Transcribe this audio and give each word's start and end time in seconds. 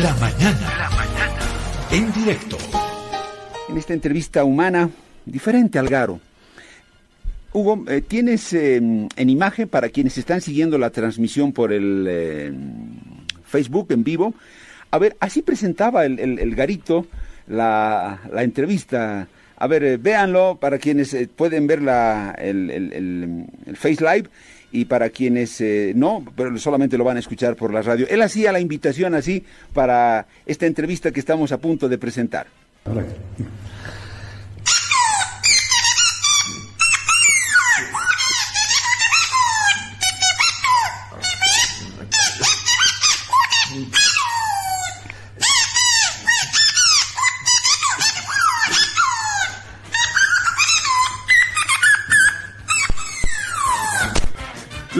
La 0.00 0.14
mañana. 0.14 0.60
La 0.78 0.90
mañana. 0.90 1.40
En 1.90 2.12
directo. 2.12 2.56
En 3.68 3.76
esta 3.76 3.92
entrevista 3.92 4.44
humana, 4.44 4.88
diferente 5.26 5.78
al 5.78 5.88
Garo. 5.88 6.20
Hugo, 7.52 7.84
eh, 7.88 8.00
tienes 8.00 8.52
eh, 8.54 8.76
en 8.76 9.30
imagen 9.30 9.68
para 9.68 9.88
quienes 9.90 10.16
están 10.16 10.40
siguiendo 10.40 10.78
la 10.78 10.90
transmisión 10.90 11.52
por 11.52 11.72
el 11.72 12.06
eh, 12.08 12.52
Facebook 13.44 13.88
en 13.90 14.04
vivo. 14.04 14.34
A 14.90 14.98
ver, 14.98 15.16
así 15.20 15.42
presentaba 15.42 16.04
el, 16.06 16.18
el- 16.18 16.54
Garito 16.54 17.06
la, 17.46 18.20
entrevista. 18.38 19.28
A 19.56 19.66
ver, 19.66 19.98
véanlo 19.98 20.56
para 20.60 20.78
quienes 20.78 21.14
pueden 21.36 21.66
ver 21.66 21.82
la, 21.82 22.34
el 22.38 23.46
Face 23.74 24.02
Live 24.02 24.28
y 24.72 24.86
para 24.86 25.10
quienes 25.10 25.60
eh, 25.60 25.92
no, 25.94 26.24
pero 26.34 26.56
solamente 26.58 26.98
lo 26.98 27.04
van 27.04 27.18
a 27.18 27.20
escuchar 27.20 27.54
por 27.54 27.72
la 27.72 27.82
radio. 27.82 28.06
Él 28.08 28.22
hacía 28.22 28.50
la 28.52 28.60
invitación 28.60 29.14
así 29.14 29.44
para 29.72 30.26
esta 30.46 30.66
entrevista 30.66 31.12
que 31.12 31.20
estamos 31.20 31.52
a 31.52 31.58
punto 31.58 31.88
de 31.88 31.98
presentar. 31.98 32.46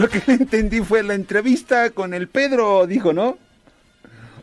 Lo 0.03 0.09
que 0.09 0.21
le 0.27 0.33
entendí 0.33 0.81
fue 0.81 1.05
la 1.05 1.15
entrevista 1.15 1.91
con 1.91 2.13
el 2.13 2.27
Pedro, 2.27 2.89
dijo, 2.89 3.13
¿no? 3.13 3.39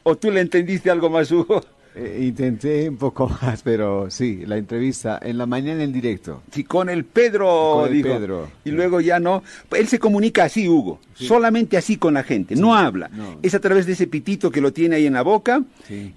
¿O 0.04 0.16
tú 0.16 0.32
le 0.32 0.40
entendiste 0.40 0.90
algo 0.90 1.10
más, 1.10 1.30
Hugo? 1.34 1.62
Eh, 2.02 2.24
intenté 2.24 2.88
un 2.88 2.98
poco 2.98 3.28
más, 3.42 3.62
pero 3.62 4.10
sí, 4.10 4.44
la 4.46 4.58
entrevista 4.58 5.20
en 5.22 5.38
la 5.38 5.46
mañana 5.46 5.84
en 5.84 5.92
directo. 5.92 6.42
Sí, 6.52 6.64
con 6.64 6.90
el 6.90 7.04
Pedro, 7.04 7.80
Con 7.82 7.88
el 7.90 7.94
dijo. 7.94 8.08
Pedro. 8.10 8.48
Y 8.64 8.72
luego 8.72 9.02
ya 9.02 9.20
no. 9.20 9.44
Él 9.72 9.88
se 9.88 10.00
comunica 10.00 10.46
así, 10.46 10.68
Hugo. 10.70 11.00
Solamente 11.14 11.76
así 11.76 11.98
con 11.98 12.14
la 12.14 12.24
gente. 12.24 12.56
No 12.56 12.74
habla. 12.76 13.10
no. 13.10 13.40
Es 13.42 13.54
a 13.54 13.60
través 13.60 13.86
de 13.86 13.92
ese 13.94 14.08
pitito 14.08 14.50
que 14.52 14.62
lo 14.62 14.72
tiene 14.72 14.96
ahí 14.96 15.06
en 15.06 15.14
la 15.14 15.22
boca. 15.22 15.62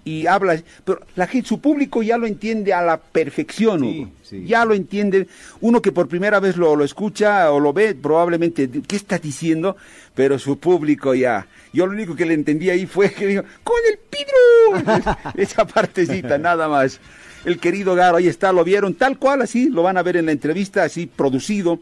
Y 0.05 0.27
habla. 0.27 0.62
Pero 0.84 1.00
la 1.16 1.27
gente, 1.27 1.48
su 1.48 1.61
público 1.61 2.02
ya 2.05 2.17
lo 2.19 2.27
entiende 2.28 2.72
a 2.72 2.83
la 2.83 2.98
perfección, 2.98 3.83
Hugo. 3.83 4.08
Ya 4.46 4.64
lo 4.64 4.74
entiende. 4.74 5.27
Uno 5.61 5.83
que 5.83 5.91
por 5.92 6.08
primera 6.08 6.39
vez 6.41 6.56
lo, 6.56 6.77
lo 6.77 6.84
escucha 6.84 7.50
o 7.52 7.58
lo 7.61 7.72
ve, 7.72 7.94
probablemente, 7.94 8.70
¿qué 8.86 8.96
está 8.96 9.19
diciendo? 9.19 9.77
Pero 10.14 10.38
su 10.38 10.58
público 10.58 11.14
ya. 11.14 11.46
Yo 11.72 11.86
lo 11.86 11.92
único 11.92 12.14
que 12.14 12.27
le 12.27 12.34
entendí 12.34 12.68
ahí 12.70 12.86
fue 12.86 13.12
que 13.12 13.27
dijo, 13.27 13.42
¡con 13.64 13.77
el 13.91 13.98
Pedro! 13.98 15.16
Esa 15.36 15.66
partecita, 15.66 16.36
nada 16.38 16.68
más. 16.68 17.00
El 17.44 17.58
querido 17.58 17.94
Garo, 17.94 18.18
ahí 18.18 18.28
está, 18.28 18.52
lo 18.52 18.62
vieron 18.62 18.94
tal 18.94 19.18
cual, 19.18 19.42
así, 19.42 19.68
lo 19.68 19.83
van 19.83 19.96
a 19.96 20.02
ver 20.02 20.16
en 20.16 20.27
la 20.27 20.33
entrevista, 20.33 20.84
así 20.84 21.06
producido. 21.06 21.80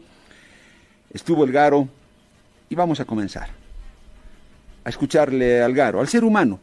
Estuvo 1.13 1.43
el 1.43 1.51
Garo 1.51 1.87
y 2.69 2.75
vamos 2.75 2.99
a 2.99 3.05
comenzar 3.05 3.49
a 4.83 4.89
escucharle 4.89 5.61
al 5.61 5.73
Garo, 5.73 5.99
al 5.99 6.07
ser 6.07 6.23
humano, 6.23 6.59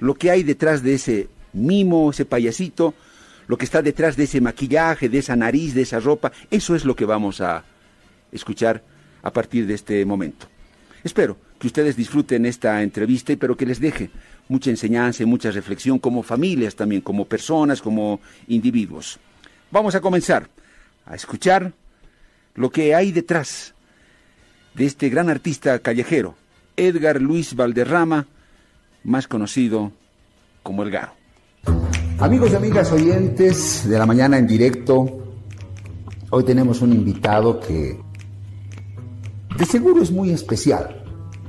lo 0.00 0.14
que 0.14 0.30
hay 0.30 0.42
detrás 0.42 0.82
de 0.82 0.94
ese 0.94 1.28
mimo, 1.52 2.10
ese 2.10 2.24
payasito, 2.24 2.94
lo 3.46 3.58
que 3.58 3.64
está 3.64 3.82
detrás 3.82 4.16
de 4.16 4.24
ese 4.24 4.40
maquillaje, 4.40 5.08
de 5.08 5.18
esa 5.18 5.36
nariz, 5.36 5.74
de 5.74 5.82
esa 5.82 6.00
ropa, 6.00 6.32
eso 6.50 6.74
es 6.74 6.84
lo 6.84 6.94
que 6.94 7.04
vamos 7.04 7.40
a 7.40 7.64
escuchar 8.32 8.82
a 9.22 9.32
partir 9.32 9.66
de 9.66 9.74
este 9.74 10.04
momento. 10.04 10.46
Espero 11.04 11.36
que 11.58 11.66
ustedes 11.66 11.96
disfruten 11.96 12.46
esta 12.46 12.82
entrevista, 12.82 13.34
pero 13.38 13.56
que 13.56 13.66
les 13.66 13.80
deje 13.80 14.10
mucha 14.48 14.70
enseñanza 14.70 15.22
y 15.22 15.26
mucha 15.26 15.50
reflexión 15.50 15.98
como 15.98 16.22
familias 16.22 16.74
también, 16.74 17.02
como 17.02 17.24
personas, 17.24 17.80
como 17.80 18.20
individuos. 18.48 19.18
Vamos 19.70 19.94
a 19.94 20.00
comenzar 20.00 20.48
a 21.06 21.14
escuchar 21.14 21.72
lo 22.54 22.70
que 22.70 22.94
hay 22.94 23.12
detrás 23.12 23.74
de 24.74 24.86
este 24.86 25.08
gran 25.08 25.28
artista 25.28 25.78
callejero, 25.78 26.34
Edgar 26.76 27.20
Luis 27.20 27.54
Valderrama, 27.54 28.26
más 29.04 29.28
conocido 29.28 29.92
como 30.62 30.82
El 30.82 30.90
Garo. 30.90 31.12
Amigos 32.18 32.50
y 32.52 32.56
amigas 32.56 32.90
oyentes 32.92 33.88
de 33.88 33.98
la 33.98 34.06
mañana 34.06 34.38
en 34.38 34.46
directo, 34.46 35.36
hoy 36.30 36.44
tenemos 36.44 36.82
un 36.82 36.92
invitado 36.92 37.60
que 37.60 37.98
de 39.58 39.66
seguro 39.66 40.00
es 40.00 40.12
muy 40.12 40.30
especial, 40.30 41.02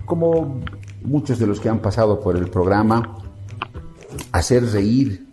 como 0.05 0.61
muchos 1.03 1.37
de 1.37 1.45
los 1.45 1.59
que 1.59 1.69
han 1.69 1.79
pasado 1.79 2.19
por 2.19 2.35
el 2.35 2.49
programa, 2.49 3.17
hacer 4.31 4.65
reír. 4.65 5.27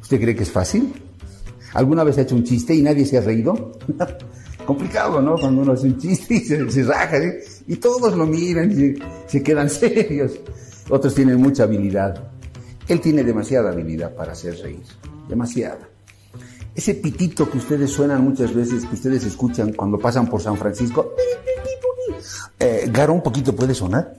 ¿Usted 0.00 0.20
cree 0.20 0.36
que 0.36 0.44
es 0.44 0.52
fácil? 0.52 0.92
¿Alguna 1.74 2.04
vez 2.04 2.16
ha 2.18 2.22
hecho 2.22 2.36
un 2.36 2.44
chiste 2.44 2.74
y 2.74 2.82
nadie 2.82 3.04
se 3.04 3.18
ha 3.18 3.22
reído? 3.22 3.72
Complicado, 4.66 5.20
¿no? 5.20 5.34
Cuando 5.34 5.62
uno 5.62 5.72
hace 5.72 5.88
un 5.88 5.98
chiste 5.98 6.34
y 6.34 6.40
se, 6.40 6.84
raja, 6.84 7.18
¿sí? 7.20 7.64
y 7.66 7.76
todos 7.76 8.16
lo 8.16 8.24
miran 8.24 8.70
y 8.70 8.74
se, 8.74 8.98
se 9.26 9.42
quedan 9.42 9.68
serios. 9.70 10.32
Otros 10.88 11.12
tienen 11.12 11.40
mucha 11.40 11.64
habilidad. 11.64 12.22
Él 12.86 13.00
tiene 13.00 13.24
demasiada 13.24 13.70
habilidad 13.70 14.14
para 14.14 14.32
hacer 14.32 14.56
reír, 14.60 14.82
demasiada. 15.28 15.88
Ese 16.74 16.94
pitito 16.94 17.50
que 17.50 17.58
ustedes 17.58 17.90
suenan 17.90 18.22
muchas 18.22 18.54
veces, 18.54 18.84
que 18.84 18.94
ustedes 18.94 19.24
escuchan 19.24 19.72
cuando 19.72 19.98
pasan 19.98 20.28
por 20.28 20.40
San 20.40 20.56
Francisco, 20.56 21.14
eh, 22.60 22.88
Garo 22.92 23.12
un 23.14 23.22
poquito 23.22 23.54
puede 23.54 23.74
sonar. 23.74 24.14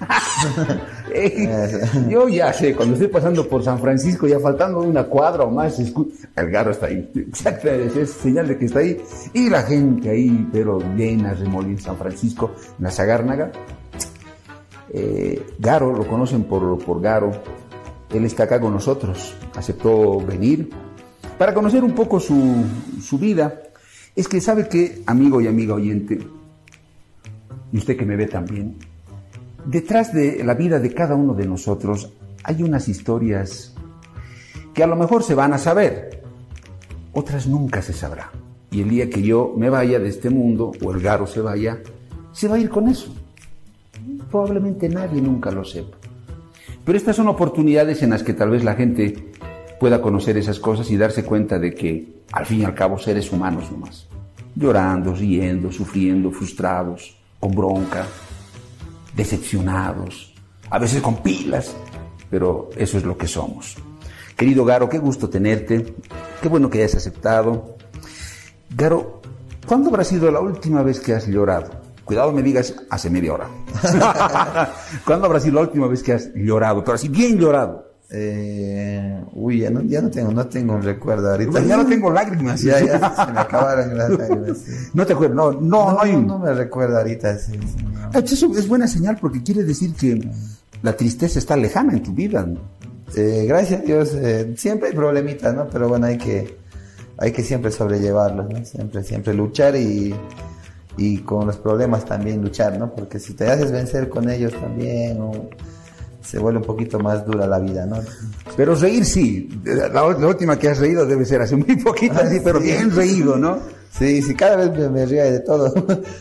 Eh, 1.12 1.82
yo 2.08 2.28
ya 2.28 2.52
sé, 2.52 2.74
cuando 2.74 2.94
estoy 2.94 3.08
pasando 3.08 3.46
por 3.48 3.64
San 3.64 3.80
Francisco, 3.80 4.28
ya 4.28 4.38
faltando 4.38 4.80
una 4.80 5.04
cuadra 5.04 5.42
o 5.42 5.50
más, 5.50 5.78
el 5.80 6.50
Garo 6.50 6.70
está 6.70 6.86
ahí. 6.86 7.10
Exacto, 7.14 7.68
es 7.68 8.10
señal 8.10 8.46
de 8.46 8.56
que 8.56 8.66
está 8.66 8.78
ahí. 8.78 8.96
Y 9.34 9.50
la 9.50 9.62
gente 9.62 10.08
ahí, 10.08 10.48
pero 10.52 10.78
llena, 10.96 11.34
remolina 11.34 11.72
en 11.72 11.80
San 11.80 11.96
Francisco, 11.96 12.52
en 12.78 12.84
la 12.84 12.90
Sagárnaga. 12.92 13.50
Eh, 14.92 15.54
Garo, 15.58 15.92
lo 15.92 16.06
conocen 16.06 16.44
por, 16.44 16.78
por 16.78 17.00
Garo, 17.00 17.32
él 18.14 18.24
está 18.24 18.44
acá 18.44 18.60
con 18.60 18.72
nosotros, 18.72 19.34
aceptó 19.56 20.20
venir 20.20 20.70
para 21.38 21.54
conocer 21.54 21.82
un 21.82 21.94
poco 21.94 22.20
su, 22.20 22.64
su 23.02 23.18
vida. 23.18 23.62
Es 24.16 24.28
que 24.28 24.40
sabe 24.40 24.68
que, 24.68 25.02
amigo 25.06 25.40
y 25.40 25.46
amiga 25.46 25.74
oyente, 25.74 26.18
y 27.72 27.78
usted 27.78 27.96
que 27.96 28.04
me 28.04 28.16
ve 28.16 28.26
también, 28.26 28.76
detrás 29.64 30.12
de 30.12 30.42
la 30.44 30.54
vida 30.54 30.78
de 30.78 30.92
cada 30.92 31.14
uno 31.14 31.34
de 31.34 31.46
nosotros 31.46 32.12
hay 32.42 32.62
unas 32.62 32.88
historias 32.88 33.74
que 34.74 34.82
a 34.82 34.86
lo 34.86 34.96
mejor 34.96 35.22
se 35.22 35.34
van 35.34 35.52
a 35.52 35.58
saber, 35.58 36.22
otras 37.12 37.46
nunca 37.46 37.82
se 37.82 37.92
sabrá. 37.92 38.30
Y 38.70 38.82
el 38.82 38.90
día 38.90 39.10
que 39.10 39.22
yo 39.22 39.54
me 39.56 39.68
vaya 39.68 39.98
de 39.98 40.08
este 40.08 40.30
mundo, 40.30 40.72
o 40.82 40.92
el 40.92 41.00
Garo 41.00 41.26
se 41.26 41.40
vaya, 41.40 41.80
se 42.32 42.48
va 42.48 42.56
a 42.56 42.58
ir 42.58 42.70
con 42.70 42.88
eso 42.88 43.12
probablemente 44.30 44.88
nadie 44.88 45.20
nunca 45.20 45.50
lo 45.50 45.64
sepa. 45.64 45.96
Pero 46.84 46.96
estas 46.96 47.16
son 47.16 47.28
oportunidades 47.28 48.02
en 48.02 48.10
las 48.10 48.22
que 48.22 48.32
tal 48.32 48.50
vez 48.50 48.64
la 48.64 48.74
gente 48.74 49.32
pueda 49.80 50.02
conocer 50.02 50.36
esas 50.36 50.60
cosas 50.60 50.90
y 50.90 50.98
darse 50.98 51.24
cuenta 51.24 51.58
de 51.58 51.74
que, 51.74 52.20
al 52.32 52.44
fin 52.44 52.60
y 52.60 52.64
al 52.64 52.74
cabo, 52.74 52.98
seres 52.98 53.32
humanos 53.32 53.72
nomás. 53.72 54.06
Llorando, 54.54 55.14
riendo, 55.14 55.72
sufriendo, 55.72 56.30
frustrados, 56.30 57.16
con 57.40 57.52
bronca, 57.52 58.06
decepcionados, 59.16 60.34
a 60.68 60.78
veces 60.78 61.00
con 61.00 61.22
pilas, 61.22 61.74
pero 62.28 62.68
eso 62.76 62.98
es 62.98 63.04
lo 63.04 63.16
que 63.16 63.26
somos. 63.26 63.76
Querido 64.36 64.66
Garo, 64.66 64.86
qué 64.86 64.98
gusto 64.98 65.30
tenerte, 65.30 65.94
qué 66.42 66.48
bueno 66.48 66.68
que 66.68 66.78
hayas 66.78 66.96
aceptado. 66.96 67.76
Garo, 68.76 69.22
¿cuándo 69.66 69.88
habrá 69.88 70.04
sido 70.04 70.30
la 70.30 70.40
última 70.40 70.82
vez 70.82 71.00
que 71.00 71.14
has 71.14 71.26
llorado? 71.26 71.70
Cuidado 72.04 72.32
me 72.32 72.42
digas 72.42 72.74
hace 72.90 73.08
media 73.08 73.32
hora. 73.32 73.48
¿Cuándo 75.06 75.26
habrá 75.26 75.40
sido 75.40 75.54
la 75.54 75.60
última 75.62 75.86
vez 75.86 76.02
que 76.02 76.12
has 76.12 76.34
llorado? 76.34 76.84
Pero 76.84 76.96
así 76.96 77.08
bien 77.08 77.38
llorado. 77.38 77.89
Eh, 78.12 79.20
uy, 79.34 79.60
ya 79.60 79.70
no, 79.70 79.82
ya 79.82 80.02
no 80.02 80.10
tengo, 80.10 80.32
no 80.32 80.46
tengo 80.46 80.74
un 80.74 80.82
recuerdo 80.82 81.30
ahorita. 81.30 81.60
Ya 81.64 81.76
no 81.76 81.86
tengo 81.86 82.10
lágrimas. 82.10 82.60
Ya, 82.62 82.80
ya 82.84 82.98
se 83.26 83.32
me 83.32 83.40
acabaron 83.40 83.96
las 83.96 84.10
lágrimas. 84.10 84.58
sí. 84.58 84.72
No 84.94 85.06
te 85.06 85.12
acuerdas, 85.12 85.36
no, 85.36 85.52
no, 85.52 85.92
no, 85.92 86.00
hay 86.00 86.14
un- 86.14 86.26
no 86.26 86.38
me 86.38 86.52
recuerdo 86.52 86.98
ahorita. 86.98 87.38
sí, 87.38 87.52
sí, 87.52 87.84
no. 88.12 88.18
Eso 88.18 88.52
es 88.58 88.68
buena 88.68 88.86
señal 88.88 89.16
porque 89.20 89.42
quiere 89.42 89.62
decir 89.62 89.94
que 89.94 90.28
la 90.82 90.96
tristeza 90.96 91.38
está 91.38 91.56
lejana 91.56 91.92
en 91.92 92.02
tu 92.02 92.12
vida. 92.12 92.44
¿no? 92.44 92.60
Eh, 93.16 93.44
gracias 93.48 93.80
a 93.80 93.84
Dios, 93.84 94.12
eh, 94.14 94.54
siempre 94.56 94.88
hay 94.88 94.94
problemitas, 94.94 95.54
¿no? 95.54 95.68
Pero 95.68 95.88
bueno, 95.88 96.06
hay 96.06 96.18
que, 96.18 96.56
hay 97.18 97.32
que 97.32 97.42
siempre 97.42 97.70
sobrellevarlos, 97.70 98.48
¿no? 98.50 98.64
Siempre, 98.64 99.02
siempre 99.04 99.34
luchar 99.34 99.76
y, 99.76 100.14
y 100.96 101.18
con 101.18 101.46
los 101.46 101.56
problemas 101.58 102.04
también 102.04 102.40
luchar, 102.42 102.78
¿no? 102.78 102.92
Porque 102.94 103.18
si 103.18 103.34
te 103.34 103.48
haces 103.48 103.70
vencer 103.72 104.08
con 104.08 104.28
ellos 104.30 104.52
también, 104.52 105.20
o 105.20 105.32
se 106.22 106.38
vuelve 106.38 106.58
un 106.58 106.64
poquito 106.64 106.98
más 106.98 107.24
dura 107.24 107.46
la 107.46 107.58
vida, 107.58 107.86
¿no? 107.86 107.96
Pero 108.56 108.74
reír 108.74 109.04
sí. 109.04 109.48
La, 109.64 109.88
la 109.88 110.26
última 110.26 110.58
que 110.58 110.68
has 110.68 110.78
reído 110.78 111.06
debe 111.06 111.24
ser 111.24 111.42
hace 111.42 111.56
muy 111.56 111.76
poquito, 111.76 112.14
Ah, 112.16 112.26
sí, 112.28 112.40
pero 112.42 112.60
bien 112.60 112.94
reído, 112.94 113.36
¿no? 113.36 113.58
Sí, 113.98 114.22
sí, 114.22 114.34
cada 114.34 114.56
vez 114.56 114.78
me, 114.78 114.88
me 114.88 115.06
río 115.06 115.24
de 115.24 115.40
todo. 115.40 115.74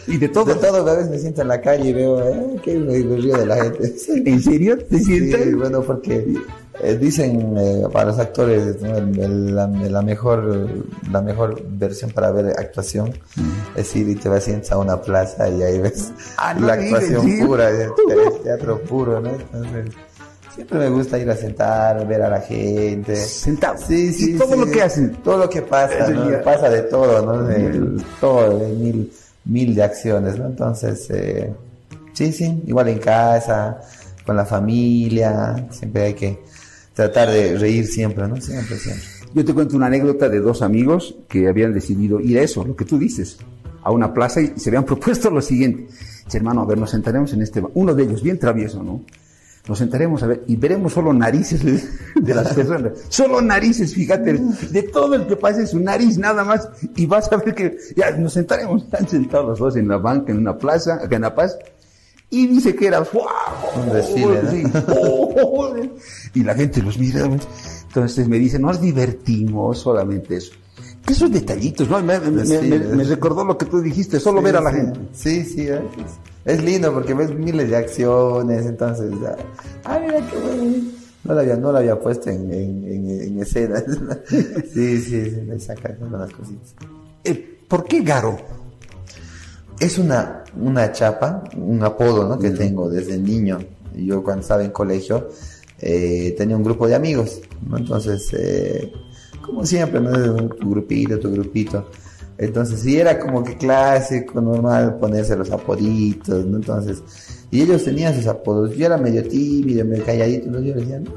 ¿Y 0.08 0.18
de 0.18 0.30
todo? 0.30 0.46
De 0.46 0.56
todo, 0.56 0.90
a 0.90 0.96
veces 0.96 1.12
me 1.12 1.20
siento 1.20 1.44
en 1.44 1.50
la 1.50 1.62
calle 1.62 1.90
y 1.90 1.94
veo, 1.94 2.20
eh, 2.28 2.56
que 2.64 2.78
me 2.78 2.98
río 2.98 3.38
de 3.38 3.46
la 3.46 3.64
gente. 3.64 3.94
¿En 4.26 4.42
serio? 4.42 4.78
¿Te 4.78 5.00
sientes? 5.00 5.44
Sí, 5.44 5.54
bueno, 5.54 5.82
porque 5.82 6.34
eh, 6.82 6.96
dicen 6.98 7.56
eh, 7.58 7.84
para 7.92 8.06
los 8.06 8.20
actores 8.20 8.82
¿no? 8.82 8.96
El- 8.98 9.20
el- 9.20 9.56
la, 9.56 9.68
la 9.68 10.02
mejor 10.02 10.68
la 11.12 11.22
mejor 11.22 11.62
versión 11.68 12.12
para 12.12 12.32
ver 12.32 12.48
actuación 12.58 13.12
es 13.76 13.96
ir 13.96 14.08
y 14.10 14.16
te 14.16 14.30
vas 14.30 14.48
a 14.72 14.78
una 14.78 15.02
plaza 15.02 15.50
y 15.50 15.62
ahí 15.62 15.80
ves 15.80 16.12
Ah, 16.38 16.54
no 16.54 16.68
la 16.68 16.74
actuación 16.74 17.40
pura, 17.46 17.70
eh, 17.70 17.90
te- 18.08 18.44
teatro 18.44 18.82
puro, 18.84 19.20
¿no? 19.20 19.30
Entonces, 19.30 19.94
siempre 20.56 20.80
me 20.80 20.90
gusta 20.90 21.18
ir 21.18 21.30
a 21.30 21.36
sentar, 21.36 22.06
ver 22.08 22.22
a 22.22 22.30
la 22.30 22.42
gente. 22.42 23.16
Sentado. 23.16 23.76
Sí, 23.78 24.12
sí. 24.14 24.36
Y 24.36 24.38
todo 24.38 24.54
sí. 24.54 24.60
lo 24.60 24.66
que 24.72 24.82
hacen. 24.82 25.12
Todo 25.24 25.38
lo 25.38 25.50
que 25.50 25.62
pasa, 25.62 26.10
¿no? 26.10 26.42
Pasa 26.44 26.70
de 26.70 26.82
todo, 26.84 27.26
¿no? 27.26 27.44
De- 27.44 28.02
todo, 28.20 28.58
de 28.60 28.68
mil, 28.70 29.12
mil 29.46 29.76
de 29.76 29.84
acciones, 29.84 30.38
¿no? 30.38 30.48
Entonces, 30.48 31.08
eh, 31.12 31.54
sí, 32.14 32.32
sí, 32.32 32.64
igual 32.68 32.88
en 32.90 33.00
casa, 33.00 33.80
con 34.26 34.36
la 34.36 34.46
familia, 34.46 35.68
siempre 35.72 36.04
hay 36.04 36.14
que 36.14 36.40
tratar 37.00 37.32
de 37.32 37.58
reír 37.58 37.88
siempre, 37.88 38.28
¿no? 38.28 38.36
Siempre, 38.42 38.78
siempre. 38.78 39.06
Yo 39.34 39.46
te 39.46 39.54
cuento 39.54 39.78
una 39.78 39.86
anécdota 39.86 40.28
de 40.28 40.42
dos 40.42 40.62
amigos 40.62 41.16
que 41.30 41.48
habían 41.48 41.74
decidido 41.74 42.20
ir 42.20 42.38
a 42.38 42.42
eso, 42.42 42.66
lo 42.66 42.76
que 42.76 42.84
tú 42.84 42.98
dices, 42.98 43.38
a 43.84 43.92
una 43.92 44.14
plaza 44.14 44.42
y 44.42 44.52
se 44.58 44.70
habían 44.70 44.84
propuesto 44.92 45.30
lo 45.30 45.42
siguiente. 45.42 45.88
Dice, 46.26 46.38
hermano, 46.38 46.62
a 46.62 46.66
ver, 46.66 46.78
nos 46.78 46.92
sentaremos 46.92 47.32
en 47.32 47.42
este... 47.42 47.62
ba-". 47.62 47.70
Uno 47.74 47.96
de 47.96 48.04
ellos, 48.04 48.22
bien 48.22 48.38
travieso, 48.38 48.84
¿no? 48.84 49.06
Nos 49.70 49.78
sentaremos 49.78 50.24
a 50.24 50.28
ver 50.28 50.44
y 50.48 50.58
veremos 50.58 50.92
solo 50.92 51.14
narices 51.14 51.64
de 52.16 52.36
las 52.36 52.54
personas. 52.54 52.92
Solo 53.08 53.40
narices, 53.40 53.94
fíjate, 53.94 54.34
de 54.34 54.84
todo 54.84 55.16
el 55.16 55.26
que 55.26 55.38
pase 55.38 55.68
su 55.68 55.80
nariz 55.80 56.18
nada 56.18 56.44
más. 56.44 56.68
Y 56.98 57.06
vas 57.06 57.32
a 57.32 57.38
ver 57.38 57.56
que 57.56 57.78
ya 57.96 58.12
nos 58.12 58.34
sentaremos. 58.34 58.84
Están 58.84 59.08
sentados 59.08 59.48
los 59.48 59.60
dos 59.60 59.78
en 59.78 59.88
la 59.88 60.00
banca, 60.00 60.34
en 60.34 60.40
una 60.40 60.58
plaza, 60.58 60.96
acá 60.96 61.16
en 61.16 61.22
La 61.22 61.34
Paz. 61.34 61.58
Y 62.32 62.48
dice 62.48 62.76
que 62.76 62.88
era 62.88 63.00
¡guau! 63.00 63.82
Un 63.84 63.92
desfile, 63.92 64.44
¿no? 64.44 64.52
Sí. 64.52 64.64
Oh, 65.44 65.74
y 66.34 66.44
la 66.44 66.54
gente 66.54 66.82
los 66.82 66.98
mira. 67.00 67.26
Entonces 67.88 68.28
me 68.28 68.38
dice, 68.38 68.60
nos 68.60 68.80
divertimos 68.80 69.80
solamente 69.80 70.36
eso. 70.38 70.52
Esos 71.08 71.32
detallitos, 71.32 71.90
¿no? 71.90 72.00
Me, 72.04 72.20
me- 72.20 72.46
Sí, 72.46 72.58
me- 72.68 73.04
recordó 73.04 73.44
lo 73.44 73.58
que 73.58 73.66
tú 73.66 73.82
dijiste, 73.82 74.20
solo 74.20 74.40
Sí, 74.40 74.46
ver 74.46 74.58
a 74.58 74.62
la 74.62 74.72
gente. 74.72 75.00
Sí, 75.14 75.44
sí, 75.44 75.68
es, 75.68 75.80
es 76.46 76.64
lindo 76.64 76.94
porque 76.94 77.16
ves 77.16 77.34
miles 77.34 77.68
de 77.70 77.78
acciones, 77.78 78.66
entonces, 78.68 79.12
ya, 79.20 79.36
ah, 79.86 80.00
mira 80.00 80.20
qué 80.30 80.38
bueno. 80.38 80.84
No 81.24 81.34
la 81.34 81.42
había, 81.42 81.56
no 81.58 81.72
la 81.72 81.80
había 81.80 82.00
puesto 82.00 82.30
en, 82.30 82.54
en, 82.54 82.84
en, 82.86 83.10
en 83.22 83.42
escena. 83.42 83.84
sí, 84.74 85.02
sí, 85.02 85.34
me 85.48 85.60
saca 85.60 85.90
algunas 85.90 86.32
cositas. 86.32 86.76
Eh, 87.24 87.60
¿Por 87.68 87.86
qué 87.86 88.02
Garo? 88.02 88.38
Es 89.80 89.98
una, 89.98 90.44
una 90.60 90.92
chapa, 90.92 91.44
un 91.56 91.82
apodo 91.84 92.28
¿no? 92.28 92.38
que 92.38 92.52
tengo 92.52 92.90
desde 92.90 93.18
niño. 93.18 93.60
Yo 93.96 94.24
cuando 94.24 94.42
estaba 94.42 94.64
en 94.64 94.72
colegio 94.72 95.30
eh, 95.80 96.36
tenía 96.38 96.58
un 96.58 96.64
grupo 96.64 96.88
de 96.88 96.96
amigos, 96.96 97.42
¿no? 97.68 97.78
entonces, 97.78 98.30
eh, 98.38 98.92
como 99.42 99.66
siempre, 99.66 100.02
¿no? 100.02 100.50
tu 100.50 100.70
grupito, 100.72 101.18
tu 101.20 101.32
grupito. 101.32 101.90
Entonces, 102.38 102.80
sí 102.82 102.98
era 102.98 103.20
como 103.20 103.44
que 103.44 103.58
clásico, 103.58 104.40
normal 104.40 104.98
ponerse 104.98 105.36
los 105.36 105.52
apoditos, 105.52 106.46
¿no? 106.46 106.56
Entonces, 106.56 107.04
y 107.52 107.62
ellos 107.62 107.84
tenían 107.84 108.16
sus 108.16 108.28
apodos. 108.28 108.74
Yo 108.78 108.86
era 108.86 108.98
medio 108.98 109.28
tímido, 109.28 109.84
medio 109.84 110.06
calladito, 110.06 110.46
entonces 110.46 110.70
yo 110.70 110.76
les 110.76 110.88
decía, 110.88 111.00
no, 111.02 111.12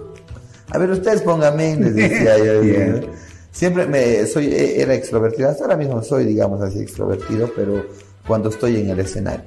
a 0.70 0.78
ver, 0.78 0.90
ustedes 0.90 1.22
pónganme, 1.22 1.76
les 1.76 1.94
decía 1.94 2.38
yo. 2.38 3.08
Siempre 3.52 3.86
me 3.86 4.26
soy 4.26 4.46
e- 4.46 4.82
era 4.82 4.94
extrovertido, 4.94 5.48
hasta 5.50 5.62
ahora 5.64 5.76
mismo 5.76 6.02
soy, 6.02 6.24
digamos 6.24 6.60
así, 6.60 6.80
extrovertido, 6.80 7.50
pero 7.54 7.84
cuando 8.26 8.48
estoy 8.48 8.80
en 8.80 8.90
el 8.90 9.00
escenario. 9.00 9.44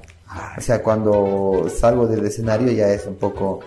O 0.58 0.62
sea, 0.62 0.82
cuando 0.82 1.68
salgo 1.70 2.08
del 2.08 2.26
escenario 2.26 2.72
ya 2.72 2.90
es 2.90 3.06
un 3.06 3.16
poco 3.16 3.62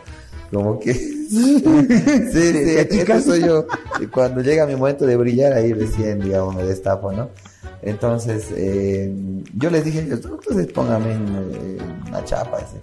como 0.53 0.79
que... 0.79 0.95
sí, 0.95 1.59
sí, 1.59 2.53
¿Te 2.53 2.81
achicas? 2.81 3.21
eso 3.21 3.31
soy 3.31 3.45
yo. 3.45 3.67
Y 4.01 4.07
cuando 4.07 4.41
llega 4.41 4.67
mi 4.67 4.77
momento 4.77 5.07
de 5.07 5.17
brillar, 5.17 5.53
ahí 5.53 5.73
recién, 5.73 6.21
digamos, 6.21 6.55
me 6.55 6.65
destapo, 6.65 7.13
¿no? 7.13 7.29
Entonces, 7.83 8.47
eh, 8.57 9.13
yo 9.55 9.71
les 9.71 9.85
dije, 9.85 10.01
entonces 10.01 10.67
pónganme 10.73 11.13
en, 11.13 11.27
eh, 11.53 11.79
una 12.09 12.25
chapa. 12.25 12.59
así. 12.59 12.77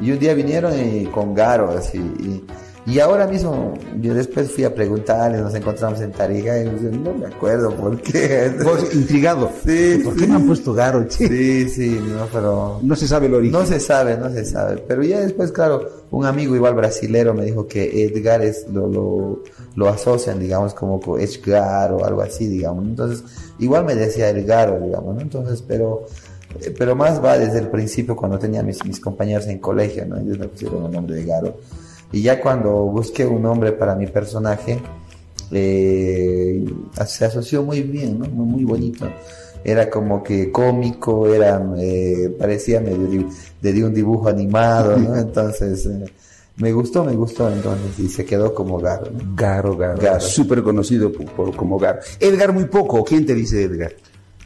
Y 0.00 0.12
un 0.12 0.18
día 0.18 0.34
vinieron 0.34 0.72
y 0.78 1.06
con 1.06 1.34
Garo, 1.34 1.70
así. 1.70 1.98
Y, 1.98 2.44
y 2.86 2.98
ahora 2.98 3.26
mismo, 3.26 3.74
yo 4.00 4.14
después 4.14 4.50
fui 4.50 4.64
a 4.64 4.74
preguntarles, 4.74 5.42
nos 5.42 5.54
encontramos 5.54 6.00
en 6.00 6.12
Tarija 6.12 6.62
y 6.62 6.64
no 6.64 7.12
me 7.12 7.26
acuerdo 7.26 7.74
por 7.74 8.00
qué. 8.00 8.50
Vos 8.64 8.94
intrigado. 8.94 9.50
Sí, 9.64 10.00
¿Por 10.02 10.16
qué 10.16 10.26
me 10.26 10.36
han 10.36 10.46
puesto 10.46 10.72
Garo? 10.72 11.06
che? 11.06 11.28
Sí, 11.28 11.68
sí, 11.68 12.00
no, 12.02 12.26
pero... 12.32 12.80
No 12.82 12.96
se 12.96 13.06
sabe 13.06 13.26
el 13.26 13.34
origen. 13.34 13.52
No 13.52 13.66
se 13.66 13.78
sabe, 13.80 14.16
no 14.16 14.30
se 14.30 14.44
sabe. 14.44 14.82
Pero 14.88 15.02
ya 15.02 15.20
después, 15.20 15.52
claro, 15.52 15.88
un 16.10 16.24
amigo 16.24 16.56
igual 16.56 16.74
brasilero 16.74 17.34
me 17.34 17.44
dijo 17.44 17.66
que 17.66 18.04
Edgar 18.04 18.42
es 18.42 18.66
lo, 18.68 18.88
lo, 18.88 19.42
lo 19.76 19.88
asocian, 19.88 20.40
digamos, 20.40 20.72
como 20.72 21.00
con 21.00 21.20
Edgar 21.20 21.92
o 21.92 22.04
algo 22.04 22.22
así, 22.22 22.48
digamos. 22.48 22.84
Entonces, 22.86 23.22
igual 23.58 23.84
me 23.84 23.94
decía 23.94 24.30
Edgar, 24.30 24.82
digamos, 24.82 25.14
¿no? 25.14 25.20
Entonces, 25.20 25.62
pero, 25.66 26.06
eh, 26.58 26.74
pero 26.76 26.96
más 26.96 27.22
va 27.22 27.38
desde 27.38 27.58
el 27.58 27.68
principio 27.68 28.16
cuando 28.16 28.38
tenía 28.38 28.62
mis, 28.62 28.82
mis 28.86 28.98
compañeros 28.98 29.46
en 29.48 29.58
colegio, 29.58 30.06
¿no? 30.06 30.16
Ellos 30.16 30.38
me 30.38 30.48
pusieron 30.48 30.86
el 30.86 30.92
nombre 30.92 31.16
de 31.16 31.24
Garo. 31.24 31.54
Y 32.12 32.22
ya 32.22 32.40
cuando 32.40 32.70
busqué 32.86 33.24
un 33.26 33.42
nombre 33.42 33.72
para 33.72 33.94
mi 33.94 34.06
personaje, 34.06 34.78
eh, 35.52 36.64
se 37.06 37.24
asoció 37.24 37.62
muy 37.62 37.82
bien, 37.82 38.18
¿no? 38.18 38.26
Muy, 38.26 38.46
muy 38.46 38.64
bonito. 38.64 39.06
Era 39.62 39.90
como 39.90 40.22
que 40.22 40.50
cómico, 40.50 41.26
era, 41.32 41.62
eh, 41.78 42.34
parecía 42.38 42.80
medio 42.80 43.06
di- 43.06 43.26
de, 43.60 43.72
de 43.72 43.84
un 43.84 43.92
dibujo 43.94 44.28
animado, 44.28 44.96
¿no? 44.96 45.16
Entonces, 45.18 45.86
eh, 45.86 46.04
me 46.56 46.72
gustó, 46.72 47.04
me 47.04 47.14
gustó 47.14 47.50
entonces 47.50 47.98
y 47.98 48.08
se 48.08 48.24
quedó 48.24 48.54
como 48.54 48.78
Garo, 48.78 49.10
¿no? 49.10 49.34
Garo, 49.34 49.76
Garo. 49.78 49.98
Garo. 50.00 50.20
Súper 50.20 50.62
conocido 50.62 51.10
por, 51.12 51.24
por- 51.32 51.56
como 51.56 51.78
Garo. 51.78 52.00
Edgar 52.18 52.52
muy 52.52 52.64
poco. 52.66 53.02
¿Quién 53.04 53.24
te 53.24 53.34
dice 53.34 53.62
Edgar? 53.64 53.92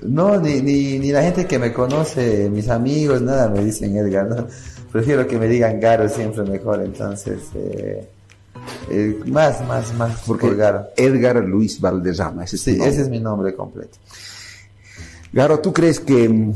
No, 0.02 0.38
ni, 0.40 0.60
ni, 0.60 0.98
ni 0.98 1.10
la 1.12 1.22
gente 1.22 1.46
que 1.46 1.58
me 1.58 1.72
conoce, 1.72 2.48
mis 2.50 2.68
amigos, 2.68 3.20
nada 3.22 3.48
me 3.48 3.64
dicen 3.64 3.96
Edgar, 3.96 4.28
¿no? 4.28 4.46
Prefiero 4.94 5.26
que 5.26 5.36
me 5.40 5.48
digan 5.48 5.80
Garo 5.80 6.08
siempre 6.08 6.44
mejor, 6.44 6.80
entonces, 6.80 7.40
eh, 7.56 8.08
eh, 8.88 9.18
más, 9.26 9.66
más, 9.66 9.92
más 9.94 10.22
Porque 10.24 10.46
por 10.46 10.56
Garo. 10.56 10.86
Edgar 10.96 11.34
Luis 11.44 11.80
Valderrama. 11.80 12.44
Ese 12.44 12.54
es 12.54 12.62
tu 12.62 12.70
Sí, 12.70 12.76
nombre. 12.76 12.92
ese 12.92 13.02
es 13.02 13.08
mi 13.08 13.18
nombre 13.18 13.54
completo. 13.56 13.98
Garo, 15.32 15.58
¿tú 15.58 15.72
crees 15.72 15.98
que 15.98 16.28
mm, 16.28 16.54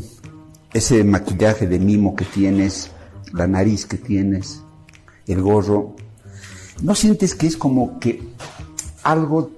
ese 0.72 1.02
maquillaje 1.02 1.66
de 1.66 1.80
mimo 1.80 2.14
que 2.14 2.26
tienes, 2.26 2.92
la 3.32 3.48
nariz 3.48 3.86
que 3.86 3.96
tienes, 3.96 4.62
el 5.26 5.42
gorro, 5.42 5.96
¿no 6.80 6.94
sientes 6.94 7.34
que 7.34 7.48
es 7.48 7.56
como 7.56 7.98
que 7.98 8.22
algo 9.02 9.50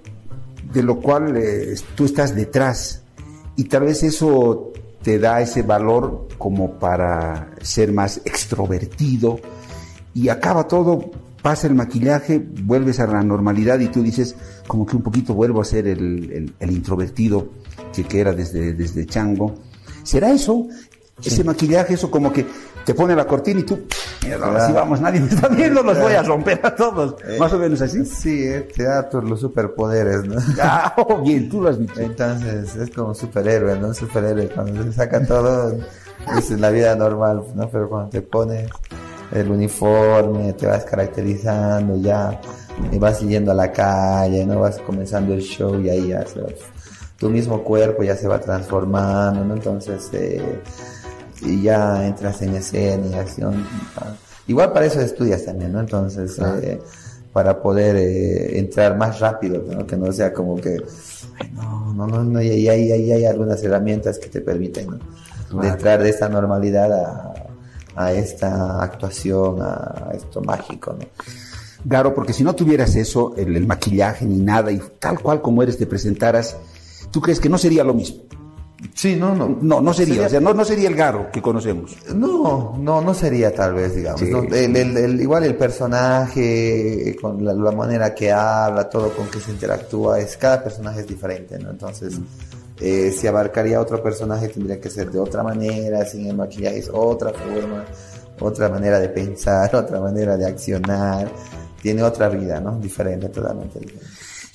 de 0.72 0.82
lo 0.82 1.00
cual 1.02 1.36
eh, 1.36 1.74
tú 1.96 2.06
estás 2.06 2.34
detrás 2.34 3.02
y 3.56 3.64
tal 3.64 3.82
vez 3.82 4.02
eso 4.04 4.69
te 5.02 5.18
da 5.18 5.40
ese 5.40 5.62
valor 5.62 6.28
como 6.38 6.78
para 6.78 7.50
ser 7.62 7.92
más 7.92 8.20
extrovertido 8.24 9.40
y 10.14 10.28
acaba 10.28 10.66
todo, 10.68 11.10
pasa 11.42 11.66
el 11.66 11.74
maquillaje, 11.74 12.38
vuelves 12.62 13.00
a 13.00 13.06
la 13.06 13.22
normalidad 13.22 13.78
y 13.80 13.88
tú 13.88 14.02
dices 14.02 14.34
como 14.66 14.84
que 14.86 14.96
un 14.96 15.02
poquito 15.02 15.34
vuelvo 15.34 15.60
a 15.60 15.64
ser 15.64 15.86
el, 15.86 16.30
el- 16.32 16.54
el 16.58 16.70
introvertido 16.70 17.48
que, 17.94 18.04
que 18.04 18.20
era 18.20 18.32
desde, 18.32 18.72
desde 18.74 19.06
chango. 19.06 19.54
¿Será 20.02 20.30
eso? 20.32 20.66
Ese 21.22 21.44
maquillaje, 21.44 21.94
eso 21.94 22.10
como 22.10 22.32
que 22.32 22.46
te 22.84 22.94
pone 22.94 23.14
la 23.14 23.26
cortina 23.26 23.60
y 23.60 23.62
tú, 23.64 23.80
mierda, 24.24 24.46
ahora 24.46 24.66
sí 24.66 24.72
vamos, 24.72 25.00
nadie 25.00 25.20
me 25.20 25.28
está 25.28 25.48
viendo, 25.48 25.82
los 25.82 25.98
voy 26.00 26.12
a 26.14 26.22
romper 26.22 26.60
a 26.62 26.74
todos. 26.74 27.16
Más 27.38 27.52
o 27.52 27.58
menos 27.58 27.80
así. 27.82 28.04
Sí, 28.04 28.44
eh, 28.46 28.68
te 28.74 28.84
da 28.84 29.08
todos 29.08 29.24
los 29.28 29.40
superpoderes, 29.40 30.24
¿no? 30.24 30.36
Ah, 30.62 30.94
oh, 30.96 31.18
bien, 31.22 31.48
tú 31.48 31.60
lo 31.62 31.68
has 31.70 31.78
dicho. 31.78 32.00
Entonces 32.00 32.74
es 32.76 32.90
como 32.90 33.08
un 33.08 33.14
superhéroe, 33.14 33.78
¿no? 33.78 33.88
Un 33.88 33.94
superhéroe 33.94 34.48
cuando 34.48 34.82
se 34.84 34.92
saca 34.92 35.24
todo, 35.26 35.76
es 36.36 36.50
la 36.50 36.70
vida 36.70 36.94
normal, 36.96 37.42
¿no? 37.54 37.68
Pero 37.68 37.88
cuando 37.88 38.10
te 38.10 38.22
pones 38.22 38.68
el 39.32 39.50
uniforme, 39.50 40.52
te 40.54 40.66
vas 40.66 40.84
caracterizando 40.84 41.96
ya, 41.96 42.40
y 42.90 42.98
vas 42.98 43.20
yendo 43.20 43.52
a 43.52 43.54
la 43.54 43.70
calle, 43.70 44.44
¿no? 44.46 44.60
Vas 44.60 44.78
comenzando 44.78 45.34
el 45.34 45.40
show 45.42 45.80
y 45.80 45.88
ahí 45.90 46.08
ya 46.08 46.26
se 46.26 46.40
va- 46.40 46.48
tu 47.18 47.28
mismo 47.28 47.62
cuerpo 47.62 48.02
ya 48.02 48.16
se 48.16 48.26
va 48.26 48.40
transformando, 48.40 49.44
¿no? 49.44 49.54
Entonces, 49.54 50.08
eh, 50.14 50.62
y 51.42 51.62
ya 51.62 52.06
entras 52.06 52.40
en 52.42 52.54
escena 52.54 53.06
y 53.06 53.14
acción. 53.14 53.64
Igual 54.46 54.72
para 54.72 54.86
eso 54.86 55.00
estudias 55.00 55.44
también, 55.44 55.72
¿no? 55.72 55.80
Entonces, 55.80 56.38
eh, 56.62 56.80
para 57.32 57.62
poder 57.62 57.96
eh, 57.96 58.58
entrar 58.58 58.96
más 58.96 59.20
rápido, 59.20 59.62
¿no? 59.70 59.86
Que 59.86 59.96
no 59.96 60.12
sea 60.12 60.32
como 60.32 60.56
que, 60.56 60.76
ay, 61.38 61.50
no, 61.54 61.92
no, 61.94 62.06
no, 62.06 62.24
no, 62.24 62.42
y 62.42 62.48
ahí 62.50 62.68
hay, 62.68 62.92
ahí 62.92 63.12
hay 63.12 63.24
algunas 63.26 63.62
herramientas 63.62 64.18
que 64.18 64.28
te 64.28 64.40
permiten, 64.40 64.88
¿no? 64.88 64.96
De 64.96 65.00
Claro. 65.50 65.68
entrar 65.68 66.02
de 66.02 66.10
esta 66.10 66.28
normalidad 66.28 66.92
a, 66.92 67.32
a 67.96 68.12
esta 68.12 68.82
actuación, 68.82 69.60
a 69.60 70.10
esto 70.14 70.40
mágico, 70.42 70.94
¿no? 70.98 71.06
Garo, 71.84 72.14
porque 72.14 72.32
si 72.32 72.44
no 72.44 72.54
tuvieras 72.54 72.94
eso, 72.96 73.34
el, 73.36 73.56
el 73.56 73.66
maquillaje 73.66 74.26
ni 74.26 74.38
nada, 74.38 74.70
y 74.70 74.80
tal 74.98 75.18
cual 75.20 75.40
como 75.40 75.62
eres 75.62 75.78
te 75.78 75.86
presentaras, 75.86 76.56
¿tú 77.10 77.20
crees 77.20 77.40
que 77.40 77.48
no 77.48 77.56
sería 77.58 77.82
lo 77.84 77.94
mismo? 77.94 78.22
Sí, 78.94 79.16
no, 79.16 79.34
no. 79.34 79.58
No, 79.60 79.80
no 79.80 79.92
sería, 79.92 80.26
o 80.26 80.28
sea, 80.28 80.40
no, 80.40 80.54
no 80.54 80.64
sería 80.64 80.88
el 80.88 80.94
Garo 80.96 81.30
que 81.30 81.42
conocemos. 81.42 81.96
No, 82.14 82.76
no, 82.78 83.00
no 83.02 83.12
sería 83.14 83.54
tal 83.54 83.74
vez, 83.74 83.94
digamos. 83.94 84.20
Sí. 84.20 84.30
¿no? 84.30 84.42
El- 84.42 84.74
el- 84.76 84.96
el- 84.96 85.20
igual 85.20 85.44
el 85.44 85.54
personaje, 85.54 87.16
con 87.20 87.44
la, 87.44 87.52
la 87.52 87.72
manera 87.72 88.14
que 88.14 88.32
habla, 88.32 88.88
todo 88.88 89.10
con 89.14 89.28
que 89.28 89.40
se 89.40 89.50
interactúa, 89.50 90.20
es 90.20 90.36
cada 90.36 90.62
personaje 90.62 91.00
es 91.00 91.06
diferente, 91.08 91.58
¿no? 91.58 91.70
Entonces, 91.70 92.18
eh, 92.80 93.12
si 93.16 93.26
abarcaría 93.26 93.80
otro 93.80 94.02
personaje 94.02 94.48
tendría 94.48 94.80
que 94.80 94.88
ser 94.90 95.10
de 95.10 95.18
otra 95.18 95.42
manera, 95.42 96.04
sin 96.06 96.26
el 96.26 96.36
maquillaje 96.36 96.78
es 96.78 96.90
otra 96.92 97.30
forma, 97.32 97.84
otra 98.40 98.68
manera 98.68 98.98
de 98.98 99.08
pensar, 99.10 99.74
otra 99.76 100.00
manera 100.00 100.36
de 100.36 100.46
accionar, 100.46 101.30
tiene 101.82 102.02
otra 102.02 102.28
vida, 102.28 102.60
¿no? 102.60 102.78
Diferente, 102.78 103.28
totalmente 103.28 103.78
diferente. 103.78 104.06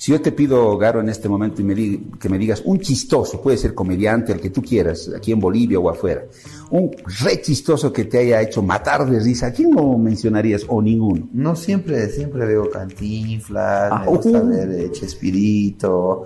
Si 0.06 0.12
yo 0.12 0.20
te 0.20 0.30
pido, 0.30 0.78
Garo, 0.78 1.00
en 1.00 1.08
este 1.08 1.28
momento 1.28 1.60
y 1.60 1.64
me 1.64 1.74
que 2.20 2.28
me 2.28 2.38
digas 2.38 2.62
un 2.64 2.78
chistoso, 2.78 3.42
puede 3.42 3.56
ser 3.56 3.74
comediante, 3.74 4.32
el 4.32 4.40
que 4.40 4.50
tú 4.50 4.62
quieras, 4.62 5.10
aquí 5.16 5.32
en 5.32 5.40
Bolivia 5.40 5.80
o 5.80 5.90
afuera, 5.90 6.26
un 6.70 6.92
re 7.24 7.42
chistoso 7.42 7.92
que 7.92 8.04
te 8.04 8.18
haya 8.18 8.40
hecho 8.40 8.62
matar 8.62 9.04
de 9.10 9.18
risa, 9.18 9.48
¿a 9.48 9.52
quién 9.52 9.72
no 9.72 9.98
mencionarías 9.98 10.62
o 10.68 10.80
ninguno? 10.80 11.28
No 11.32 11.56
siempre, 11.56 12.08
siempre 12.08 12.46
veo 12.46 12.70
Cantinflas, 12.70 13.90
Ah, 13.90 14.02
me 14.04 14.06
gusta 14.06 14.44
uh. 14.44 14.46
ver 14.46 14.70
eh, 14.70 14.92
Chespirito, 14.92 16.22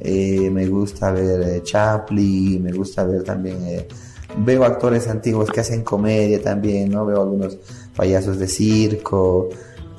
eh, 0.00 0.50
me 0.50 0.66
gusta 0.66 1.12
ver 1.12 1.40
eh, 1.42 1.62
Chaplin, 1.62 2.60
me 2.60 2.72
gusta 2.72 3.04
ver 3.04 3.22
también, 3.22 3.58
eh, 3.62 3.86
veo 4.38 4.64
actores 4.64 5.06
antiguos 5.06 5.50
que 5.50 5.60
hacen 5.60 5.84
comedia 5.84 6.42
también, 6.42 6.90
¿no? 6.90 7.06
Veo 7.06 7.22
algunos 7.22 7.56
payasos 7.94 8.40
de 8.40 8.48
circo, 8.48 9.50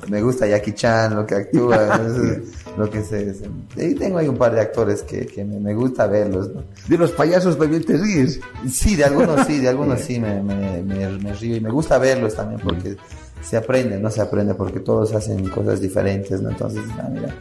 me 0.08 0.20
gusta 0.22 0.46
Jackie 0.46 0.72
Chan, 0.72 1.14
lo 1.14 1.24
que 1.26 1.34
actúa, 1.36 2.00
lo 2.76 2.90
que 2.90 3.02
se, 3.02 3.34
se- 3.34 3.48
y 3.76 3.94
tengo 3.94 4.18
ahí 4.18 4.28
un 4.28 4.36
par 4.36 4.54
de 4.54 4.60
actores 4.60 5.02
que, 5.02 5.26
que 5.26 5.44
me, 5.44 5.58
me 5.60 5.74
gusta 5.74 6.06
verlos, 6.06 6.50
¿no? 6.54 6.62
De 6.88 6.98
los 6.98 7.12
payasos 7.12 7.58
también 7.58 7.84
te 7.84 7.96
ríes. 7.96 8.40
Sí, 8.70 8.96
de 8.96 9.04
algunos 9.04 9.46
sí, 9.46 9.58
de 9.60 9.68
algunos 9.68 10.00
sí 10.00 10.18
me, 10.18 10.42
me, 10.42 10.82
me, 10.82 11.32
río 11.34 11.56
y 11.56 11.60
me 11.60 11.70
gusta 11.70 11.98
verlos 11.98 12.34
también 12.34 12.60
porque 12.62 12.96
se 13.42 13.56
aprende, 13.56 13.98
¿no? 13.98 14.10
Se 14.10 14.20
aprende 14.20 14.54
porque 14.54 14.80
todos 14.80 15.14
hacen 15.14 15.48
cosas 15.48 15.80
diferentes, 15.80 16.40
¿no? 16.40 16.50
Entonces, 16.50 16.82
ah, 16.98 17.08
mira, 17.12 17.34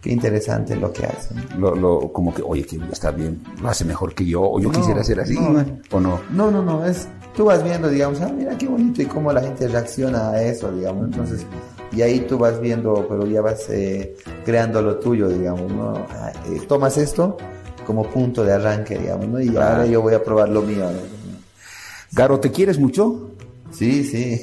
qué 0.00 0.10
interesante 0.12 0.76
lo 0.76 0.92
que 0.92 1.06
hacen. 1.06 1.36
Lo, 1.58 1.74
lo- 1.74 2.12
como 2.12 2.34
que, 2.34 2.42
oye, 2.42 2.64
que 2.64 2.78
está 2.92 3.10
bien, 3.10 3.40
lo 3.62 3.68
hace 3.68 3.84
mejor 3.84 4.14
que 4.14 4.24
yo, 4.26 4.42
o 4.42 4.60
yo 4.60 4.68
No, 4.68 4.74
quisiera 4.78 5.02
ser 5.02 5.20
así, 5.20 5.34
no. 5.34 5.64
o 5.92 6.00
no. 6.00 6.20
No, 6.30 6.50
no, 6.50 6.62
no, 6.62 6.84
es, 6.84 7.08
tú 7.36 7.44
vas 7.46 7.62
viendo, 7.64 7.88
digamos, 7.88 8.20
ah, 8.20 8.30
mira 8.36 8.56
qué 8.58 8.66
bonito 8.68 9.00
y 9.02 9.06
cómo 9.06 9.32
la 9.32 9.40
gente 9.42 9.66
reacciona 9.68 10.30
a 10.30 10.42
eso, 10.42 10.70
digamos, 10.72 11.06
entonces, 11.06 11.46
y 11.94 12.02
ahí 12.02 12.20
tú 12.20 12.38
vas 12.38 12.60
viendo, 12.60 13.06
pero 13.08 13.26
ya 13.26 13.40
vas 13.40 13.66
eh, 13.70 14.16
creando 14.44 14.82
lo 14.82 14.96
tuyo, 14.98 15.28
digamos, 15.28 15.70
¿no? 15.72 15.94
Ah, 16.10 16.32
eh, 16.50 16.60
tomas 16.68 16.96
esto 16.98 17.36
como 17.86 18.08
punto 18.10 18.42
de 18.44 18.52
arranque, 18.52 18.98
digamos, 18.98 19.28
¿no? 19.28 19.40
Y 19.40 19.48
ahora 19.56 19.86
yo 19.86 20.00
voy 20.02 20.14
a 20.14 20.22
probar 20.22 20.48
lo 20.48 20.62
mío. 20.62 20.86
Garo, 22.12 22.40
¿te 22.40 22.50
quieres 22.50 22.78
mucho? 22.78 23.30
Sí, 23.72 24.04
sí, 24.04 24.40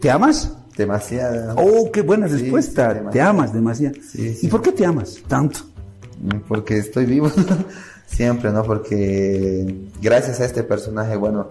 ¿Te 0.00 0.10
amas? 0.10 0.52
demasiado. 0.76 1.54
Oh, 1.58 1.90
qué 1.92 2.02
buena 2.02 2.26
Sí, 2.28 2.34
respuesta. 2.38 2.92
sí, 2.94 3.00
te 3.12 3.20
amas 3.20 3.52
demasiado. 3.52 3.94
Sí, 3.96 4.34
sí. 4.34 4.46
¿Y 4.46 4.48
por 4.50 4.62
qué 4.62 4.72
te 4.72 4.84
amas 4.86 5.18
tanto? 5.28 5.60
Mm, 6.20 6.38
Porque 6.48 6.78
estoy 6.78 7.04
vivo 7.06 7.30
siempre, 8.06 8.50
¿no? 8.50 8.62
Porque 8.64 9.74
gracias 10.00 10.40
a 10.40 10.44
este 10.46 10.62
personaje, 10.64 11.14
bueno, 11.16 11.48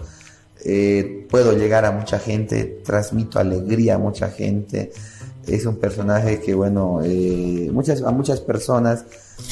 eh, 0.63 1.27
puedo 1.29 1.53
llegar 1.53 1.85
a 1.85 1.91
mucha 1.91 2.19
gente, 2.19 2.81
transmito 2.83 3.39
alegría 3.39 3.95
a 3.95 3.97
mucha 3.97 4.29
gente. 4.29 4.91
Es 5.47 5.65
un 5.65 5.77
personaje 5.77 6.39
que, 6.39 6.53
bueno, 6.53 6.99
eh, 7.03 7.69
muchas, 7.71 8.03
a 8.03 8.11
muchas 8.11 8.41
personas, 8.41 9.05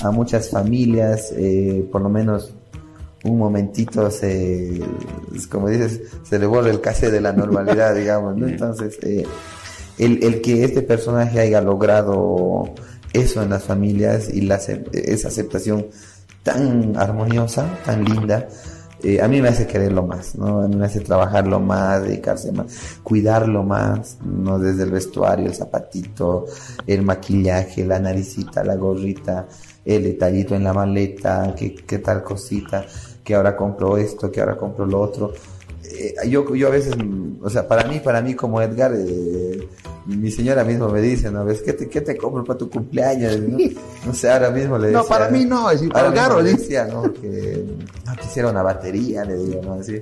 a 0.03 0.11
muchas 0.11 0.49
familias, 0.49 1.33
eh, 1.35 1.87
por 1.91 2.01
lo 2.01 2.09
menos 2.09 2.53
un 3.23 3.37
momentito 3.37 4.09
se, 4.11 4.81
como 5.49 5.69
dices, 5.69 6.01
se 6.23 6.39
le 6.39 6.45
borra 6.45 6.69
el 6.69 6.79
cassette 6.79 7.11
de 7.11 7.21
la 7.21 7.33
normalidad, 7.33 7.95
digamos, 7.95 8.37
¿no? 8.37 8.47
Entonces, 8.47 8.97
eh, 9.01 9.25
el, 9.97 10.23
el 10.23 10.41
que 10.41 10.63
este 10.63 10.81
personaje 10.81 11.39
haya 11.39 11.61
logrado 11.61 12.73
eso 13.13 13.41
en 13.41 13.49
las 13.49 13.63
familias 13.63 14.29
y 14.33 14.41
la, 14.41 14.55
esa 14.55 15.27
aceptación 15.27 15.87
tan 16.43 16.95
armoniosa, 16.95 17.67
tan 17.85 18.05
linda, 18.05 18.47
eh, 19.03 19.21
a 19.21 19.27
mí 19.27 19.41
me 19.41 19.49
hace 19.49 19.65
quererlo 19.65 20.03
más, 20.05 20.35
¿no? 20.35 20.61
A 20.61 20.67
mí 20.67 20.75
me 20.75 20.85
hace 20.85 20.99
trabajarlo 20.99 21.59
más, 21.59 22.03
dedicarse 22.03 22.51
más, 22.51 22.99
cuidarlo 23.01 23.63
más, 23.63 24.17
¿no? 24.23 24.59
Desde 24.59 24.83
el 24.83 24.91
vestuario, 24.91 25.45
el 25.45 25.55
zapatito, 25.55 26.45
el 26.85 27.03
maquillaje, 27.03 27.85
la 27.85 27.99
naricita, 27.99 28.63
la 28.63 28.75
gorrita, 28.75 29.47
el 29.85 30.03
detallito 30.03 30.55
en 30.55 30.63
la 30.65 30.73
maleta, 30.73 31.53
qué, 31.57 31.75
qué 31.75 31.99
tal 31.99 32.23
cosita, 32.23 32.85
que 33.23 33.35
ahora 33.35 33.55
compro 33.55 33.97
esto, 33.97 34.29
que 34.31 34.41
ahora 34.41 34.57
compro 34.57 34.85
lo 34.85 34.99
otro. 34.99 35.33
Eh, 35.91 36.15
yo, 36.29 36.53
yo 36.55 36.67
a 36.67 36.71
veces, 36.71 36.95
mm, 36.97 37.37
o 37.43 37.49
sea, 37.49 37.67
para 37.67 37.87
mí, 37.87 37.99
para 37.99 38.21
mí 38.21 38.35
como 38.35 38.61
Edgar, 38.61 38.93
eh, 38.95 39.67
mi 40.05 40.29
señora 40.31 40.63
mismo 40.63 40.87
me 40.89 41.01
dice, 41.01 41.31
¿no? 41.31 41.43
¿Ves 41.45 41.61
qué 41.61 41.73
te, 41.73 41.87
qué 41.89 42.01
te 42.01 42.15
compro 42.17 42.43
para 42.43 42.57
tu 42.59 42.69
cumpleaños? 42.69 43.39
No, 43.39 43.57
no 44.05 44.13
sé, 44.13 44.29
ahora 44.29 44.51
mismo 44.51 44.77
le 44.77 44.87
decía. 44.87 45.01
No, 45.01 45.07
para 45.07 45.29
mí 45.29 45.45
no, 45.45 45.69
es 45.69 45.79
decir, 45.81 45.93
para 45.93 46.11
Garo, 46.11 46.41
le 46.41 46.51
dice. 46.51 46.61
decía, 46.61 46.85
¿no? 46.85 47.11
Que 47.13 47.63
no 48.05 48.15
quisiera 48.21 48.49
una 48.49 48.61
batería, 48.63 49.25
le 49.25 49.35
digo, 49.37 49.61
¿no? 49.63 49.73
Así. 49.73 49.99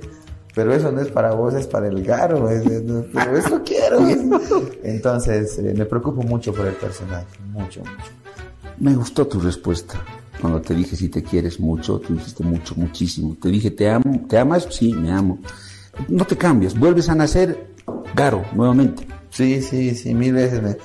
Pero 0.54 0.74
eso 0.74 0.90
no 0.90 1.00
es 1.00 1.08
para 1.08 1.32
vos, 1.34 1.54
es 1.54 1.66
para 1.68 1.86
el 1.88 2.02
Garo, 2.04 2.50
es- 2.50 2.66
es- 2.66 2.82
no, 2.82 3.04
pero 3.12 3.36
eso 3.36 3.62
quiero. 3.64 3.98
Entonces, 4.82 5.58
eh, 5.58 5.74
me 5.76 5.84
preocupo 5.84 6.22
mucho 6.22 6.52
por 6.52 6.66
el 6.66 6.74
personaje, 6.74 7.26
mucho, 7.52 7.80
mucho. 7.80 8.12
Me 8.78 8.94
gustó 8.94 9.26
tu 9.26 9.40
respuesta. 9.40 10.02
Cuando 10.40 10.60
te 10.60 10.72
dije 10.74 10.94
si 10.94 11.08
te 11.08 11.22
quieres 11.22 11.58
mucho, 11.58 11.98
tú 11.98 12.14
dijiste 12.14 12.44
mucho, 12.44 12.74
muchísimo. 12.76 13.36
Te 13.42 13.48
dije, 13.48 13.72
¿te 13.72 13.88
amo? 13.90 14.26
¿Te 14.28 14.38
amas? 14.38 14.68
Sí, 14.70 14.92
me 14.94 15.10
amo. 15.10 15.38
No 16.08 16.24
te 16.24 16.36
cambies, 16.36 16.78
vuelves 16.78 17.08
a 17.08 17.14
nacer 17.14 17.66
Garo 18.14 18.44
nuevamente. 18.54 19.06
Sí, 19.30 19.60
sí, 19.62 19.94
sí, 19.94 20.14
mil 20.14 20.32
veces 20.32 20.62
me, 20.62 20.70
eh, 20.70 20.78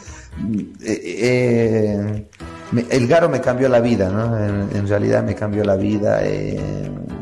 eh, 0.84 2.28
me- 2.72 2.86
el 2.90 3.08
Garo 3.08 3.30
me 3.30 3.40
cambió 3.40 3.70
la 3.70 3.80
vida, 3.80 4.10
¿no? 4.10 4.38
En, 4.38 4.88
realidad 4.88 5.24
me 5.24 5.36
cambió 5.36 5.64
la 5.64 5.76
vida, 5.76 6.20
eh, 6.24 6.60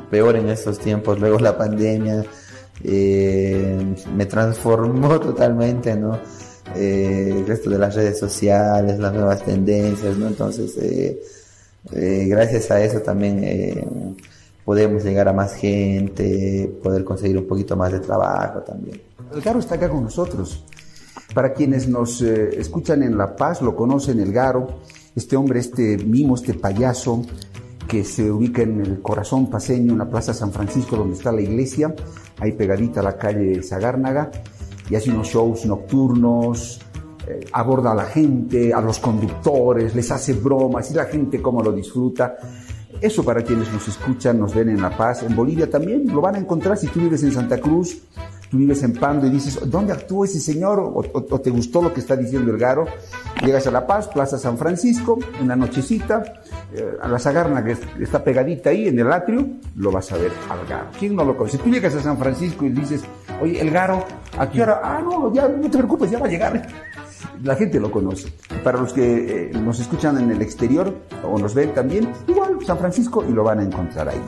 peor 0.10 0.36
en 0.38 0.50
estos 0.50 0.80
tiempos, 0.80 1.20
luego 1.20 1.38
la 1.40 1.58
pandemia, 1.58 2.24
eh, 2.84 3.96
me 4.16 4.26
transformó 4.26 5.20
totalmente, 5.20 5.96
¿no? 5.96 6.20
Eh, 6.76 7.34
el 7.40 7.46
resto 7.48 7.70
de 7.70 7.78
las 7.78 7.94
redes 7.96 8.18
sociales, 8.18 8.98
las 9.00 9.14
nuevas 9.14 9.44
tendencias, 9.44 10.18
¿no? 10.18 10.28
Entonces, 10.28 10.76
eh, 10.78 11.20
eh, 11.94 12.26
gracias 12.28 12.72
a 12.72 12.82
eso 12.84 13.00
también 13.02 13.44
eh, 13.44 13.86
podemos 14.66 15.04
llegar 15.04 15.28
a 15.28 15.34
más 15.34 15.54
gente, 15.56 16.72
poder 16.84 17.04
conseguir 17.04 17.38
un 17.38 17.48
poquito 17.48 17.76
más 17.76 17.92
de 17.92 18.00
trabajo 18.00 18.60
también. 18.60 19.02
El 19.34 19.42
Garo 19.42 19.60
está 19.60 19.76
acá 19.76 19.90
con 19.90 20.04
nosotros. 20.04 20.66
Para 21.34 21.54
quienes 21.54 21.88
nos 21.88 22.22
eh, 22.22 22.60
escuchan 22.60 23.04
en 23.04 23.18
La 23.18 23.36
Paz, 23.36 23.62
lo 23.62 23.76
conocen 23.76 24.20
el 24.20 24.34
Garo, 24.34 24.80
este 25.16 25.36
hombre, 25.36 25.60
este 25.60 25.98
mimo, 25.98 26.36
este 26.36 26.54
payaso 26.54 27.22
que 27.88 28.04
se 28.04 28.32
ubica 28.32 28.62
en 28.62 28.82
el 28.82 29.02
corazón 29.02 29.50
paseño, 29.50 29.94
en 29.94 29.98
la 29.98 30.10
Plaza 30.10 30.34
San 30.34 30.52
Francisco, 30.52 30.96
donde 30.96 31.16
está 31.16 31.32
la 31.32 31.42
iglesia, 31.42 31.94
ahí 32.40 32.54
pegadita 32.54 33.02
a 33.02 33.04
la 33.04 33.18
calle 33.18 33.62
Sagárnaga, 33.64 34.32
y 34.90 34.96
hace 34.96 35.10
unos 35.10 35.28
shows 35.28 35.66
nocturnos, 35.66 36.80
eh, 37.28 37.46
aborda 37.54 37.92
a 37.92 37.96
la 37.96 38.06
gente, 38.06 38.74
a 38.74 38.82
los 38.82 39.00
conductores, 39.00 39.94
les 39.96 40.12
hace 40.12 40.34
bromas 40.34 40.90
y 40.92 40.94
la 40.94 41.06
gente 41.06 41.42
cómo 41.42 41.62
lo 41.62 41.72
disfruta. 41.72 42.36
Eso 43.02 43.24
para 43.24 43.42
quienes 43.44 43.72
nos 43.74 43.88
escuchan, 43.88 44.40
nos 44.40 44.54
ven 44.54 44.70
en 44.70 44.82
La 44.82 44.96
Paz, 44.96 45.24
en 45.24 45.36
Bolivia 45.36 45.70
también, 45.70 46.08
lo 46.08 46.22
van 46.22 46.36
a 46.36 46.38
encontrar 46.40 46.78
si 46.78 46.88
tú 46.88 47.00
vives 47.00 47.24
en 47.24 47.32
Santa 47.32 47.60
Cruz, 47.60 47.98
tú 48.50 48.58
vives 48.58 48.84
en 48.84 48.94
Pando 48.94 49.26
y 49.26 49.30
dices, 49.32 49.60
¿dónde 49.66 49.94
actúa 49.94 50.26
ese 50.28 50.40
señor? 50.40 50.80
O, 50.80 51.02
te 51.40 51.50
gustó 51.50 51.82
lo 51.82 51.92
que 51.94 52.00
está 52.00 52.16
diciendo 52.16 52.52
el 52.52 52.58
Garo. 52.60 52.86
Llegas 53.44 53.66
a 53.66 53.72
La 53.72 53.88
Paz, 53.88 54.08
Plaza 54.08 54.38
San 54.38 54.58
Francisco, 54.58 55.18
en 55.40 55.48
la 55.48 55.56
nochecita, 55.56 56.22
eh, 56.74 56.92
a 57.02 57.08
la 57.08 57.18
Sagarna 57.18 57.64
que 57.64 57.72
es- 57.72 57.80
está 58.00 58.24
pegadita 58.24 58.70
ahí 58.70 58.88
en 58.88 59.00
el 59.00 59.12
atrio, 59.12 59.48
lo 59.78 59.92
vas 59.92 60.12
a 60.12 60.18
ver 60.18 60.32
al 60.50 60.68
Garo. 60.68 60.88
¿Quién 61.00 61.16
no 61.16 61.24
lo 61.26 61.36
conoce? 61.36 61.58
Tú 61.58 61.70
llegas 61.72 61.96
a 61.96 62.02
San 62.04 62.18
Francisco 62.20 62.66
y 62.66 62.70
dices, 62.70 63.02
oye, 63.42 63.60
el 63.60 63.72
Garo, 63.72 64.06
¿a 64.38 64.48
qué 64.50 64.62
hora? 64.62 64.80
Ah, 64.84 65.02
no, 65.04 65.34
ya 65.34 65.48
no 65.48 65.70
te 65.70 65.78
preocupes, 65.80 66.12
ya 66.12 66.20
va 66.20 66.28
a 66.28 66.30
llegar. 66.30 66.68
La 67.44 67.56
gente 67.56 67.80
lo 67.80 67.92
conoce. 67.92 68.32
Para 68.64 68.80
los 68.80 68.94
que 68.94 69.50
eh, 69.50 69.52
nos 69.54 69.80
escuchan 69.80 70.18
en 70.18 70.32
el 70.32 70.42
exterior 70.42 70.94
o 71.24 71.40
nos 71.40 71.54
ven 71.54 71.74
también, 71.74 72.12
igual 72.28 72.58
San 72.66 72.78
Francisco 72.78 73.24
y 73.28 73.32
lo 73.32 73.44
van 73.44 73.60
a 73.60 73.64
encontrar 73.64 74.10
ahí. 74.10 74.22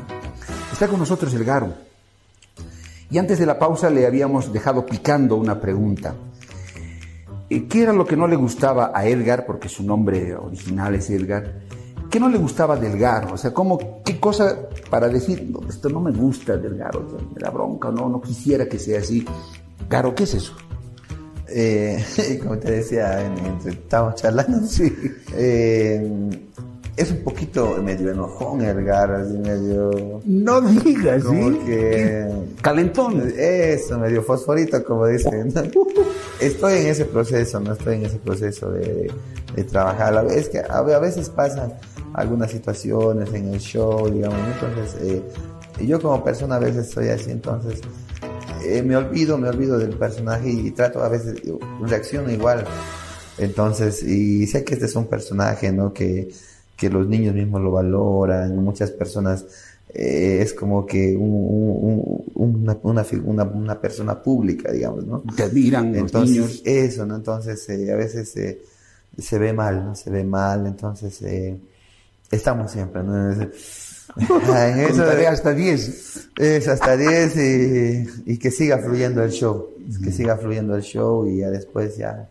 Está 0.71 0.87
con 0.87 0.99
nosotros 0.99 1.33
el 1.33 1.43
Garo. 1.43 1.73
Y 3.09 3.17
antes 3.17 3.37
de 3.37 3.45
la 3.45 3.59
pausa 3.59 3.89
le 3.89 4.07
habíamos 4.07 4.51
dejado 4.51 4.85
picando 4.85 5.35
una 5.35 5.59
pregunta. 5.59 6.15
Eh, 7.49 7.67
¿Qué 7.67 7.83
era 7.83 7.93
lo 7.93 8.05
que 8.05 8.17
no 8.17 8.27
le 8.27 8.35
gustaba 8.35 8.91
a 8.93 9.05
Edgar, 9.05 9.45
porque 9.45 9.69
su 9.69 9.83
nombre 9.83 10.35
original 10.35 10.95
es 10.95 11.09
Edgar? 11.09 11.61
¿qué 12.13 12.19
no 12.19 12.29
le 12.29 12.37
gustaba 12.37 12.75
del 12.75 12.99
Garo? 12.99 13.33
O 13.33 13.37
sea, 13.37 13.51
¿cómo, 13.51 14.03
¿qué 14.05 14.19
cosa 14.19 14.69
para 14.87 15.09
decir, 15.09 15.49
no, 15.49 15.67
esto 15.67 15.89
no 15.89 15.99
me 15.99 16.11
gusta 16.11 16.55
del 16.57 16.77
Garo, 16.77 17.07
me 17.33 17.41
da 17.41 17.49
bronca, 17.49 17.89
no, 17.89 18.07
no 18.07 18.21
quisiera 18.21 18.69
que 18.69 18.77
sea 18.77 18.99
así? 18.99 19.25
Garo, 19.89 20.13
¿qué 20.13 20.25
es 20.25 20.35
eso? 20.35 20.53
Eh, 21.55 22.03
como 22.43 22.57
te 22.57 22.71
decía, 22.71 23.23
en- 23.25 23.69
estábamos 23.69 24.15
charlando, 24.15 24.59
sí. 24.67 24.91
Eh, 25.35 26.29
es 26.95 27.09
un 27.11 27.23
poquito 27.23 27.81
medio 27.81 28.11
enojón 28.11 28.61
el 28.61 28.83
Garo, 28.85 29.17
así 29.17 29.33
medio... 29.37 30.21
No 30.25 30.61
digas, 30.61 31.23
¿sí? 31.23 31.59
que... 31.65 32.27
Calentón. 32.61 33.33
Eso, 33.35 33.97
medio 33.97 34.21
fosforito, 34.21 34.83
como 34.83 35.07
dicen. 35.07 35.51
Estoy 36.39 36.73
en 36.81 36.87
ese 36.87 37.05
proceso, 37.05 37.59
no 37.59 37.73
estoy 37.73 37.95
en 37.95 38.05
ese 38.05 38.17
proceso 38.17 38.69
de, 38.71 39.11
de 39.55 39.63
trabajar. 39.63 40.15
A 40.17 40.21
veces, 40.21 40.49
que 40.49 40.59
a 40.59 40.77
a 40.77 40.99
veces 40.99 41.29
pasan 41.29 41.73
algunas 42.13 42.51
situaciones 42.51 43.33
en 43.33 43.53
el 43.53 43.59
show, 43.59 44.07
digamos, 44.09 44.37
entonces 44.53 44.95
eh, 45.01 45.23
yo 45.87 45.99
como 45.99 46.23
persona 46.23 46.55
a 46.57 46.59
veces 46.59 46.91
soy 46.91 47.09
así, 47.09 47.31
entonces 47.31 47.81
eh, 48.65 48.83
me 48.83 48.95
olvido, 48.95 49.37
me 49.37 49.49
olvido 49.49 49.77
del 49.77 49.91
personaje 49.95 50.49
y 50.49 50.71
trato 50.71 51.03
a 51.03 51.09
veces, 51.09 51.41
reacciono 51.81 52.31
igual. 52.31 52.65
Entonces, 53.37 54.03
y 54.03 54.45
sé 54.47 54.63
que 54.63 54.75
este 54.75 54.85
es 54.85 54.95
un 54.95 55.07
personaje, 55.07 55.71
¿no? 55.71 55.91
Que, 55.93 56.31
que 56.77 56.89
los 56.89 57.07
niños 57.07 57.33
mismos 57.35 57.61
lo 57.61 57.71
valoran, 57.71 58.55
muchas 58.57 58.91
personas 58.91 59.45
eh, 59.95 60.39
es 60.41 60.53
como 60.53 60.85
que 60.85 61.15
un- 61.15 61.23
un- 61.23 62.23
un- 62.35 62.69
una, 62.83 63.05
una, 63.23 63.43
una, 63.43 63.79
persona 63.79 64.21
pública, 64.21 64.71
digamos, 64.71 65.05
¿no? 65.05 65.23
Te 65.35 65.43
admiran 65.43 65.91
los 65.93 66.01
Entonces, 66.01 66.29
niños. 66.35 66.61
eso, 66.65 67.05
¿no? 67.05 67.15
Entonces, 67.15 67.69
eh, 67.69 67.91
a 67.91 67.95
veces 67.95 68.35
eh, 68.37 68.59
se 69.17 69.37
ve 69.37 69.53
mal, 69.53 69.85
¿no? 69.85 69.95
Se 69.95 70.09
ve 70.09 70.23
mal, 70.23 70.65
entonces 70.65 71.21
eh, 71.21 71.55
estamos 72.31 72.71
siempre, 72.71 73.03
¿no? 73.03 73.31
En 74.17 74.79
eso- 74.79 74.97
Contaré 74.97 75.27
hasta 75.27 75.53
10. 75.53 76.29
es 76.37 76.67
hasta 76.67 76.95
10 76.97 77.35
y, 77.37 78.33
y 78.33 78.37
que 78.37 78.51
siga 78.51 78.77
fluyendo 78.79 79.23
el 79.23 79.31
show. 79.31 79.69
Que 80.03 80.11
siga 80.11 80.37
fluyendo 80.37 80.75
el 80.75 80.81
show 80.83 81.25
y 81.27 81.37
ya 81.39 81.49
después 81.49 81.97
ya 81.97 82.27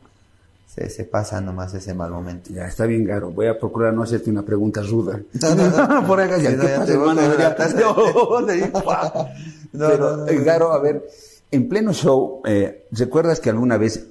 se, 0.75 0.89
se 0.89 1.05
pasa 1.05 1.41
nomás 1.41 1.75
ese 1.75 1.93
mal 1.95 2.11
momento. 2.11 2.51
Ya, 2.53 2.67
está 2.67 2.87
bien, 2.87 3.05
Garo. 3.05 3.31
Voy 3.31 3.47
a 3.47 3.59
procurar 3.59 3.93
no 3.93 4.03
hacerte 4.03 4.31
una 4.31 4.43
pregunta 4.43 4.83
ruda. 4.83 5.21
No, 5.41 5.55
no, 5.55 5.87
no. 6.01 6.07
Por 6.07 6.21
acá, 6.21 6.39
ya, 6.39 6.51
Sí, 6.51 6.57
no, 6.57 6.63
¿qué 6.63 6.69
ya 6.69 6.85
te 6.85 6.93
hermano? 6.93 7.21
No, 8.41 8.47
de. 8.47 8.73
No, 9.73 9.91
eh, 9.91 9.99
no. 10.39 10.45
Garo, 10.45 10.73
a 10.73 10.79
ver, 10.81 11.07
en 11.51 11.69
pleno 11.69 11.93
show, 11.93 12.43
eh, 12.47 12.87
¿recuerdas 12.93 13.41
que 13.41 13.51
alguna 13.51 13.77
vez 13.77 14.07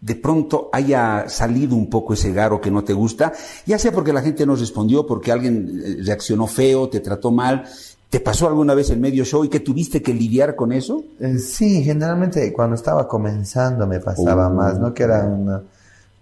de 0.00 0.14
pronto 0.14 0.70
haya 0.72 1.28
salido 1.28 1.74
un 1.74 1.90
poco 1.90 2.14
ese 2.14 2.32
Garo 2.32 2.60
que 2.60 2.70
no 2.70 2.84
te 2.84 2.92
gusta? 2.92 3.32
Ya 3.66 3.78
sea 3.78 3.92
porque 3.92 4.12
la 4.12 4.22
gente 4.22 4.46
no 4.46 4.54
respondió, 4.56 5.06
porque 5.06 5.32
alguien 5.32 5.82
eh, 5.84 5.96
reaccionó 6.04 6.46
feo, 6.46 6.88
te 6.88 7.00
trató 7.00 7.30
mal. 7.30 7.64
¿Te 8.10 8.20
pasó 8.20 8.46
alguna 8.48 8.74
vez 8.74 8.88
en 8.90 9.00
medio 9.02 9.24
show 9.24 9.44
y 9.44 9.48
que 9.50 9.60
tuviste 9.60 10.00
que 10.00 10.14
lidiar 10.14 10.56
con 10.56 10.72
eso? 10.72 11.04
Eh, 11.20 11.38
Sí, 11.38 11.82
generalmente 11.84 12.52
cuando 12.52 12.74
estaba 12.76 13.06
comenzando 13.06 13.86
me 13.86 14.00
pasaba 14.00 14.48
Uh. 14.48 14.54
más, 14.54 14.78
¿no? 14.78 14.94
Que 14.94 15.02
era 15.02 15.24
una, 15.26 15.62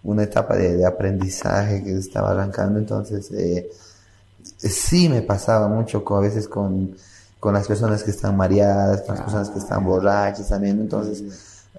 una 0.02 0.23
etapa 0.25 0.56
de, 0.56 0.76
de 0.78 0.85
aprendizaje 0.87 1.85
que 1.85 1.97
estaba 1.97 2.30
arrancando, 2.33 2.78
entonces 2.80 3.30
eh, 3.33 3.71
sí 4.59 5.09
me 5.09 5.23
pasaba 5.23 5.68
mucho 5.68 6.02
con, 6.02 6.18
a 6.18 6.21
veces 6.23 6.49
con, 6.49 6.97
con 7.38 7.54
las 7.54 7.66
personas 7.68 8.02
que 8.02 8.11
están 8.11 8.37
mareadas, 8.37 9.02
con 9.02 9.14
las 9.14 9.23
personas 9.25 9.50
que 9.50 9.59
están 9.59 9.85
borrachas 9.85 10.49
también, 10.49 10.80
entonces 10.80 11.23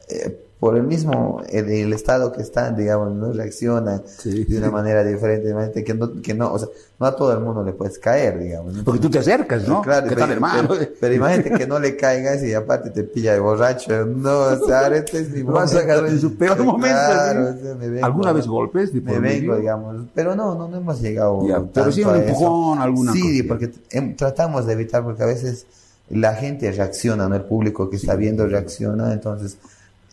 eh, 0.10 0.46
por 0.59 0.75
el 0.75 0.83
mismo, 0.83 1.43
el, 1.49 1.69
el 1.69 1.93
estado 1.93 2.31
que 2.31 2.41
están, 2.41 2.75
digamos, 2.75 3.13
no 3.13 3.31
reaccionan 3.31 4.01
Sí. 4.07 4.43
de 4.45 4.57
una 4.57 4.71
manera 4.71 5.03
diferente, 5.03 5.83
que 5.83 5.93
no, 5.93 6.19
que 6.21 6.33
no, 6.33 6.51
o 6.51 6.57
sea, 6.57 6.67
no 6.99 7.05
a 7.05 7.15
todo 7.15 7.31
el 7.33 7.41
mundo 7.41 7.63
le 7.63 7.73
puedes 7.73 7.99
caer, 7.99 8.39
digamos. 8.39 8.73
¿no? 8.73 8.83
Porque 8.83 8.99
tú 8.99 9.07
te 9.09 9.19
acercas, 9.19 9.67
¿no? 9.67 9.83
Claro, 9.83 10.03
¿Qué 10.07 10.15
pero, 10.15 10.21
tal, 10.21 10.31
hermano? 10.31 10.67
pero- 10.69 10.91
pero 10.99 11.13
imagínate 11.13 11.51
que 11.51 11.67
no 11.67 11.79
le 11.79 11.95
caigas 11.95 12.41
y 12.41 12.55
aparte 12.55 12.89
te 12.89 13.03
pilla 13.03 13.33
de 13.33 13.39
borracho. 13.39 14.03
No, 14.07 14.39
o 14.39 14.65
sea, 14.65 14.79
ahora 14.85 14.97
este 14.97 15.19
es 15.19 15.29
mi 15.29 15.43
Lo 15.43 15.51
vas 15.51 15.71
a 15.71 15.75
momento. 15.75 15.91
agarrar 15.93 16.09
en 16.11 16.19
su 16.21 16.35
peor 16.35 16.63
momento, 16.63 16.97
Claro, 16.97 17.53
¿sí? 17.53 17.57
o 17.59 17.63
sea, 17.63 17.75
me 17.75 17.89
vengo, 17.89 18.05
¿Alguna 18.07 18.31
vez 18.33 18.47
golpes 18.47 18.93
de 18.93 19.01
Me 19.01 19.19
vengo, 19.19 19.55
digamos. 19.57 20.05
Pero 20.15 20.35
no, 20.35 20.55
no, 20.55 20.67
no 20.67 20.77
hemos 20.77 20.99
llegado. 20.99 21.47
Ya, 21.47 21.61
pero 21.71 21.91
sí 21.91 22.03
un 22.03 22.15
empujón, 22.15 22.79
alguna 22.79 23.13
Sí, 23.13 23.43
porque 23.43 23.71
em, 23.91 24.15
tratamos 24.15 24.65
de 24.65 24.73
evitar, 24.73 25.03
porque 25.03 25.21
a 25.21 25.27
veces 25.27 25.67
la 26.09 26.33
gente 26.33 26.71
reacciona, 26.71 27.29
¿no? 27.29 27.35
El 27.35 27.43
público 27.43 27.89
que 27.91 27.97
está 27.97 28.15
viendo 28.15 28.47
reacciona, 28.47 29.13
entonces, 29.13 29.57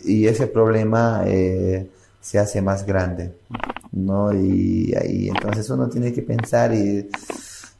y 0.04 0.26
ese 0.26 0.46
problema 0.46 1.22
eh, 1.26 1.88
se 2.20 2.38
hace 2.38 2.62
más 2.62 2.86
grande, 2.86 3.32
¿no? 3.92 4.32
Y 4.32 4.94
ahí, 4.94 5.28
entonces 5.28 5.68
uno 5.70 5.88
tiene 5.88 6.12
que 6.12 6.22
pensar 6.22 6.74
y, 6.74 7.08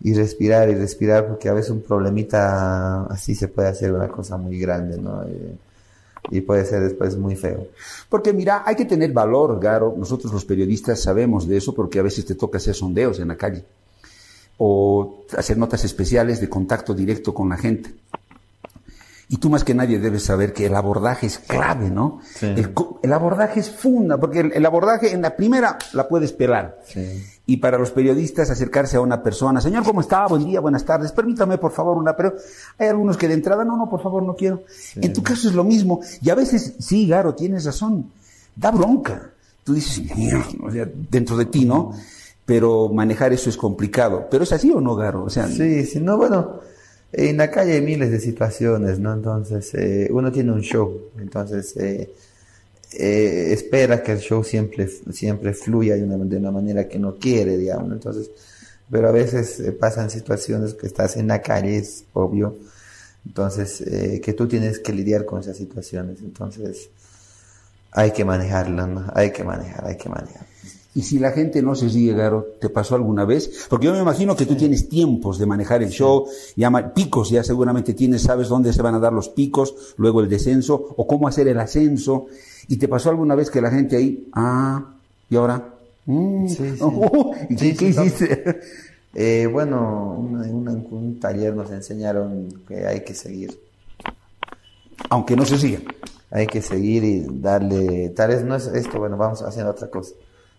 y 0.03 0.15
respirar 0.15 0.69
y 0.71 0.75
respirar, 0.75 1.27
porque 1.27 1.49
a 1.49 1.55
veces 1.55 1.71
un 1.71 1.83
problemita 1.83 3.05
así 3.05 3.35
se 3.35 3.49
puede 3.49 3.69
hacer 3.69 3.93
una 3.93 4.09
cosa 4.09 4.37
muy 4.37 4.59
grande, 4.59 4.99
¿no? 4.99 5.25
Y, 5.29 5.59
y 6.31 6.41
puede 6.41 6.65
ser 6.65 6.83
después 6.83 7.17
muy 7.17 7.37
feo. 7.37 7.69
Porque 8.09 8.33
mira, 8.33 8.63
hay 8.65 8.77
que 8.77 8.85
tener 8.85 9.13
valor, 9.13 9.61
Garo. 9.61 9.95
Nosotros 9.97 10.33
los 10.33 10.45
periodistas 10.45 11.01
sabemos 11.01 11.47
de 11.47 11.59
eso 11.59 11.75
porque 11.75 11.99
a 11.99 12.03
veces 12.03 12.25
te 12.25 12.35
toca 12.35 12.59
hacer 12.59 12.75
sondeos 12.75 13.21
en 13.21 13.29
la 13.29 13.37
calle 13.37 13.65
o 14.59 15.25
hacer 15.37 15.59
notas 15.59 15.85
especiales 15.85 16.41
de 16.41 16.49
contacto 16.49 16.95
directo 16.95 17.35
con 17.35 17.49
la 17.49 17.57
gente. 17.57 17.91
Y 19.29 19.39
tú 19.39 19.49
más 19.49 19.65
que 19.65 19.75
nadie 19.75 19.99
debes 19.99 20.25
saber 20.25 20.53
que 20.53 20.67
el 20.67 20.75
abordaje 20.75 21.27
es 21.27 21.39
clave, 21.39 21.91
¿no? 21.91 22.21
Sí. 22.35 22.47
El, 22.47 22.73
el 23.03 23.13
abordaje 23.13 23.61
es 23.61 23.71
funda, 23.71 24.19
porque 24.19 24.41
el, 24.41 24.53
el 24.53 24.67
abordaje 24.67 25.13
en 25.13 25.23
la 25.23 25.35
primera 25.35 25.79
la 25.95 26.07
puedes 26.09 26.33
pelar. 26.33 26.79
Sí. 26.87 27.25
Y 27.47 27.57
para 27.59 27.79
los 27.79 27.91
periodistas 27.91 28.51
acercarse 28.51 28.97
a 28.97 29.01
una 29.01 29.23
persona, 29.23 29.61
señor, 29.61 29.83
¿cómo 29.85 30.01
está? 30.03 30.27
Buen 30.27 30.45
día, 30.45 30.61
buenas 30.61 30.85
tardes. 30.85 31.13
Permítame, 31.13 31.57
por 31.59 31.73
favor, 31.73 31.97
una, 31.97 32.15
pero 32.17 32.35
hay 32.79 32.89
algunos 32.89 33.17
que 33.17 33.29
de 33.29 33.35
entrada, 33.35 33.65
no, 33.65 33.77
no, 33.77 33.89
por 33.89 34.03
favor, 34.03 34.23
no 34.23 34.35
quiero. 34.35 34.63
En 34.97 35.13
tu 35.13 35.23
caso 35.23 35.49
es 35.49 35.55
lo 35.55 35.65
mismo. 35.65 36.01
Y 36.23 36.31
a 36.31 36.35
veces, 36.35 36.75
sí, 36.79 37.07
Garo, 37.09 37.35
tienes 37.35 37.65
razón. 37.65 38.11
Da 38.57 38.71
bronca. 38.71 39.31
Tú 39.65 39.73
dices, 39.75 40.03
"Mierda", 40.17 40.45
o 40.63 40.71
sea, 40.71 40.87
dentro 41.11 41.37
de 41.39 41.47
ti, 41.47 41.65
¿no? 41.65 41.93
Pero 42.45 42.91
manejar 42.91 43.33
eso 43.33 43.49
es 43.49 43.57
complicado. 43.57 44.27
¿Pero 44.31 44.45
es 44.45 44.53
así 44.53 44.71
o 44.71 44.81
no, 44.81 44.95
Garo? 44.95 45.25
O 45.25 45.31
sea, 45.31 45.49
Sí, 45.49 45.85
sí, 45.87 46.01
no, 46.01 46.19
bueno, 46.19 46.61
en 47.17 47.37
la 47.37 47.51
calle 47.51 47.75
hay 47.75 47.81
miles 47.81 48.11
de 48.11 48.21
situaciones, 48.21 48.99
¿no? 48.99 49.13
Entonces, 49.13 49.73
eh, 49.75 50.09
uno 50.11 50.33
tiene 50.33 50.53
un 50.53 50.63
show, 50.63 51.11
entonces 51.19 51.77
eh, 51.77 52.13
eh, 52.93 53.53
espera 53.53 54.03
que 54.03 54.13
el 54.13 54.19
show 54.19 54.43
siempre, 54.43 54.89
siempre 54.89 55.53
fluya 55.55 55.95
de 55.95 56.05
una, 56.05 56.17
de 56.17 56.37
una 56.37 56.51
manera 56.51 56.89
que 56.89 56.99
no 56.99 57.17
quiere, 57.17 57.57
digamos, 57.57 57.93
entonces, 57.93 58.31
pero 58.91 59.09
a 59.09 59.13
veces 59.13 59.61
eh, 59.61 59.73
pasan 59.73 60.11
situaciones 60.11 60.75
que 60.75 60.87
estás 60.87 61.17
en 61.17 61.29
la 61.29 61.41
calle, 61.41 61.79
es 61.79 62.05
obvio, 62.13 62.57
entonces, 63.27 63.83
que 64.21 64.35
tú 64.35 64.47
tienes 64.47 64.79
que 64.81 64.93
lidiar 64.93 65.25
con 65.25 65.41
esas 65.41 65.57
situaciones, 65.57 66.21
entonces, 66.21 66.91
hay 67.91 68.11
que 68.11 68.25
manejarla, 68.25 68.87
¿no? 68.87 69.11
Hay 69.15 69.31
que 69.33 69.45
manejar, 69.45 69.87
hay 69.87 69.97
que 69.97 70.09
manejar. 70.11 70.47
Y 70.95 71.03
si 71.03 71.19
la 71.19 71.33
gente 71.33 71.61
no 71.61 71.75
se 71.75 71.91
sigue, 71.91 72.15
Garo, 72.15 72.47
¿te 72.61 72.69
pasó 72.69 72.95
alguna 72.95 73.25
vez? 73.25 73.67
Porque 73.69 73.87
yo 73.87 73.93
me 73.93 74.01
imagino 74.01 74.37
que 74.37 74.47
tú 74.47 74.55
tienes 74.55 74.89
tiempos 74.89 75.39
de 75.39 75.47
manejar 75.47 75.83
el 75.83 75.91
show, 75.91 76.27
llama, 76.55 76.95
picos, 76.95 77.31
ya 77.31 77.43
seguramente 77.43 77.95
tienes, 77.95 78.23
sabes 78.23 78.49
dónde 78.49 78.73
se 78.73 78.81
van 78.81 78.95
a 78.95 79.01
dar 79.01 79.13
los 79.13 79.29
picos, 79.29 79.75
luego 79.97 80.21
el 80.21 80.29
descenso, 80.29 80.95
o 80.97 81.07
cómo 81.07 81.27
hacer 81.27 81.49
el 81.49 81.59
ascenso. 81.59 82.27
¿Y 82.69 82.77
te 82.77 82.87
pasó 82.87 83.11
alguna 83.11 83.35
vez 83.35 83.51
que 83.51 83.61
la 83.61 83.71
gente 83.73 83.97
ahí, 83.97 84.29
ah, 84.35 84.95
y 85.29 85.35
ahora? 85.37 85.75
Mm, 86.07 86.47
Sí, 86.49 86.57
sí. 86.57 86.79
oh, 86.81 87.35
¿y 87.51 87.59
Sí, 87.59 87.75
qué, 87.75 87.89
hiciste? 87.89 88.61
Eh, 89.17 89.47
bueno, 89.47 90.29
en 90.45 90.67
un 90.91 91.21
taller 91.21 91.55
nos 91.55 91.71
enseñaron 91.71 92.49
que 92.67 92.85
hay 92.85 93.05
que 93.05 93.15
seguir. 93.15 93.57
Aunque 95.09 95.37
no 95.37 95.45
se 95.47 95.57
siga. 95.57 95.79
Hay 96.33 96.49
que 96.49 96.61
seguir 96.61 97.05
y 97.05 97.25
darle, 97.29 98.09
tal 98.09 98.31
vez 98.31 98.45
no 98.45 98.57
es 98.57 98.67
esto, 98.67 98.99
bueno, 98.99 99.17
vamos 99.17 99.41
haciendo 99.43 99.71
otra 99.71 99.89
cosa. 99.89 100.15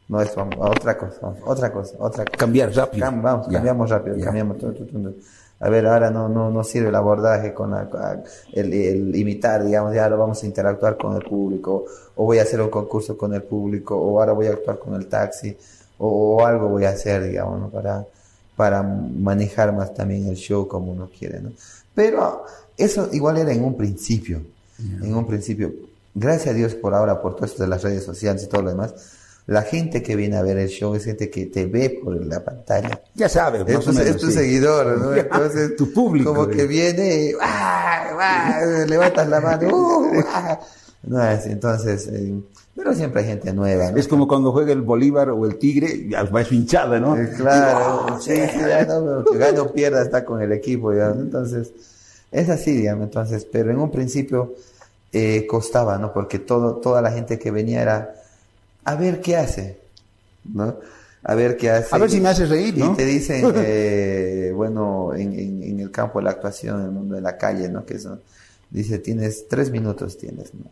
No 0.08 0.22
es 0.22 0.36
vamos, 0.36 0.56
a 0.56 0.70
otra 0.70 0.98
cosa, 0.98 1.18
vamos, 1.22 1.40
otra 1.46 1.72
cosa, 1.74 1.96
otra 2.00 2.26
cosa. 2.26 2.38
Cambiar 2.38 2.72
rápido. 2.74 3.06
Cam- 3.06 3.22
vamos, 3.22 3.48
cambiamos 3.48 3.90
rápido, 3.90 4.16
cambiamos 4.26 4.58
todo, 4.60 4.72
todo, 4.74 4.86
todo. 4.88 5.14
A 5.60 5.70
ver, 5.70 5.88
ahora 5.88 6.12
no, 6.12 6.28
no, 6.30 6.52
no 6.52 6.64
sirve 6.64 6.90
el 6.90 6.96
abordaje 6.96 7.54
con 7.54 7.72
la- 7.72 8.22
el, 8.54 8.74
el 8.74 9.16
imitar, 9.16 9.64
digamos, 9.64 9.96
ya 9.96 10.04
ahora 10.04 10.18
vamos 10.18 10.44
a 10.44 10.46
interactuar 10.46 10.98
con 10.98 11.16
el 11.16 11.24
público, 11.24 11.86
o 12.16 12.26
voy 12.26 12.38
a 12.40 12.44
hacer 12.44 12.62
un 12.62 12.70
concurso 12.70 13.18
con 13.18 13.34
el 13.34 13.42
público, 13.44 13.96
o 13.98 14.20
ahora 14.20 14.34
voy 14.34 14.48
a 14.48 14.52
actuar 14.52 14.78
con 14.80 14.94
el 14.96 15.08
taxi, 15.08 15.58
o, 15.98 16.08
o 16.38 16.46
algo 16.46 16.68
voy 16.68 16.86
a 16.86 16.90
hacer, 16.90 17.24
digamos, 17.24 17.60
¿no? 17.60 17.70
para, 17.70 18.06
para 18.56 18.84
manejar 18.84 19.74
más 19.74 19.94
también 19.94 20.28
el 20.28 20.36
show 20.36 20.68
como 20.68 20.92
uno 20.92 21.10
quiere, 21.18 21.40
¿no? 21.42 21.52
Pero 21.96 22.44
eso 22.78 23.08
igual 23.14 23.38
era 23.38 23.52
en 23.54 23.64
un 23.64 23.76
principio, 23.76 24.42
en 24.78 25.16
un 25.16 25.26
principio. 25.26 25.72
Gracias 26.14 26.54
a 26.54 26.54
Dios 26.54 26.76
por 26.76 26.94
ahora, 26.94 27.22
por 27.22 27.36
todo 27.36 27.46
esto 27.46 27.64
de 27.64 27.70
las 27.70 27.82
redes 27.82 28.04
sociales 28.04 28.44
y 28.44 28.48
todo 28.48 28.62
lo 28.62 28.70
demás, 28.70 28.94
la 29.48 29.62
gente 29.62 30.02
que 30.02 30.16
viene 30.16 30.38
a 30.38 30.42
ver 30.42 30.58
el 30.58 30.70
show 30.70 30.96
es 30.96 31.06
gente 31.06 31.30
que 31.30 31.46
te 31.46 31.66
ve 31.68 32.00
por 32.04 32.16
la 32.26 32.44
pantalla. 32.44 33.02
Ya 33.14 33.30
sabes, 33.30 33.64
Es 33.68 33.76
más 33.76 33.86
tu, 33.86 33.92
o 33.92 33.94
menos, 33.94 34.10
es 34.10 34.18
tu 34.18 34.28
sí. 34.28 34.34
seguidor, 34.34 34.98
¿no? 34.98 35.14
Entonces, 35.16 35.76
tu 35.76 35.94
público, 35.94 36.34
Como 36.34 36.50
eh. 36.52 36.56
que 36.56 36.66
viene, 36.66 37.26
y, 37.26 37.32
¡ah! 37.40 38.18
¡ah! 38.20 38.62
levantas 38.88 39.30
la 39.30 39.42
mano, 39.42 39.68
¡uh! 39.68 40.24
¡ah! 40.28 40.60
No 41.04 41.24
es, 41.24 41.46
entonces, 41.46 42.08
eh, 42.08 42.34
Pero 42.76 42.96
siempre 42.96 43.22
hay 43.22 43.28
gente 43.28 43.54
nueva, 43.54 43.92
¿no? 43.92 43.98
Es 43.98 44.08
como 44.08 44.28
cuando 44.28 44.52
juega 44.52 44.74
el 44.74 44.82
Bolívar 44.82 45.30
o 45.30 45.46
el 45.46 45.58
Tigre, 45.60 46.10
ya 46.10 46.24
va 46.24 46.44
su 46.44 46.56
hinchada, 46.56 47.00
¿no? 47.00 47.16
Eh, 47.16 47.30
claro, 47.38 48.20
sí, 48.20 48.34
sí, 48.34 48.60
ya 48.60 48.86
no, 48.86 49.24
que 49.24 49.38
gane 49.38 49.60
o 49.60 49.72
pierda 49.72 50.02
está 50.02 50.26
con 50.26 50.42
el 50.42 50.52
equipo, 50.52 50.92
ya, 50.92 51.10
¿no? 51.10 51.22
Entonces, 51.22 51.72
es 52.32 52.50
así, 52.50 52.72
digamos, 52.72 53.04
entonces, 53.04 53.46
pero 53.46 53.70
en 53.70 53.78
un 53.78 53.92
principio 53.92 54.56
eh, 55.14 55.46
costaba, 55.48 56.00
¿no? 56.00 56.12
Porque 56.12 56.40
todo, 56.40 56.78
toda 56.78 57.04
la 57.04 57.12
gente 57.12 57.38
que 57.38 57.52
venía 57.52 57.84
era 57.84 58.16
a 58.86 58.96
ver 58.96 59.20
qué 59.20 59.36
hace, 59.36 59.80
¿no? 60.46 60.78
A 61.24 61.36
ver 61.36 61.58
qué 61.58 61.72
hace. 61.72 61.94
A 61.94 61.98
ver 61.98 62.10
si 62.10 62.22
me 62.22 62.30
hace 62.30 62.46
reír, 62.46 62.78
¿no? 62.78 62.94
Y 62.94 62.96
te 62.96 63.06
dicen, 63.06 63.52
eh, 63.56 64.52
bueno, 64.56 65.14
en, 65.14 65.34
en, 65.38 65.64
en 65.64 65.80
el 65.80 65.92
campo 65.92 66.20
de 66.20 66.26
la 66.26 66.32
actuación, 66.32 66.80
en 66.80 66.86
el 66.86 66.92
mundo 66.92 67.16
de 67.16 67.22
la 67.22 67.38
calle, 67.38 67.68
¿no? 67.68 67.86
Que 67.86 67.96
eso, 67.96 68.20
dice, 68.70 69.00
tienes 69.00 69.48
tres 69.48 69.72
minutos, 69.72 70.18
tienes, 70.18 70.54
¿no? 70.54 70.66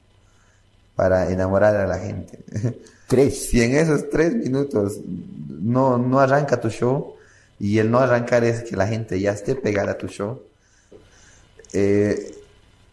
Para 0.95 1.31
enamorar 1.31 1.75
a 1.75 1.87
la 1.87 1.97
gente. 1.97 2.39
Tres. 3.07 3.49
Si 3.49 3.61
en 3.61 3.75
esos 3.75 4.09
tres 4.09 4.33
minutos 4.33 4.99
no, 5.05 5.97
no 5.97 6.19
arranca 6.19 6.61
tu 6.61 6.69
show, 6.69 7.15
y 7.59 7.79
el 7.79 7.89
no 7.89 7.99
arrancar 7.99 8.43
es 8.43 8.63
que 8.63 8.75
la 8.75 8.87
gente 8.87 9.19
ya 9.19 9.31
esté 9.31 9.55
pegada 9.55 9.93
a 9.93 9.97
tu 9.97 10.07
show, 10.07 10.41
eh, 11.73 12.35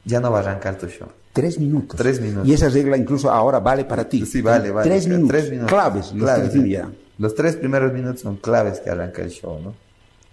ya 0.04 0.20
no 0.20 0.30
va 0.30 0.38
a 0.38 0.42
arrancar 0.42 0.78
tu 0.78 0.88
show. 0.88 1.08
Tres 1.32 1.58
minutos. 1.58 1.96
Tres 1.96 2.20
minutos. 2.20 2.48
Y 2.48 2.52
esa 2.54 2.68
regla 2.68 2.96
incluso 2.96 3.30
ahora 3.30 3.60
vale 3.60 3.84
para 3.84 4.08
ti. 4.08 4.26
Sí, 4.26 4.42
vale, 4.42 4.70
vale. 4.70 4.88
Tres 4.90 5.06
minutos. 5.06 5.28
Tres 5.28 5.50
minutos. 5.50 5.70
Claves. 5.70 6.12
los 6.12 6.22
Claves, 6.24 6.50
tres 6.50 6.62
sí. 6.64 6.70
ya. 6.70 6.90
Los 7.18 7.34
tres 7.34 7.56
primeros 7.56 7.92
minutos 7.92 8.20
son 8.20 8.36
claves 8.36 8.80
que 8.80 8.90
arranca 8.90 9.22
el 9.22 9.30
show, 9.30 9.60
¿no? 9.60 9.74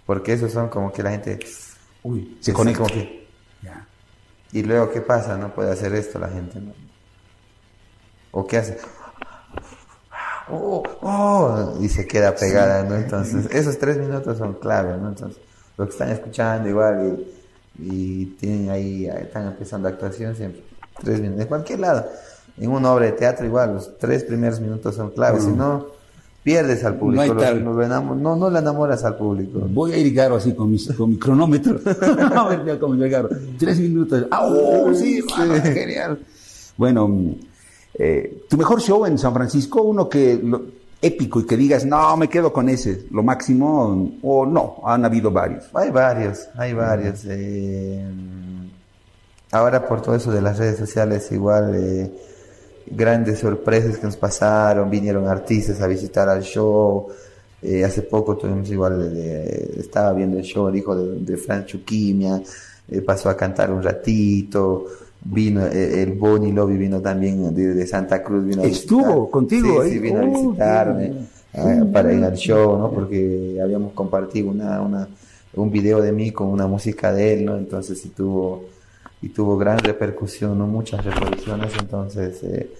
Porque 0.06 0.32
esos 0.32 0.50
son 0.52 0.68
como 0.68 0.92
que 0.92 1.02
la 1.02 1.10
gente... 1.10 1.38
Uy, 2.02 2.38
se 2.40 2.52
conecta. 2.52 2.78
como 2.82 2.92
que- 2.94 3.26
Ya. 3.62 3.86
Y 4.52 4.62
luego, 4.62 4.90
¿qué 4.90 5.00
pasa? 5.02 5.36
No 5.36 5.54
puede 5.54 5.70
hacer 5.70 5.94
esto 5.94 6.18
la 6.18 6.28
gente, 6.28 6.58
¿no? 6.60 6.72
¿O 8.30 8.46
qué 8.46 8.56
hace? 8.56 8.78
Oh, 10.50 10.82
oh, 11.02 11.78
y 11.80 11.88
se 11.90 12.06
queda 12.06 12.34
pegada, 12.34 12.82
¿no? 12.84 12.96
Entonces, 12.96 13.46
esos 13.54 13.78
tres 13.78 13.98
minutos 13.98 14.38
son 14.38 14.54
clave, 14.54 14.96
¿no? 14.96 15.08
Entonces, 15.10 15.38
lo 15.76 15.84
que 15.84 15.90
están 15.92 16.08
escuchando 16.10 16.68
igual 16.70 17.26
y, 17.78 18.22
y 18.22 18.26
tienen 18.40 18.70
ahí, 18.70 19.06
están 19.06 19.46
empezando 19.48 19.88
actuación 19.88 20.34
siempre, 20.34 20.62
tres 21.02 21.20
minutos, 21.20 21.42
en 21.42 21.48
cualquier 21.48 21.80
lado. 21.80 22.06
En 22.60 22.70
una 22.70 22.92
obra 22.92 23.06
de 23.06 23.12
teatro 23.12 23.46
igual, 23.46 23.74
los 23.74 23.96
tres 23.98 24.24
primeros 24.24 24.60
minutos 24.60 24.94
son 24.96 25.10
claves, 25.10 25.44
si 25.44 25.50
no, 25.50 25.86
pierdes 26.42 26.82
al 26.84 26.96
público, 26.96 27.22
no, 28.16 28.36
no 28.36 28.50
le 28.50 28.58
enamoras 28.58 29.04
al 29.04 29.16
público. 29.16 29.60
Voy 29.70 29.92
a 29.92 29.96
ir 29.98 30.12
Garo 30.12 30.36
así 30.36 30.54
con 30.54 30.70
mi, 30.70 30.84
con 30.86 31.10
mi 31.10 31.18
cronómetro. 31.18 31.78
a 32.34 32.48
ver 32.48 32.78
cómo 32.78 32.94
llega 32.94 33.22
Garo. 33.22 33.28
Tres 33.58 33.78
minutos. 33.78 34.26
¡Ah, 34.30 34.44
oh, 34.46 34.92
sí! 34.94 35.22
ah, 35.36 35.46
genial. 35.62 36.18
Bueno, 36.76 37.06
mm, 37.08 37.34
eh, 37.94 38.42
tu 38.48 38.56
mejor 38.56 38.80
show 38.80 39.04
en 39.06 39.18
San 39.18 39.32
Francisco, 39.34 39.82
uno 39.82 40.08
que 40.08 40.40
lo- 40.42 40.62
épico 41.00 41.40
y 41.40 41.46
que 41.46 41.56
digas, 41.56 41.84
no, 41.84 42.16
me 42.16 42.28
quedo 42.28 42.52
con 42.52 42.68
ese, 42.68 43.06
lo 43.12 43.22
máximo, 43.22 44.10
o 44.22 44.46
no, 44.46 44.76
han 44.84 45.04
habido 45.04 45.30
varios. 45.30 45.64
Hay 45.74 45.90
varios, 45.90 46.48
hay 46.56 46.72
varios. 46.72 47.20
eh, 47.26 48.04
ahora 49.52 49.86
por 49.86 50.02
todo 50.02 50.14
eso 50.14 50.30
de 50.32 50.42
las 50.42 50.58
redes 50.58 50.78
sociales, 50.78 51.30
igual 51.32 51.74
eh, 51.76 52.10
grandes 52.86 53.40
sorpresas 53.40 53.98
que 53.98 54.06
nos 54.06 54.16
pasaron, 54.16 54.90
vinieron 54.90 55.26
artistas 55.28 55.80
a 55.80 55.86
visitar 55.86 56.28
al 56.28 56.42
show. 56.42 57.08
eh, 57.62 57.84
hace 57.84 58.02
poco 58.02 58.36
tuvimos 58.36 58.70
igual, 58.70 59.12
eh, 59.16 59.74
estaba 59.78 60.12
viendo 60.12 60.38
el 60.38 60.44
show, 60.44 60.68
el 60.68 60.76
hijo 60.76 60.94
de, 60.96 61.20
de 61.20 61.36
Fran 61.36 61.66
Chuquimia, 61.66 62.40
eh, 62.88 63.02
pasó 63.02 63.28
a 63.30 63.36
cantar 63.36 63.70
un 63.72 63.82
ratito. 63.82 64.84
Vino 65.20 65.66
eh, 65.66 66.02
el 66.02 66.12
Bonnie 66.14 66.52
Lobby, 66.52 66.76
vino 66.76 67.00
también 67.00 67.52
de, 67.54 67.74
de 67.74 67.86
Santa 67.86 68.22
Cruz. 68.22 68.44
Vino 68.46 68.62
a 68.62 68.66
Estuvo 68.66 69.26
visitar. 69.26 69.30
contigo 69.30 69.82
Sí, 69.82 69.82
sí, 69.82 69.98
vino 69.98 70.20
a 70.20 70.24
Oh, 70.24 70.24
visitarme 70.24 71.12
qué 71.52 71.58
ah, 71.60 71.84
para 71.92 72.12
ir 72.12 72.24
al 72.24 72.34
show, 72.36 72.78
¿no? 72.78 72.92
Porque 72.92 73.58
habíamos 73.62 73.92
compartido 73.92 74.50
una, 74.50 74.80
una, 74.80 75.08
un 75.54 75.70
video 75.70 76.00
de 76.00 76.12
mí 76.12 76.32
con 76.32 76.48
una 76.48 76.66
música 76.66 77.12
de 77.12 77.34
él, 77.34 77.44
¿no? 77.44 77.56
Entonces 77.56 78.00
sí 78.00 78.10
tuvo, 78.10 78.66
y 79.20 79.28
tuvo 79.30 79.56
gran 79.58 79.78
repercusión, 79.78 80.58
¿no? 80.58 80.66
Muchas 80.66 81.04
reproducciones, 81.04 81.72
entonces 81.78 82.42
eh, 82.42 82.70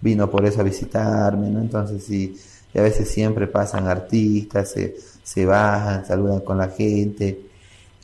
vino 0.00 0.30
por 0.30 0.44
eso 0.44 0.60
a 0.60 0.64
visitarme, 0.64 1.50
¿no? 1.50 1.60
Entonces 1.60 2.04
sí, 2.04 2.36
a 2.74 2.82
veces 2.82 3.08
siempre 3.08 3.46
pasan 3.46 3.86
artistas, 3.86 4.70
se, 4.70 4.96
se 5.22 5.46
bajan, 5.46 6.04
saludan 6.04 6.40
con 6.40 6.58
la 6.58 6.68
gente, 6.68 7.40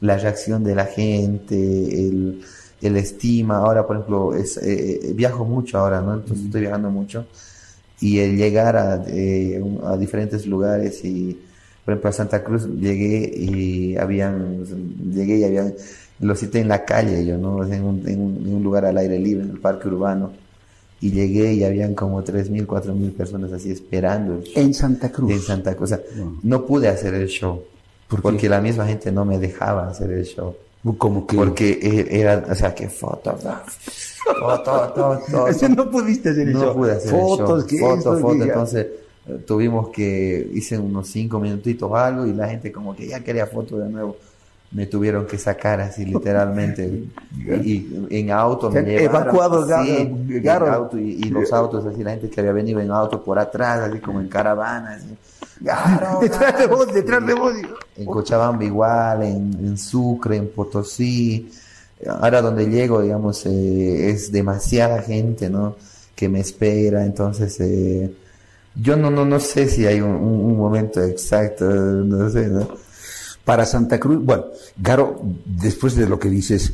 la 0.01 0.17
reacción 0.17 0.65
de 0.65 0.75
la 0.75 0.87
gente, 0.87 1.55
el, 1.57 2.43
el 2.81 2.97
estima, 2.97 3.59
ahora 3.59 3.87
por 3.87 3.97
ejemplo, 3.97 4.35
es, 4.35 4.57
eh, 4.59 5.01
eh, 5.03 5.13
viajo 5.15 5.45
mucho 5.45 5.79
ahora, 5.79 6.01
¿no? 6.01 6.15
Entonces 6.15 6.47
estoy 6.47 6.63
viajando 6.63 6.91
mucho 6.91 7.27
y 8.01 8.19
el 8.21 8.37
llegar 8.37 8.77
a, 8.77 9.05
eh, 9.09 9.63
a 9.85 9.97
diferentes 9.97 10.47
lugares 10.47 11.05
y 11.05 11.39
por 11.85 11.93
ejemplo 11.93 12.11
a 12.11 12.13
Santa 12.13 12.43
Cruz 12.43 12.67
llegué 12.67 13.31
y 13.37 13.97
habían 13.97 14.65
llegué 15.13 15.39
y 15.39 15.45
habían 15.45 15.75
lo 16.21 16.35
cité 16.35 16.61
en 16.61 16.69
la 16.69 16.85
calle 16.85 17.25
yo 17.25 17.39
no 17.39 17.65
en 17.65 17.83
un, 17.83 18.09
en 18.09 18.55
un, 18.55 18.63
lugar 18.63 18.85
al 18.85 18.99
aire 18.99 19.19
libre 19.19 19.45
en 19.45 19.51
el 19.51 19.59
parque 19.59 19.89
urbano 19.89 20.33
y 21.01 21.11
llegué 21.13 21.55
y 21.55 21.65
habían 21.65 21.95
como 21.95 22.23
tres 22.23 22.51
mil 22.51 22.67
cuatro 22.67 22.95
mil 22.95 23.11
personas 23.13 23.53
así 23.53 23.71
esperando 23.71 24.35
el 24.35 24.43
show 24.45 24.63
En 24.63 24.75
Santa 24.75 25.11
Cruz. 25.11 25.31
en 25.33 25.41
Santa 25.41 25.75
Cruz 25.75 25.93
O 25.93 25.97
sea, 25.97 26.05
Wow. 26.19 26.37
no 26.43 26.67
pude 26.67 26.89
hacer 26.89 27.15
el 27.15 27.27
show 27.29 27.63
¿Por 28.09 28.21
porque 28.23 28.49
la 28.49 28.61
misma 28.61 28.87
gente 28.87 29.11
no 29.11 29.25
me 29.25 29.39
dejaba 29.39 29.89
hacer 29.89 30.11
el 30.11 30.25
show 30.25 30.55
Como 30.99 31.27
que... 31.27 31.37
porque 31.37 31.79
eh, 31.83 32.07
era 32.21 32.45
o 32.51 32.55
sea 32.55 32.75
que 32.75 32.89
fotos 32.89 33.43
fotos 34.39 34.93
fotos 35.31 35.71
no 35.77 35.91
pudiste 35.91 36.31
hacer 36.31 36.49
no 36.49 36.63
eso. 36.65 36.75
pude 36.75 36.93
hacer 36.93 37.11
Fotos, 37.11 37.65
el 37.73 37.79
show. 37.79 37.89
Fotos, 37.97 38.21
fotos. 38.21 38.39
ya- 38.39 38.45
Entonces 38.45 38.87
tuvimos 39.47 39.89
que, 39.91 40.51
hice 40.55 40.79
unos 40.79 41.09
cinco 41.09 41.39
minutitos 41.39 41.91
o 41.91 41.97
algo 41.97 42.27
y 42.27 42.33
la 42.33 42.49
gente 42.49 42.73
como 42.73 42.95
que 42.97 43.07
ya 43.07 43.21
quería 43.21 43.47
fotos 43.47 43.79
de 43.83 43.89
nuevo. 43.89 44.17
Me 44.73 44.87
tuvieron 44.87 45.27
que 45.27 45.37
sacar 45.37 45.81
así 45.81 46.05
literalmente. 46.05 46.87
y, 47.65 47.71
y 47.73 48.07
en 48.21 48.31
auto 48.31 48.71
me 48.71 48.83
llevaron. 48.83 49.23
evacuado, 49.23 49.67
Garo, 49.67 49.85
sí, 49.85 50.41
Garo. 50.41 50.67
auto, 50.73 50.99
y, 50.99 51.11
y 51.13 51.31
los 51.31 51.53
autos 51.53 51.85
así, 51.87 52.05
la 52.05 52.13
gente 52.13 52.31
que 52.31 52.41
había 52.41 52.53
venido 52.53 52.81
en 52.81 52.91
auto 52.91 53.23
por 53.23 53.39
atrás, 53.39 53.81
así 53.91 53.99
como 53.99 54.21
en 54.21 54.29
caravana. 54.29 54.93
Así. 54.95 55.17
Garo, 55.61 56.19
detrás 56.23 56.59
de 56.59 56.67
vos, 56.69 56.93
detrás 56.95 57.27
de 57.27 57.35
vos. 57.35 57.53
En 57.97 58.05
Cochabamba 58.07 58.65
igual, 58.65 59.23
en, 59.25 59.53
en 59.61 59.77
Sucre, 59.77 60.37
en 60.37 60.49
Potosí. 60.49 61.51
Ahora 62.09 62.41
donde 62.41 62.67
llego, 62.67 63.03
digamos, 63.03 63.45
eh, 63.47 64.09
es 64.11 64.31
demasiada 64.33 65.03
gente, 65.03 65.51
¿no? 65.51 65.77
Que 66.15 66.29
me 66.29 66.41
espera, 66.41 67.05
entonces 67.05 67.59
eh, 67.61 68.11
yo 68.75 68.97
no, 68.97 69.11
no, 69.11 69.25
no 69.27 69.39
sé 69.41 69.69
si 69.69 69.85
hay 69.87 70.01
un, 70.01 70.11
un- 70.13 70.45
un 70.53 70.57
momento 70.57 71.03
exacto, 71.03 71.65
no 71.67 72.31
sé, 72.31 72.47
¿no? 72.49 72.69
Para 73.51 73.67
Santa 73.67 73.99
Cruz, 73.99 74.25
bueno, 74.25 74.45
Garo, 74.77 75.21
después 75.45 75.97
de 75.97 76.09
lo 76.09 76.21
que 76.21 76.31
dices, 76.31 76.73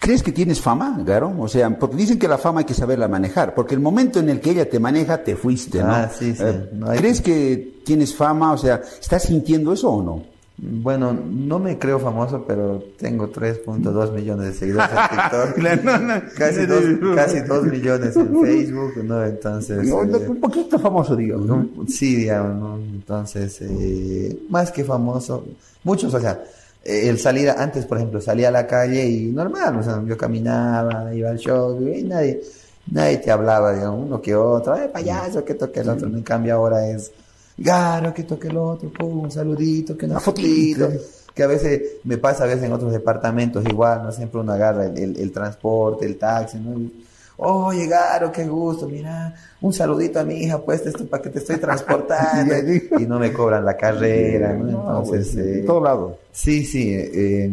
¿crees 0.00 0.20
que 0.20 0.32
tienes 0.32 0.60
fama, 0.60 1.00
Garo? 1.06 1.32
O 1.38 1.46
sea, 1.46 1.78
porque 1.78 1.94
dicen 1.94 2.18
que 2.18 2.26
la 2.26 2.38
fama 2.38 2.58
hay 2.58 2.66
que 2.66 2.74
saberla 2.74 3.06
manejar, 3.06 3.54
porque 3.54 3.76
el 3.76 3.80
momento 3.80 4.18
en 4.18 4.30
el 4.30 4.40
que 4.40 4.50
ella 4.50 4.68
te 4.68 4.80
maneja, 4.80 5.22
te 5.22 5.36
fuiste, 5.36 5.80
¿no? 5.80 5.92
Ah, 5.94 6.10
sí, 6.12 6.34
sí. 6.34 6.42
Eh, 6.44 6.70
No 6.72 6.90
hay 6.90 6.98
¿Crees 6.98 7.20
que 7.20 7.82
tienes 7.84 8.12
fama? 8.12 8.52
O 8.52 8.58
sea, 8.58 8.82
¿estás 9.00 9.22
sintiendo 9.22 9.72
eso 9.72 9.90
o 9.90 10.02
no? 10.02 10.24
Bueno, 10.64 11.12
no 11.12 11.58
me 11.58 11.76
creo 11.76 11.98
famoso, 11.98 12.44
pero 12.46 12.80
tengo 12.96 13.32
3.2 13.32 14.12
millones 14.12 14.46
de 14.46 14.52
seguidores 14.52 14.90
en 14.92 15.18
TikTok. 15.18 15.54
Claro, 15.56 15.82
no, 15.82 15.98
no. 15.98 16.22
casi, 16.38 16.66
dos, 16.66 16.84
casi 17.16 17.40
2 17.40 17.64
millones 17.64 18.14
en 18.14 18.40
Facebook, 18.40 18.92
¿no? 19.02 19.24
Entonces... 19.24 19.88
No, 19.88 20.04
eh, 20.04 20.28
un 20.28 20.38
poquito 20.38 20.78
famoso, 20.78 21.16
digamos. 21.16 21.46
¿no? 21.46 21.68
Sí, 21.88 22.14
digamos, 22.14 22.56
¿no? 22.60 22.76
Entonces, 22.76 23.58
eh, 23.62 24.38
más 24.50 24.70
que 24.70 24.84
famoso, 24.84 25.44
muchos, 25.82 26.14
o 26.14 26.20
sea, 26.20 26.40
el 26.84 27.18
salir, 27.18 27.50
antes, 27.50 27.84
por 27.84 27.98
ejemplo, 27.98 28.20
salía 28.20 28.46
a 28.46 28.52
la 28.52 28.64
calle 28.64 29.04
y 29.04 29.32
normal, 29.32 29.78
o 29.80 29.82
sea, 29.82 30.00
yo 30.06 30.16
caminaba, 30.16 31.12
iba 31.12 31.30
al 31.30 31.38
show, 31.38 31.76
y 31.88 32.04
nadie, 32.04 32.40
nadie 32.88 33.16
te 33.18 33.32
hablaba, 33.32 33.74
digamos, 33.74 34.06
uno 34.06 34.22
que 34.22 34.36
otro, 34.36 34.76
eh, 34.76 34.88
payaso, 34.92 35.44
que 35.44 35.54
toque 35.54 35.80
el 35.80 35.88
otro, 35.88 36.06
en 36.06 36.22
cambio 36.22 36.54
ahora 36.54 36.86
es, 36.88 37.10
garo, 37.56 38.12
que 38.14 38.24
toque 38.24 38.48
el 38.48 38.56
otro, 38.56 38.88
pum, 38.90 39.20
un 39.24 39.30
saludito, 39.30 39.96
que 39.96 40.06
una 40.06 40.20
fotito. 40.20 40.88
que 41.34 41.42
a 41.42 41.46
veces 41.46 41.82
me 42.04 42.18
pasa 42.18 42.44
a 42.44 42.46
veces 42.46 42.64
en 42.64 42.72
otros 42.72 42.92
departamentos 42.92 43.64
igual, 43.66 44.02
no 44.02 44.12
siempre 44.12 44.40
uno 44.40 44.52
agarra 44.52 44.86
el, 44.86 44.98
el- 44.98 45.16
el 45.18 45.32
transporte, 45.32 46.06
el 46.06 46.16
taxi, 46.18 46.58
¿no? 46.58 46.78
Y, 46.78 47.04
Oye, 47.44 47.86
Garo, 47.88 48.30
qué 48.30 48.46
gusto, 48.46 48.86
mira, 48.86 49.34
un 49.62 49.72
saludito 49.72 50.20
a 50.20 50.24
mi 50.24 50.34
hija, 50.34 50.58
pues 50.60 50.86
esto 50.86 51.06
para 51.06 51.22
que 51.22 51.30
te 51.30 51.38
estoy 51.40 51.56
transportando. 51.60 52.54
y 52.98 53.06
no 53.06 53.18
me 53.18 53.32
cobran 53.32 53.64
la 53.64 53.76
carrera, 53.76 54.52
¿no? 54.52 54.68
Entonces, 54.68 55.30
pues, 55.34 55.36
eh, 55.46 55.58
en 55.60 55.66
todo 55.66 55.82
lado. 55.82 56.18
sí, 56.30 56.64
sí, 56.64 56.92
eh, 56.94 57.50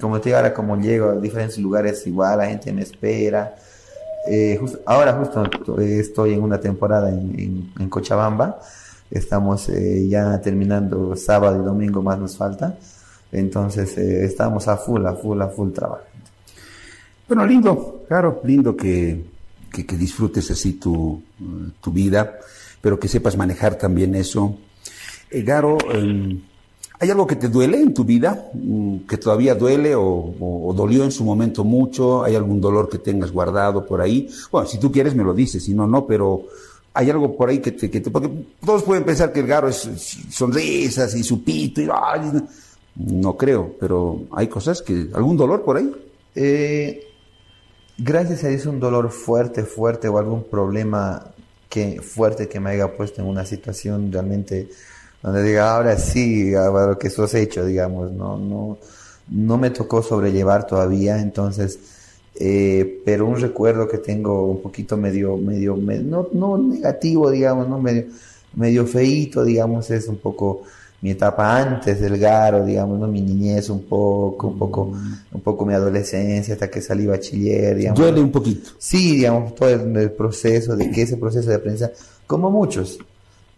como 0.00 0.20
te 0.20 0.28
digo, 0.28 0.36
ahora 0.38 0.52
como 0.52 0.76
llego 0.76 1.10
a 1.10 1.16
diferentes 1.16 1.56
lugares, 1.58 2.06
igual 2.06 2.36
la 2.38 2.46
gente 2.48 2.72
me 2.72 2.82
espera. 2.82 3.54
Eh, 4.26 4.58
justo- 4.60 4.80
ahora 4.84 5.12
justo 5.14 5.80
eh, 5.80 6.00
estoy 6.00 6.34
en 6.34 6.42
una 6.42 6.60
temporada 6.60 7.08
en, 7.08 7.34
en- 7.38 7.70
en 7.78 7.88
Cochabamba, 7.88 8.58
estamos 9.14 9.68
eh, 9.68 10.06
ya 10.08 10.40
terminando 10.40 11.16
sábado 11.16 11.62
y 11.62 11.64
domingo 11.64 12.02
más 12.02 12.18
nos 12.18 12.36
falta, 12.36 12.76
entonces 13.32 13.96
eh, 13.96 14.24
estamos 14.24 14.68
a 14.68 14.76
full, 14.76 15.06
a 15.06 15.14
full, 15.14 15.40
a 15.40 15.48
full 15.48 15.70
trabajo. 15.70 16.04
Bueno, 17.26 17.46
lindo, 17.46 18.04
claro, 18.06 18.42
lindo 18.44 18.76
que, 18.76 19.24
que, 19.70 19.96
disfrutes 19.96 20.50
así 20.50 20.74
tu, 20.74 21.22
tu, 21.80 21.90
vida, 21.90 22.38
pero 22.82 22.98
que 23.00 23.08
sepas 23.08 23.36
manejar 23.36 23.76
también 23.76 24.14
eso. 24.14 24.56
Eh, 25.30 25.42
Garo, 25.42 25.78
eh, 25.90 26.38
¿hay 27.00 27.10
algo 27.10 27.26
que 27.26 27.36
te 27.36 27.48
duele 27.48 27.80
en 27.80 27.94
tu 27.94 28.04
vida? 28.04 28.50
Mm, 28.52 28.98
¿Que 29.08 29.16
todavía 29.16 29.54
duele 29.54 29.94
o, 29.94 30.34
o, 30.38 30.74
dolió 30.76 31.02
en 31.02 31.12
su 31.12 31.24
momento 31.24 31.64
mucho? 31.64 32.22
¿Hay 32.24 32.34
algún 32.34 32.60
dolor 32.60 32.90
que 32.90 32.98
tengas 32.98 33.32
guardado 33.32 33.86
por 33.86 34.02
ahí? 34.02 34.28
Bueno, 34.52 34.68
si 34.68 34.78
tú 34.78 34.92
quieres 34.92 35.14
me 35.14 35.24
lo 35.24 35.32
dices, 35.32 35.64
si 35.64 35.72
no, 35.72 35.86
no, 35.86 36.06
pero 36.06 36.44
hay 36.94 37.10
algo 37.10 37.36
por 37.36 37.48
ahí 37.48 37.58
que 37.58 37.72
te, 37.72 37.90
que 37.90 38.00
te, 38.00 38.10
porque 38.10 38.30
todos 38.64 38.84
pueden 38.84 39.04
pensar 39.04 39.32
que 39.32 39.40
el 39.40 39.48
Garo 39.48 39.68
es 39.68 39.88
sonrisas 40.30 41.14
y 41.16 41.24
su 41.24 41.42
pito 41.42 41.82
y 41.82 41.88
no 42.96 43.36
creo, 43.36 43.74
pero 43.80 44.22
hay 44.30 44.46
cosas 44.46 44.80
que 44.80 45.08
algún 45.12 45.36
dolor 45.36 45.62
por 45.62 45.76
ahí. 45.76 45.92
Eh, 46.36 47.08
gracias 47.98 48.44
a 48.44 48.48
Dios 48.48 48.66
un 48.66 48.78
dolor 48.78 49.10
fuerte, 49.10 49.64
fuerte 49.64 50.06
o 50.06 50.18
algún 50.18 50.44
problema 50.44 51.26
que 51.68 52.00
fuerte 52.00 52.48
que 52.48 52.60
me 52.60 52.70
haya 52.70 52.96
puesto 52.96 53.20
en 53.20 53.26
una 53.26 53.44
situación 53.44 54.12
realmente 54.12 54.68
donde 55.20 55.42
diga 55.42 55.74
ahora 55.74 55.98
sí, 55.98 56.52
lo 56.52 56.96
que 56.98 57.10
sos 57.10 57.34
hecho, 57.34 57.64
digamos, 57.64 58.12
no, 58.12 58.36
no, 58.36 58.78
no 59.28 59.58
me 59.58 59.70
tocó 59.70 60.02
sobrellevar 60.02 60.66
todavía, 60.66 61.18
entonces 61.18 61.78
eh, 62.36 63.00
pero 63.04 63.26
un 63.26 63.40
recuerdo 63.40 63.86
que 63.86 63.98
tengo 63.98 64.46
un 64.46 64.60
poquito 64.60 64.96
medio, 64.96 65.36
medio, 65.36 65.76
medio 65.76 66.02
no, 66.02 66.28
no, 66.32 66.58
negativo, 66.58 67.30
digamos, 67.30 67.68
no 67.68 67.80
medio, 67.80 68.06
medio 68.54 68.86
feito, 68.86 69.44
digamos, 69.44 69.90
es 69.90 70.08
un 70.08 70.16
poco 70.16 70.62
mi 71.00 71.10
etapa 71.10 71.58
antes 71.58 72.00
del 72.00 72.18
Garo, 72.18 72.64
digamos, 72.64 72.98
¿no? 72.98 73.06
mi 73.06 73.20
niñez 73.20 73.68
un 73.68 73.82
poco, 73.84 74.48
un 74.48 74.58
poco, 74.58 74.92
un 75.32 75.40
poco 75.42 75.66
mi 75.66 75.74
adolescencia 75.74 76.54
hasta 76.54 76.70
que 76.70 76.80
salí 76.80 77.06
bachiller, 77.06 77.76
digamos. 77.76 78.00
Duele 78.00 78.20
un 78.20 78.32
poquito. 78.32 78.70
Sí, 78.78 79.16
digamos, 79.16 79.54
todo 79.54 79.68
el, 79.68 79.96
el 79.96 80.10
proceso, 80.12 80.74
de 80.74 80.90
que 80.90 81.02
ese 81.02 81.18
proceso 81.18 81.50
de 81.50 81.56
aprendizaje, 81.56 81.92
como 82.26 82.50
muchos, 82.50 82.98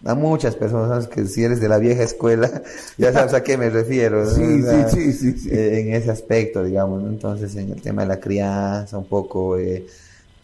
a 0.06 0.14
muchas 0.14 0.54
personas 0.54 1.08
que 1.08 1.26
si 1.26 1.44
eres 1.44 1.60
de 1.60 1.68
la 1.68 1.78
vieja 1.78 2.02
escuela, 2.02 2.62
ya 2.98 3.12
sabes 3.12 3.34
a 3.34 3.42
qué 3.42 3.56
me 3.56 3.70
refiero. 3.70 4.28
Sí, 4.28 4.62
sí, 4.90 5.12
sí, 5.12 5.48
eh, 5.50 5.80
En 5.80 5.94
ese 5.94 6.10
aspecto, 6.10 6.64
digamos, 6.64 7.02
¿no? 7.02 7.08
entonces 7.08 7.54
en 7.56 7.72
el 7.72 7.82
tema 7.82 8.02
de 8.02 8.08
la 8.08 8.20
crianza, 8.20 8.96
un 8.96 9.06
poco 9.06 9.58
eh, 9.58 9.86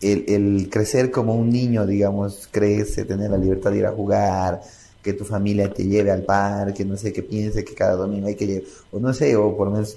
el, 0.01 0.25
el, 0.29 0.69
crecer 0.71 1.11
como 1.11 1.35
un 1.35 1.51
niño, 1.51 1.87
digamos, 1.87 2.49
crece, 2.51 3.05
tener 3.05 3.31
la 3.31 3.39
libertad 3.39 3.71
de 3.71 3.79
ir 3.79 3.87
a 3.87 3.93
jugar, 3.93 4.61
que 5.03 5.13
tu 5.13 5.25
familia 5.25 5.73
te 5.73 5.85
lleve 5.85 6.11
al 6.11 6.23
parque, 6.23 6.85
no 6.85 6.97
sé, 6.97 7.13
que 7.13 7.23
piense 7.23 7.65
que 7.65 7.75
cada 7.75 7.95
domingo 7.95 8.29
hay 8.29 8.35
que 8.35 8.47
llevar, 8.47 8.69
o 8.91 9.01
no 9.01 9.13
sé, 9.13 9.37
o 9.37 9.57
por 9.57 9.69
lo 9.69 9.75
menos 9.75 9.97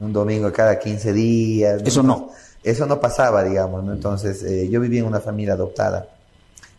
un 0.00 0.12
domingo 0.12 0.52
cada 0.52 0.78
15 0.78 1.12
días. 1.12 1.82
¿no? 1.82 1.88
Eso 1.88 2.02
no. 2.02 2.30
Eso 2.62 2.86
no 2.86 3.00
pasaba, 3.00 3.42
digamos, 3.42 3.84
¿no? 3.84 3.92
Entonces, 3.92 4.42
eh, 4.42 4.68
yo 4.68 4.80
vivía 4.80 5.00
en 5.00 5.06
una 5.06 5.20
familia 5.20 5.54
adoptada. 5.54 6.08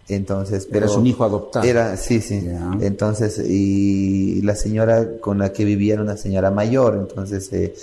Entonces, 0.08 0.68
pero 0.70 0.86
Eras 0.86 0.98
un 0.98 1.08
hijo 1.08 1.24
adoptado. 1.24 1.66
Era, 1.66 1.96
sí, 1.96 2.22
sí. 2.22 2.46
Entonces, 2.82 3.40
y 3.40 4.42
la 4.42 4.56
señora 4.56 5.20
con 5.20 5.38
la 5.38 5.54
que 5.54 5.64
vivía 5.64 5.94
era 5.94 6.04
una 6.04 6.18
señora 6.18 6.52
mayor, 6.52 6.96
entonces 6.96 7.52
eh, 7.54 7.74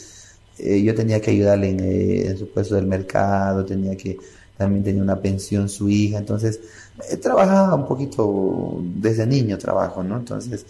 eh, 0.59 0.83
yo 0.83 0.95
tenía 0.95 1.21
que 1.21 1.31
ayudarle 1.31 1.71
en, 1.71 1.81
eh, 1.81 2.27
en, 2.27 2.39
su 2.39 2.49
puesto 2.49 2.75
del 2.75 2.87
mercado, 2.87 3.65
tenía 3.65 3.97
que, 3.97 4.19
también 4.59 4.85
tenía 4.85 5.03
una 5.03 5.21
pensión 5.21 5.69
su 5.69 5.89
hija, 5.89 6.19
entonces 6.19 6.61
eh, 7.09 7.17
trabajaba 7.17 7.75
un 7.75 7.87
poquito 7.87 8.81
desde 8.83 9.27
niño 9.27 9.57
trabajo, 9.57 10.03
¿no? 10.03 10.17
Entonces, 10.19 10.67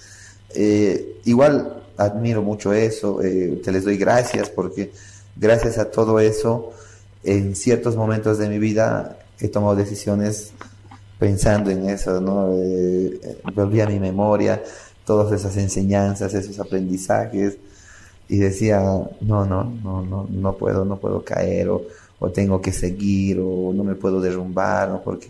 eh, 0.54 1.20
igual 1.24 1.82
admiro 1.96 2.42
mucho 2.42 2.72
eso, 2.72 3.22
eh, 3.22 3.60
te 3.64 3.72
les 3.72 3.84
doy 3.84 3.96
gracias 3.96 4.50
porque 4.50 4.92
gracias 5.36 5.78
a 5.78 5.90
todo 5.90 6.20
eso, 6.20 6.72
en 7.24 7.56
ciertos 7.56 7.96
momentos 7.96 8.38
de 8.38 8.48
mi 8.48 8.58
vida 8.58 9.18
he 9.40 9.48
tomado 9.48 9.74
decisiones 9.74 10.52
pensando 11.18 11.70
en 11.70 11.88
eso, 11.88 12.20
¿no? 12.20 12.52
Eh, 12.54 13.38
volví 13.54 13.80
a 13.80 13.86
mi 13.86 13.98
memoria 13.98 14.62
todas 15.04 15.32
esas 15.32 15.56
enseñanzas, 15.56 16.34
esos 16.34 16.58
aprendizajes 16.60 17.58
y 18.28 18.38
decía, 18.38 18.80
no, 18.80 19.44
no, 19.46 19.64
no, 19.64 20.02
no, 20.02 20.28
no 20.30 20.56
puedo, 20.56 20.84
no 20.84 20.98
puedo 20.98 21.24
caer 21.24 21.70
o, 21.70 21.82
o 22.18 22.30
tengo 22.30 22.60
que 22.60 22.72
seguir 22.72 23.38
o 23.40 23.72
no 23.72 23.84
me 23.84 23.94
puedo 23.94 24.20
derrumbar. 24.20 25.02
Porque, 25.02 25.28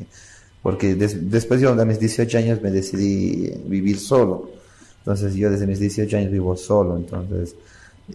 porque 0.63 0.95
des, 0.95 1.31
después 1.31 1.61
yo 1.61 1.71
a 1.71 1.85
mis 1.85 2.01
18 2.01 2.39
años 2.39 2.61
me 2.61 2.71
decidí 2.71 3.51
vivir 3.67 3.99
solo. 3.99 4.51
Entonces 4.99 5.35
yo 5.35 5.51
desde 5.51 5.67
mis 5.67 5.79
18 5.79 6.17
años 6.17 6.33
vivo 6.33 6.57
solo, 6.57 6.97
entonces, 6.97 7.55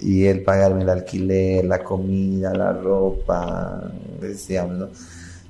y 0.02 0.26
él 0.26 0.44
pagarme 0.44 0.84
el 0.84 0.90
alquiler, 0.90 1.66
la 1.66 1.84
comida, 1.84 2.54
la 2.54 2.74
ropa, 2.74 3.92
decíamos, 4.22 4.78
¿no? 4.78 4.90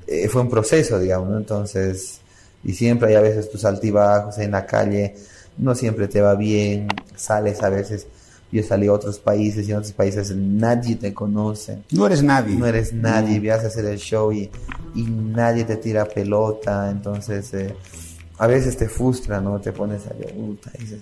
Eh, 0.07 0.27
fue 0.27 0.41
un 0.41 0.49
proceso, 0.49 0.99
digamos, 0.99 1.29
¿no? 1.29 1.37
Entonces, 1.37 2.19
y 2.63 2.73
siempre 2.73 3.09
hay 3.09 3.15
a 3.15 3.21
veces 3.21 3.49
tus 3.49 3.65
altibajos 3.65 4.37
en 4.37 4.51
la 4.51 4.65
calle, 4.65 5.15
no 5.57 5.75
siempre 5.75 6.07
te 6.07 6.21
va 6.21 6.35
bien, 6.35 6.87
sales 7.15 7.61
a 7.61 7.69
veces, 7.69 8.07
yo 8.51 8.63
salí 8.63 8.87
a 8.87 8.93
otros 8.93 9.19
países 9.19 9.67
y 9.67 9.71
en 9.71 9.77
otros 9.77 9.93
países 9.93 10.35
nadie 10.35 10.95
te 10.95 11.13
conoce. 11.13 11.79
No 11.91 12.05
eres 12.05 12.21
nadie. 12.23 12.55
No 12.55 12.67
eres 12.67 12.93
nadie, 12.93 13.39
vas 13.39 13.63
a 13.63 13.67
hacer 13.67 13.85
el 13.85 13.97
show 13.97 14.31
y, 14.31 14.49
y 14.95 15.03
nadie 15.03 15.63
te 15.65 15.77
tira 15.77 16.05
pelota, 16.05 16.89
entonces 16.91 17.53
eh, 17.53 17.75
a 18.37 18.47
veces 18.47 18.77
te 18.77 18.87
frustra, 18.87 19.41
¿no? 19.41 19.59
Te 19.59 19.71
pones 19.71 20.05
a 20.05 20.11
puta 20.11 20.71
y 20.77 20.81
dices, 20.83 21.01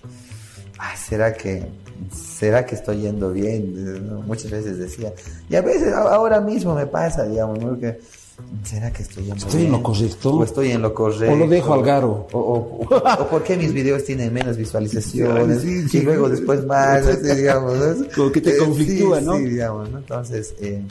ah, 0.80 0.96
¿será 0.96 1.34
que, 1.34 1.64
será 2.12 2.66
que 2.66 2.76
estoy 2.76 3.02
yendo 3.02 3.32
bien? 3.32 4.26
Muchas 4.26 4.52
veces 4.52 4.78
decía, 4.78 5.14
y 5.50 5.56
a 5.56 5.62
veces 5.62 5.94
ahora 5.94 6.40
mismo 6.40 6.74
me 6.74 6.86
pasa, 6.88 7.26
digamos, 7.26 7.60
¿no? 7.60 7.78
Que, 7.78 8.00
¿Será 8.64 8.92
que 8.92 9.04
estoy, 9.04 9.32
estoy 9.32 9.66
en 9.66 9.72
lo 9.72 9.84
correcto? 9.84 10.36
¿O 10.36 10.44
estoy 10.44 10.72
en 10.72 10.82
lo 10.82 10.94
correcto? 10.94 11.34
¿O 11.34 11.36
lo 11.36 11.48
dejo 11.48 11.74
al 11.74 11.84
garo? 11.84 12.28
¿O, 12.32 12.40
o, 12.40 12.86
o, 12.86 13.22
o 13.22 13.28
por 13.28 13.44
qué 13.44 13.58
mis 13.58 13.74
videos 13.74 14.04
tienen 14.04 14.32
menos 14.34 14.58
visualizaciones? 14.58 15.62
Sí, 15.62 15.88
sí, 15.90 15.98
y 15.98 16.02
luego 16.02 16.30
después 16.30 16.66
más, 16.66 17.06
así, 17.06 17.36
digamos. 17.36 17.78
¿no? 17.78 18.06
Como 18.16 18.32
que 18.32 18.42
te 18.42 18.58
conflictúa, 18.58 19.20
sí, 19.20 19.26
¿no? 19.26 19.38
Sí, 19.38 19.44
digamos, 19.46 19.90
¿no? 19.90 19.98
Entonces, 19.98 20.56
eh, 20.60 20.82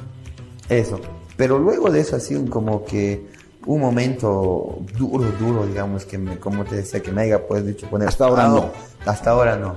eso. 0.69 1.01
Pero 1.37 1.59
luego 1.59 1.91
de 1.91 2.01
eso, 2.01 2.17
así 2.17 2.35
un, 2.35 2.49
como 2.49 2.85
que 2.85 3.25
un 3.67 3.81
momento 3.81 4.79
duro, 4.99 5.31
duro, 5.39 5.67
digamos, 5.67 6.05
que 6.05 6.19
me, 6.19 6.39
como 6.39 6.65
te 6.65 6.77
decía, 6.77 7.01
que 7.01 7.13
me 7.13 7.23
haya 7.23 7.47
pues 7.47 7.65
dicho 7.65 7.89
poner... 7.89 8.09
Hasta 8.09 8.27
ahora 8.27 8.49
no. 8.49 8.71
Hasta 9.07 9.31
ahora 9.31 9.57
no. 9.57 9.77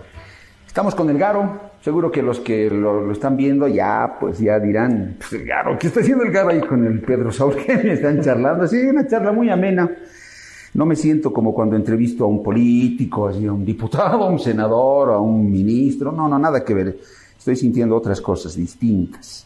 Estamos 0.68 0.96
con 0.96 1.10
el 1.10 1.18
Garo. 1.18 1.73
Seguro 1.84 2.10
que 2.10 2.22
los 2.22 2.39
que 2.39 2.69
lo, 2.69 3.12
están 3.12 3.36
viendo 3.36 3.67
ya, 3.67 4.15
pues 4.17 4.39
ya 4.39 4.58
dirán, 4.58 5.17
pues 5.19 5.34
el 5.34 5.46
Garo, 5.46 5.78
¿qué 5.78 5.88
está 5.88 6.00
haciendo 6.00 6.24
el 6.24 6.32
Garo 6.32 6.52
ahí 6.52 6.62
con 6.62 6.86
el 6.86 7.02
Pedro 7.02 7.30
Saúl? 7.30 7.56
Que 7.65 7.76
me 7.76 7.91
están 7.91 8.22
charlando. 8.22 8.65
Sí, 8.67 8.78
una 8.78 9.06
charla 9.06 9.34
muy 9.34 9.50
amena. 9.50 9.91
No 10.76 10.86
me 10.86 10.96
siento 10.96 11.34
como 11.34 11.54
cuando 11.54 11.76
entrevisto 11.76 12.24
a 12.24 12.28
un 12.28 12.41
político, 12.41 13.28
a 13.28 13.32
un 13.32 13.65
diputado, 13.65 14.24
a 14.24 14.30
un 14.30 14.39
senador, 14.39 15.10
a 15.10 15.19
un 15.19 15.52
ministro. 15.52 16.13
No, 16.13 16.30
no, 16.30 16.39
nada 16.39 16.63
que 16.63 16.74
ver. 16.74 16.98
Estoy 17.38 17.58
sintiendo 17.58 17.98
otras 17.98 18.22
cosas 18.22 18.56
distintas. 18.56 19.46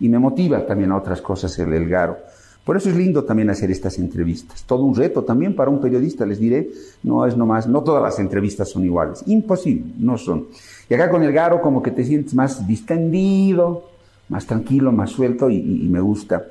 Y 0.00 0.08
me 0.08 0.18
motiva 0.18 0.66
también 0.66 0.90
a 0.90 0.96
otras 0.96 1.22
cosas 1.22 1.56
el, 1.60 1.72
el 1.72 1.88
Garo. 1.88 2.18
Por 2.64 2.76
eso 2.76 2.90
es 2.90 2.96
lindo 2.96 3.22
también 3.22 3.48
hacer 3.48 3.70
estas 3.70 3.96
entrevistas. 4.00 4.64
Todo 4.64 4.82
un 4.82 4.96
reto 4.96 5.22
también 5.22 5.54
para 5.54 5.70
un 5.70 5.80
periodista, 5.80 6.26
les 6.26 6.40
diré. 6.40 6.68
No 7.04 7.24
es 7.24 7.36
nomás, 7.36 7.68
no 7.68 7.84
todas 7.84 8.02
las 8.02 8.18
entrevistas 8.18 8.70
son 8.70 8.84
iguales. 8.84 9.22
Imposible, 9.28 9.92
no 9.98 10.18
son. 10.18 10.48
Y 10.88 10.94
acá 10.94 11.10
con 11.10 11.22
el 11.22 11.32
Garo 11.32 11.60
como 11.60 11.82
que 11.82 11.90
te 11.90 12.04
sientes 12.04 12.34
más 12.34 12.66
distendido, 12.66 13.90
más 14.28 14.46
tranquilo, 14.46 14.92
más 14.92 15.10
suelto 15.10 15.50
y, 15.50 15.60
me 15.90 16.00
gusta. 16.00 16.44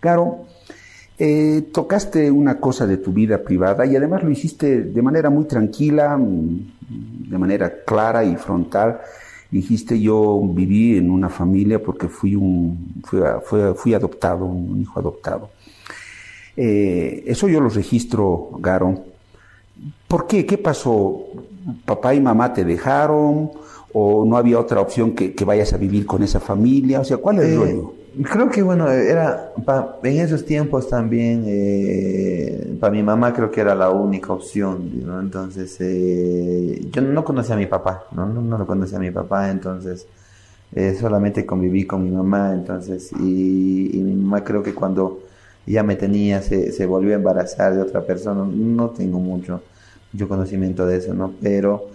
Garo, 0.00 0.46
eh, 1.18 1.68
tocaste 1.72 2.30
una 2.30 2.58
cosa 2.58 2.86
de 2.86 2.96
tu 2.98 3.12
vida 3.12 3.42
privada 3.42 3.86
y 3.86 3.96
además 3.96 4.22
lo 4.22 4.30
hiciste 4.30 4.82
de 4.82 5.02
manera 5.02 5.30
muy 5.30 5.44
tranquila, 5.44 6.18
de 6.18 7.38
manera 7.38 7.84
clara 7.84 8.24
y 8.24 8.36
frontal. 8.36 9.00
Dijiste, 9.50 10.00
yo 10.00 10.40
viví 10.54 10.96
en 10.96 11.10
una 11.10 11.28
familia 11.28 11.82
porque 11.82 12.08
fui, 12.08 12.36
un, 12.36 13.02
fui, 13.04 13.20
fui, 13.44 13.60
fui 13.74 13.94
adoptado, 13.94 14.44
un 14.44 14.80
hijo 14.80 15.00
adoptado. 15.00 15.50
Eh, 16.56 17.24
eso 17.26 17.48
yo 17.48 17.60
lo 17.60 17.68
registro, 17.68 18.50
Garo. 18.58 19.04
¿Por 20.06 20.26
qué? 20.26 20.44
¿Qué 20.44 20.58
pasó? 20.58 21.24
¿Papá 21.84 22.14
y 22.14 22.20
mamá 22.20 22.52
te 22.52 22.64
dejaron? 22.64 23.50
¿O 23.92 24.24
no 24.24 24.36
había 24.36 24.58
otra 24.58 24.80
opción 24.80 25.14
que, 25.14 25.34
que 25.34 25.44
vayas 25.44 25.72
a 25.72 25.76
vivir 25.78 26.06
con 26.06 26.22
esa 26.22 26.40
familia? 26.40 27.00
O 27.00 27.04
sea, 27.04 27.18
¿cuál 27.18 27.38
es 27.38 27.44
el 27.46 27.52
Eh, 27.52 27.54
rollo? 27.54 27.94
Creo 28.24 28.50
que 28.50 28.62
bueno, 28.62 28.90
era 28.90 29.52
pa, 29.64 30.00
en 30.02 30.18
esos 30.18 30.44
tiempos 30.44 30.88
también 30.88 31.44
eh, 31.46 32.76
para 32.80 32.92
mi 32.92 33.02
mamá 33.04 33.32
creo 33.32 33.50
que 33.52 33.60
era 33.60 33.74
la 33.74 33.90
única 33.90 34.32
opción, 34.32 35.04
¿no? 35.06 35.20
Entonces 35.20 35.76
eh, 35.80 36.88
yo 36.92 37.02
no 37.02 37.24
conocía 37.24 37.54
a 37.54 37.58
mi 37.58 37.66
papá, 37.66 38.08
¿no? 38.10 38.26
No, 38.26 38.42
no 38.42 38.58
lo 38.58 38.66
conocía 38.66 38.98
a 38.98 39.00
mi 39.00 39.12
papá, 39.12 39.50
entonces 39.50 40.08
eh, 40.72 40.96
solamente 41.00 41.46
conviví 41.46 41.86
con 41.86 42.04
mi 42.04 42.10
mamá, 42.10 42.52
entonces 42.54 43.12
y, 43.12 43.90
y, 43.96 44.02
mi 44.02 44.14
mamá 44.16 44.44
creo 44.44 44.62
que 44.62 44.74
cuando 44.74 45.20
ya 45.66 45.82
me 45.84 45.96
tenía 45.96 46.42
se, 46.42 46.72
se 46.72 46.86
volvió 46.86 47.12
a 47.12 47.16
embarazar 47.16 47.74
de 47.74 47.82
otra 47.82 48.02
persona, 48.06 48.44
no 48.44 48.90
tengo 48.90 49.20
mucho, 49.20 49.62
mucho 50.12 50.28
conocimiento 50.28 50.86
de 50.86 50.96
eso, 50.98 51.14
¿no? 51.14 51.32
Pero 51.40 51.86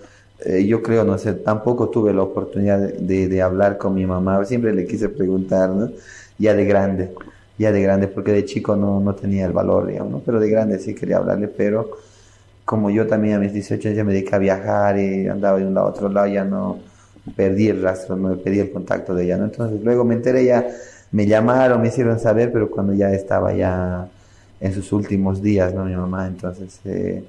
eh, 0.43 0.65
yo 0.65 0.81
creo, 0.83 1.03
no 1.05 1.17
sé, 1.17 1.33
tampoco 1.33 1.89
tuve 1.89 2.13
la 2.13 2.23
oportunidad 2.23 2.79
de, 2.79 3.27
de, 3.27 3.41
hablar 3.41 3.77
con 3.77 3.93
mi 3.95 4.05
mamá, 4.05 4.43
siempre 4.45 4.73
le 4.73 4.85
quise 4.85 5.09
preguntar, 5.09 5.69
¿no? 5.69 5.89
Ya 6.37 6.53
de 6.53 6.65
grande. 6.65 7.11
ya 7.57 7.71
de 7.71 7.81
grande, 7.81 8.07
porque 8.07 8.33
de 8.33 8.45
chico 8.45 8.75
no, 8.75 8.99
no 8.99 9.15
tenía 9.15 9.45
el 9.45 9.53
valor, 9.53 9.87
digamos, 9.87 10.11
¿no? 10.11 10.19
pero 10.25 10.39
de 10.39 10.49
grande 10.49 10.79
sí 10.79 10.93
quería 10.93 11.17
hablarle, 11.17 11.47
pero 11.47 11.89
como 12.65 12.89
yo 12.89 13.07
también 13.07 13.35
a 13.35 13.39
mis 13.39 13.53
18 13.53 13.89
años 13.89 13.97
ya 13.97 14.03
me 14.03 14.13
dediqué 14.13 14.35
a 14.35 14.39
viajar 14.39 14.99
y 14.99 15.27
andaba 15.27 15.59
de 15.59 15.65
un 15.67 15.73
lado 15.73 15.87
a 15.87 15.89
otro 15.91 16.09
lado, 16.09 16.27
ya 16.27 16.43
no 16.43 16.79
perdí 17.35 17.69
el 17.69 17.81
rastro, 17.81 18.15
no 18.17 18.35
perdí 18.37 18.59
el 18.59 18.71
contacto 18.71 19.15
de 19.15 19.25
ella, 19.25 19.37
¿no? 19.37 19.45
Entonces 19.45 19.81
luego 19.83 20.03
me 20.03 20.15
enteré 20.15 20.45
ya, 20.45 20.67
me 21.11 21.27
llamaron, 21.27 21.81
me 21.81 21.87
hicieron 21.89 22.19
saber, 22.19 22.51
pero 22.51 22.69
cuando 22.69 22.93
ya 22.93 23.11
estaba 23.11 23.53
ya 23.53 24.07
en 24.59 24.73
sus 24.73 24.91
últimos 24.91 25.41
días, 25.41 25.73
¿no? 25.73 25.85
Mi 25.85 25.95
mamá, 25.95 26.27
entonces 26.27 26.79
eh, 26.85 27.23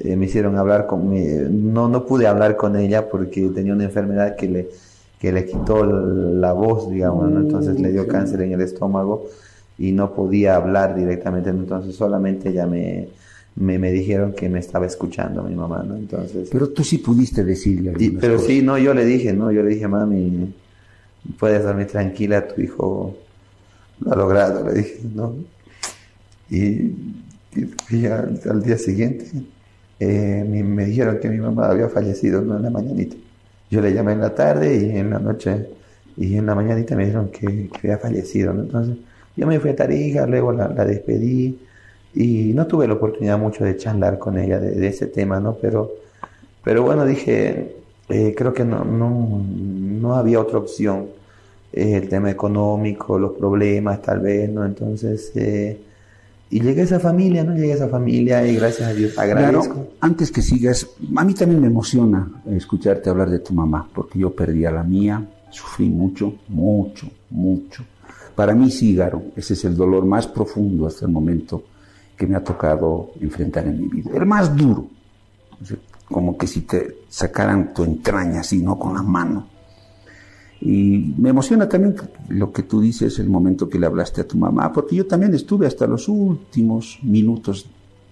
eh, 0.00 0.16
me 0.16 0.26
hicieron 0.26 0.56
hablar 0.56 0.86
con 0.86 1.08
mi, 1.08 1.22
no, 1.50 1.88
no 1.88 2.04
pude 2.06 2.26
hablar 2.26 2.56
con 2.56 2.76
ella 2.76 3.08
porque 3.08 3.48
tenía 3.54 3.72
una 3.72 3.84
enfermedad 3.84 4.36
que 4.36 4.48
le, 4.48 4.68
que 5.20 5.32
le 5.32 5.44
quitó 5.46 5.84
la 5.84 6.52
voz, 6.52 6.90
digamos, 6.90 7.30
¿no? 7.30 7.40
Entonces 7.40 7.78
le 7.80 7.90
dio 7.92 8.06
cáncer 8.08 8.42
en 8.42 8.52
el 8.52 8.60
estómago 8.60 9.26
y 9.78 9.92
no 9.92 10.12
podía 10.14 10.56
hablar 10.56 10.94
directamente, 10.94 11.50
entonces 11.50 11.94
solamente 11.96 12.52
ya 12.52 12.66
me, 12.66 13.08
me, 13.56 13.78
me 13.78 13.90
dijeron 13.92 14.32
que 14.32 14.48
me 14.48 14.58
estaba 14.60 14.86
escuchando 14.86 15.42
mi 15.42 15.54
mamá, 15.54 15.82
¿no? 15.86 15.96
Entonces... 15.96 16.48
Pero 16.50 16.68
tú 16.70 16.84
sí 16.84 16.98
pudiste 16.98 17.44
decirle 17.44 17.90
algunas 17.90 18.20
pero 18.20 18.34
cosas. 18.34 18.46
sí, 18.48 18.62
no, 18.62 18.76
yo 18.78 18.94
le 18.94 19.04
dije, 19.04 19.32
no, 19.32 19.50
yo 19.50 19.62
le 19.62 19.70
dije, 19.70 19.88
mami, 19.88 20.52
puedes 21.38 21.62
dormir 21.64 21.86
tranquila, 21.86 22.46
tu 22.46 22.60
hijo 22.60 23.16
lo 24.00 24.12
ha 24.12 24.16
logrado, 24.16 24.66
le 24.68 24.74
dije, 24.74 25.00
¿no? 25.14 25.34
Y, 26.50 26.56
y- 26.58 27.74
y 27.90 28.06
al, 28.06 28.40
al 28.48 28.62
día 28.62 28.76
siguiente 28.76 29.26
eh, 30.00 30.44
me 30.46 30.84
dijeron 30.86 31.18
que 31.20 31.28
mi 31.28 31.38
mamá 31.38 31.68
había 31.68 31.88
fallecido 31.88 32.40
en 32.40 32.62
la 32.62 32.70
mañanita. 32.70 33.16
Yo 33.70 33.80
le 33.80 33.92
llamé 33.92 34.12
en 34.12 34.20
la 34.20 34.34
tarde 34.34 34.76
y 34.76 34.98
en 34.98 35.10
la 35.10 35.18
noche, 35.18 35.66
y 36.16 36.36
en 36.36 36.46
la 36.46 36.54
mañanita 36.54 36.96
me 36.96 37.06
dijeron 37.06 37.28
que, 37.30 37.68
que 37.68 37.78
había 37.78 37.98
fallecido. 37.98 38.52
Entonces 38.52 38.96
yo 39.36 39.46
me 39.46 39.58
fui 39.60 39.70
a 39.70 39.76
Tarija, 39.76 40.26
luego 40.26 40.52
la, 40.52 40.68
despedí 40.68 41.58
y 42.14 42.52
no 42.54 42.66
tuve 42.66 42.86
la 42.86 42.94
oportunidad 42.94 43.38
mucho 43.38 43.64
de 43.64 43.76
charlar 43.76 44.18
con 44.18 44.38
ella 44.38 44.60
de, 44.60 44.86
ese 44.86 45.06
tema, 45.06 45.40
¿no? 45.40 45.54
Pero, 45.60 45.92
pero 46.62 46.82
bueno, 46.84 47.04
dije, 47.04 47.76
eh, 48.08 48.34
creo 48.36 48.54
que 48.54 48.64
no, 48.64 48.84
no, 48.84 49.42
no 49.50 50.14
había 50.14 50.40
otra 50.40 50.58
opción. 50.58 51.08
Eh, 51.72 51.96
el 51.96 52.08
tema 52.08 52.30
económico, 52.30 53.18
los 53.18 53.32
problemas 53.32 54.00
tal 54.02 54.20
vez, 54.20 54.48
¿no? 54.50 54.64
Entonces, 54.64 55.32
y 56.50 56.60
llegué 56.60 56.82
a 56.82 56.84
esa 56.84 57.00
familia, 57.00 57.42
¿no? 57.42 57.54
Llegué 57.54 57.72
a 57.72 57.76
esa 57.76 57.88
familia 57.88 58.46
y 58.46 58.56
gracias 58.56 58.88
a 58.88 58.92
Dios 58.92 59.18
agradezco. 59.18 59.74
Claro, 59.74 59.88
antes 60.00 60.30
que 60.30 60.42
sigas, 60.42 60.86
a 61.16 61.24
mí 61.24 61.34
también 61.34 61.60
me 61.60 61.66
emociona 61.66 62.30
escucharte 62.50 63.10
hablar 63.10 63.30
de 63.30 63.40
tu 63.40 63.54
mamá, 63.54 63.88
porque 63.92 64.18
yo 64.18 64.34
perdí 64.34 64.64
a 64.64 64.70
la 64.70 64.82
mía, 64.82 65.26
sufrí 65.50 65.88
mucho, 65.88 66.34
mucho, 66.48 67.08
mucho. 67.30 67.84
Para 68.34 68.54
mí 68.54 68.70
sí, 68.70 68.94
Garo, 68.94 69.22
ese 69.36 69.54
es 69.54 69.64
el 69.64 69.76
dolor 69.76 70.04
más 70.04 70.26
profundo 70.26 70.86
hasta 70.86 71.06
el 71.06 71.12
momento 71.12 71.64
que 72.16 72.26
me 72.26 72.36
ha 72.36 72.44
tocado 72.44 73.12
enfrentar 73.20 73.66
en 73.66 73.80
mi 73.80 73.88
vida. 73.88 74.10
El 74.14 74.26
más 74.26 74.54
duro, 74.56 74.86
como 76.06 76.36
que 76.36 76.46
si 76.46 76.62
te 76.62 76.98
sacaran 77.08 77.72
tu 77.72 77.84
entraña 77.84 78.40
así, 78.40 78.62
¿no? 78.62 78.78
Con 78.78 78.94
la 78.94 79.02
mano. 79.02 79.53
Y 80.64 81.12
me 81.18 81.28
emociona 81.28 81.68
también 81.68 81.94
lo 82.30 82.50
que 82.50 82.62
tú 82.62 82.80
dices, 82.80 83.18
el 83.18 83.28
momento 83.28 83.68
que 83.68 83.78
le 83.78 83.84
hablaste 83.84 84.22
a 84.22 84.26
tu 84.26 84.38
mamá, 84.38 84.72
porque 84.72 84.96
yo 84.96 85.06
también 85.06 85.34
estuve 85.34 85.66
hasta 85.66 85.86
los 85.86 86.08
últimos 86.08 86.98
minutos 87.02 87.66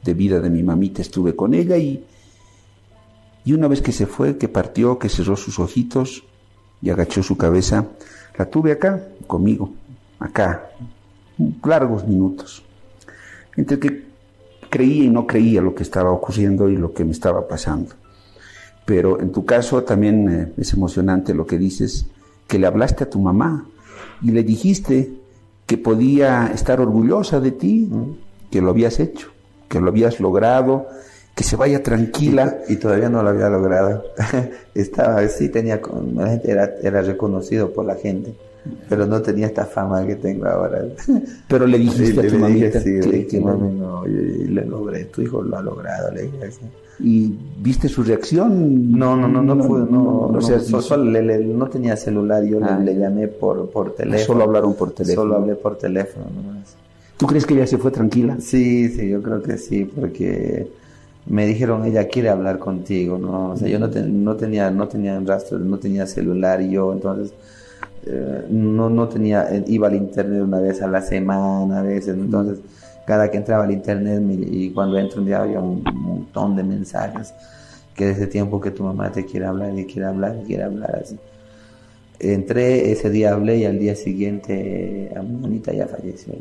de 0.05 0.13
vida 0.13 0.39
de 0.39 0.51
mi 0.51 0.63
mamita, 0.63 1.01
estuve 1.01 1.35
con 1.35 1.55
ella 1.55 1.79
y, 1.79 2.05
y 3.47 3.55
una 3.55 3.69
vez 3.69 3.81
que 3.81 3.93
se 3.93 4.05
fue, 4.05 4.37
que 4.37 4.49
partió, 4.49 4.99
que 4.99 5.09
cerró 5.09 5.35
sus 5.35 5.59
ojitos 5.59 6.25
y 6.83 6.91
agachó 6.91 7.23
su 7.23 7.39
cabeza, 7.39 7.87
la 8.37 8.45
tuve 8.51 8.73
acá, 8.73 9.03
conmigo, 9.27 9.73
acá, 10.19 10.73
largos 11.65 12.07
minutos, 12.07 12.63
entre 13.57 13.79
que 13.79 14.05
creía 14.69 15.05
y 15.05 15.11
no 15.11 15.27
creía 15.27 15.63
lo 15.63 15.75
que 15.75 15.85
estaba 15.85 16.11
ocurriendo 16.11 16.69
y 16.69 16.77
lo 16.77 16.93
que 16.93 17.07
me 17.07 17.13
estaba 17.13 17.49
pasando. 17.49 17.95
Pero 18.85 19.23
en 19.23 19.33
tu 19.33 19.47
caso 19.47 19.85
también 19.85 20.29
eh, 20.29 20.53
es 20.59 20.75
emocionante 20.75 21.33
lo 21.33 21.47
que 21.47 21.57
dices, 21.57 22.09
que 22.53 22.59
le 22.59 22.67
hablaste 22.67 23.05
a 23.05 23.09
tu 23.09 23.19
mamá 23.19 23.65
y 24.21 24.31
le 24.31 24.43
dijiste 24.43 25.11
que 25.65 25.79
podía 25.79 26.51
estar 26.53 26.83
orgullosa 26.83 27.41
de 27.41 27.51
ti, 27.51 27.89
que 28.51 28.61
lo 28.61 28.69
habías 28.69 29.01
hecho, 29.01 29.29
que 29.71 29.81
lo 29.81 29.89
habías 29.89 30.21
logrado, 30.21 30.87
que 31.35 31.45
se 31.45 31.57
vaya 31.57 31.83
tranquila. 31.83 32.59
Y 32.69 32.77
todavía 32.77 33.09
no 33.09 33.23
lo 33.23 33.31
había 33.31 33.49
logrado. 33.49 34.05
Estaba, 34.75 35.27
sí 35.29 35.49
tenía, 35.49 35.81
la 36.15 36.29
gente 36.29 36.51
era, 36.51 36.75
era 36.83 37.01
reconocido 37.01 37.73
por 37.73 37.87
la 37.87 37.95
gente, 37.95 38.35
pero 38.89 39.07
no 39.07 39.21
tenía 39.23 39.47
esta 39.47 39.65
fama 39.65 40.07
que 40.07 40.15
tengo 40.17 40.47
ahora. 40.47 40.83
Pero 41.49 41.67
le 41.67 41.79
dijiste 41.79 42.21
a 42.21 42.23
tu 42.29 42.35
le 42.35 42.39
mamita 42.39 42.67
dije, 42.67 42.81
sí, 42.81 42.91
le 42.91 43.01
que- 43.01 43.11
dije, 43.11 43.27
que- 43.27 43.41
mami, 43.41 43.73
no, 43.79 44.07
yo- 44.07 44.13
yo 44.13 44.51
lo 44.51 44.65
logré, 44.67 45.05
tu 45.07 45.23
hijo 45.23 45.43
lo 45.43 45.57
ha 45.57 45.63
logrado, 45.63 46.13
le 46.13 46.23
dije 46.23 46.45
así. 46.47 46.61
¿Y 47.01 47.35
viste 47.61 47.89
su 47.89 48.03
reacción? 48.05 48.93
No, 48.93 49.17
no, 49.17 49.27
no, 49.27 49.43
no, 49.43 49.67
pude, 49.67 49.91
no, 49.91 50.27
o 50.29 50.41
sea, 50.41 50.59
no, 50.59 50.63
so- 50.63 50.81
solo 50.83 51.05
le- 51.11 51.23
le- 51.23 51.39
no 51.45 51.67
tenía 51.67 51.97
celular, 51.97 52.45
yo 52.45 52.61
le- 52.61 52.67
Ah. 52.67 52.79
le, 52.79 52.95
llamé 52.97 53.27
por, 53.29 53.69
por 53.71 53.95
teléfono. 53.97 54.25
Solo 54.27 54.45
hablaron 54.45 54.75
por 54.75 54.93
teléfono. 54.93 55.23
Solo 55.23 55.37
hablé 55.43 55.55
por 55.57 55.77
teléfono 55.79 56.27
nomás. 56.35 56.77
¿Tú 57.17 57.27
crees 57.27 57.45
que 57.47 57.55
ella 57.55 57.67
se 57.67 57.79
fue 57.79 57.91
tranquila? 57.91 58.37
Sí, 58.41 58.89
sí, 58.91 59.09
yo 59.09 59.21
creo 59.23 59.43
que 59.43 59.57
sí, 59.59 59.85
porque 59.85 60.69
me 61.27 61.47
dijeron 61.47 61.85
ella 61.85 62.07
quiere 62.09 62.29
hablar 62.29 62.59
contigo, 62.59 63.19
¿no? 63.19 63.51
O 63.53 63.57
sea, 63.57 63.69
yo 63.69 63.79
no, 63.81 63.91
te- 63.91 64.03
no 64.03 64.37
tenía, 64.37 64.71
no 64.71 64.87
tenía 64.89 65.19
rastro, 65.21 65.59
no 65.59 65.79
tenía 65.79 66.07
celular 66.07 66.61
y 66.63 66.71
yo 66.71 66.93
entonces 66.93 67.33
eh, 68.07 68.47
no, 68.51 68.89
no 68.91 69.09
tenía, 69.09 69.49
eh, 69.55 69.65
iba 69.69 69.89
al 69.89 69.95
internet 69.95 70.43
una 70.43 70.59
vez 70.61 70.83
a 70.83 70.87
la 70.89 71.01
semana 71.03 71.81
a 71.81 71.83
veces, 71.83 72.15
entonces 72.17 72.59
cada 73.07 73.31
que 73.31 73.37
entraba 73.39 73.65
al 73.65 73.71
internet 73.73 74.21
me- 74.21 74.35
y 74.35 74.71
cuando 74.71 74.99
entro 74.99 75.21
un 75.21 75.27
día 75.27 75.43
había 75.43 75.61
un 75.61 75.83
montón 75.85 76.55
de 76.57 76.63
mensajes 76.63 77.35
que 77.95 78.07
desde 78.07 78.27
tiempo 78.27 78.61
que 78.61 78.71
tu 78.71 78.83
mamá 78.85 79.11
te 79.13 79.25
quiere 79.25 79.47
hablar 79.47 79.77
y 79.79 79.85
quiere 79.85 80.07
hablar 80.09 80.37
y 80.43 80.47
quiere 80.47 80.63
hablar 80.65 81.01
así. 81.05 81.17
Entré, 82.19 82.93
ese 82.93 83.11
día 83.11 83.33
hablé 83.33 83.59
y 83.59 83.65
al 83.65 83.79
día 83.79 83.97
siguiente 83.97 85.13
a 85.17 85.23
mi 85.23 85.37
manita 85.41 85.73
ya 85.73 85.87
falleció. 85.89 86.35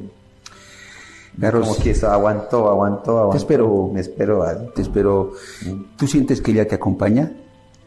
Claro, 1.39 1.61
Como 1.61 1.75
que 1.77 1.91
eso 1.91 2.09
aguantó, 2.09 2.69
aguantó, 2.69 3.17
aguantó. 3.17 3.37
espero. 3.37 3.89
Me 3.91 4.01
esperó. 4.01 4.39
¿vale? 4.39 4.69
Te 4.75 4.81
espero. 4.83 5.31
¿Tú 5.97 6.05
sientes 6.07 6.41
que 6.41 6.51
ella 6.51 6.67
te 6.67 6.75
acompaña? 6.75 7.31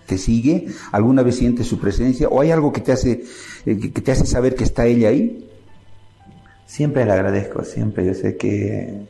¿Te 0.07 0.19
sigue? 0.19 0.67
¿Alguna 0.93 1.23
vez 1.23 1.37
sientes 1.37 1.67
su 1.67 1.79
presencia? 1.79 2.29
¿O 2.29 2.41
hay 2.41 2.51
algo 2.51 2.73
que 2.73 2.81
te 2.83 2.93
hace, 2.93 3.25
eh, 3.65 3.79
que 3.79 4.01
te 4.03 4.13
hace 4.13 4.27
saber 4.27 4.55
que 4.55 4.65
está 4.65 4.87
ella 4.87 5.09
ahí? 5.09 5.49
Siempre 6.67 7.05
le 7.05 7.13
agradezco, 7.13 7.65
siempre. 7.65 8.05
Yo 8.05 8.15
sé 8.15 8.37
que, 8.37 9.03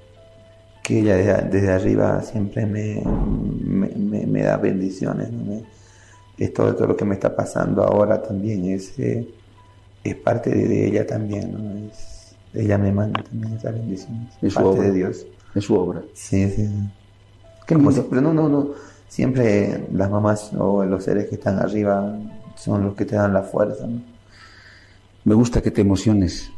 que 0.83 1.01
ella 1.01 1.17
desde, 1.17 1.43
desde 1.51 1.73
arriba 1.73 2.23
siempre 2.23 2.67
me, 2.67 3.03
me, 3.65 3.89
me- 3.89 4.27
me 4.27 4.43
da 4.43 4.57
bendiciones. 4.57 5.31
¿no? 5.33 5.45
Me- 5.45 5.63
es 6.39 6.53
todo, 6.53 6.73
lo 6.87 6.97
que 6.97 7.05
me 7.05 7.15
está 7.15 7.35
pasando 7.35 7.83
ahora 7.85 8.21
también. 8.23 8.65
Es, 8.67 8.99
eh, 8.99 9.27
es 10.03 10.15
parte 10.17 10.51
de, 10.51 10.69
de 10.69 10.87
ella 10.89 11.07
también. 11.07 11.53
¿no? 11.53 11.89
Es, 11.91 12.37
ella 12.55 12.79
me 12.79 12.93
manda 12.93 13.23
también 13.23 13.55
esas 13.57 13.73
bendiciones. 13.75 14.33
Es 14.43 14.53
su 14.53 14.59
parte 14.61 14.71
obra. 14.71 14.83
de 14.89 14.93
Dios. 14.93 15.27
Es 15.55 15.65
su 15.65 15.75
obra. 15.75 16.03
Sí, 16.15 16.49
sí. 16.51 16.69
Qué 17.67 17.75
Como 17.75 17.91
siempre, 17.93 18.21
no, 18.21 18.35
no, 18.35 18.49
no. 18.49 18.69
Siempre 19.15 19.87
las 19.93 20.11
mamás 20.11 20.51
o 20.59 20.85
los 20.85 21.05
seres 21.05 21.29
que 21.29 21.37
están 21.37 21.61
arriba 21.61 22.19
son 22.57 22.83
los 22.83 22.97
que 22.97 23.05
te 23.05 23.15
dan 23.15 23.33
la 23.33 23.43
fuerza. 23.43 23.87
¿no? 23.87 24.01
Me 25.23 25.37
gusta 25.37 25.63
que 25.63 25.71
te 25.71 25.83
emociones, 25.83 26.51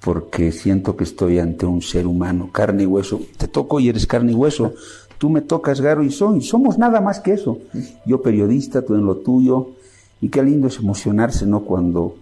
porque 0.00 0.50
siento 0.50 0.96
que 0.96 1.04
estoy 1.04 1.40
ante 1.40 1.66
un 1.66 1.82
ser 1.82 2.06
humano, 2.06 2.48
carne 2.50 2.84
y 2.84 2.86
hueso. 2.86 3.20
Te 3.36 3.48
toco 3.48 3.80
y 3.80 3.90
eres 3.90 4.06
carne 4.06 4.32
y 4.32 4.34
hueso. 4.34 4.72
Tú 5.18 5.28
me 5.28 5.42
tocas, 5.42 5.82
Garo, 5.82 6.02
y 6.02 6.10
soy. 6.10 6.40
Somos 6.40 6.78
nada 6.78 7.02
más 7.02 7.20
que 7.20 7.34
eso. 7.34 7.58
Yo 8.06 8.22
periodista, 8.22 8.80
tú 8.80 8.94
en 8.94 9.04
lo 9.04 9.16
tuyo. 9.16 9.72
Y 10.22 10.30
qué 10.30 10.42
lindo 10.42 10.68
es 10.68 10.78
emocionarse, 10.78 11.44
¿no? 11.44 11.64
Cuando 11.64 12.16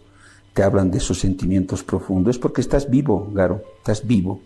te 0.54 0.64
hablan 0.64 0.90
de 0.90 0.98
esos 0.98 1.20
sentimientos 1.20 1.84
profundos. 1.84 2.34
Es 2.34 2.40
porque 2.40 2.62
estás 2.62 2.90
vivo, 2.90 3.30
Garo. 3.32 3.62
Estás 3.78 4.04
vivo. 4.04 4.40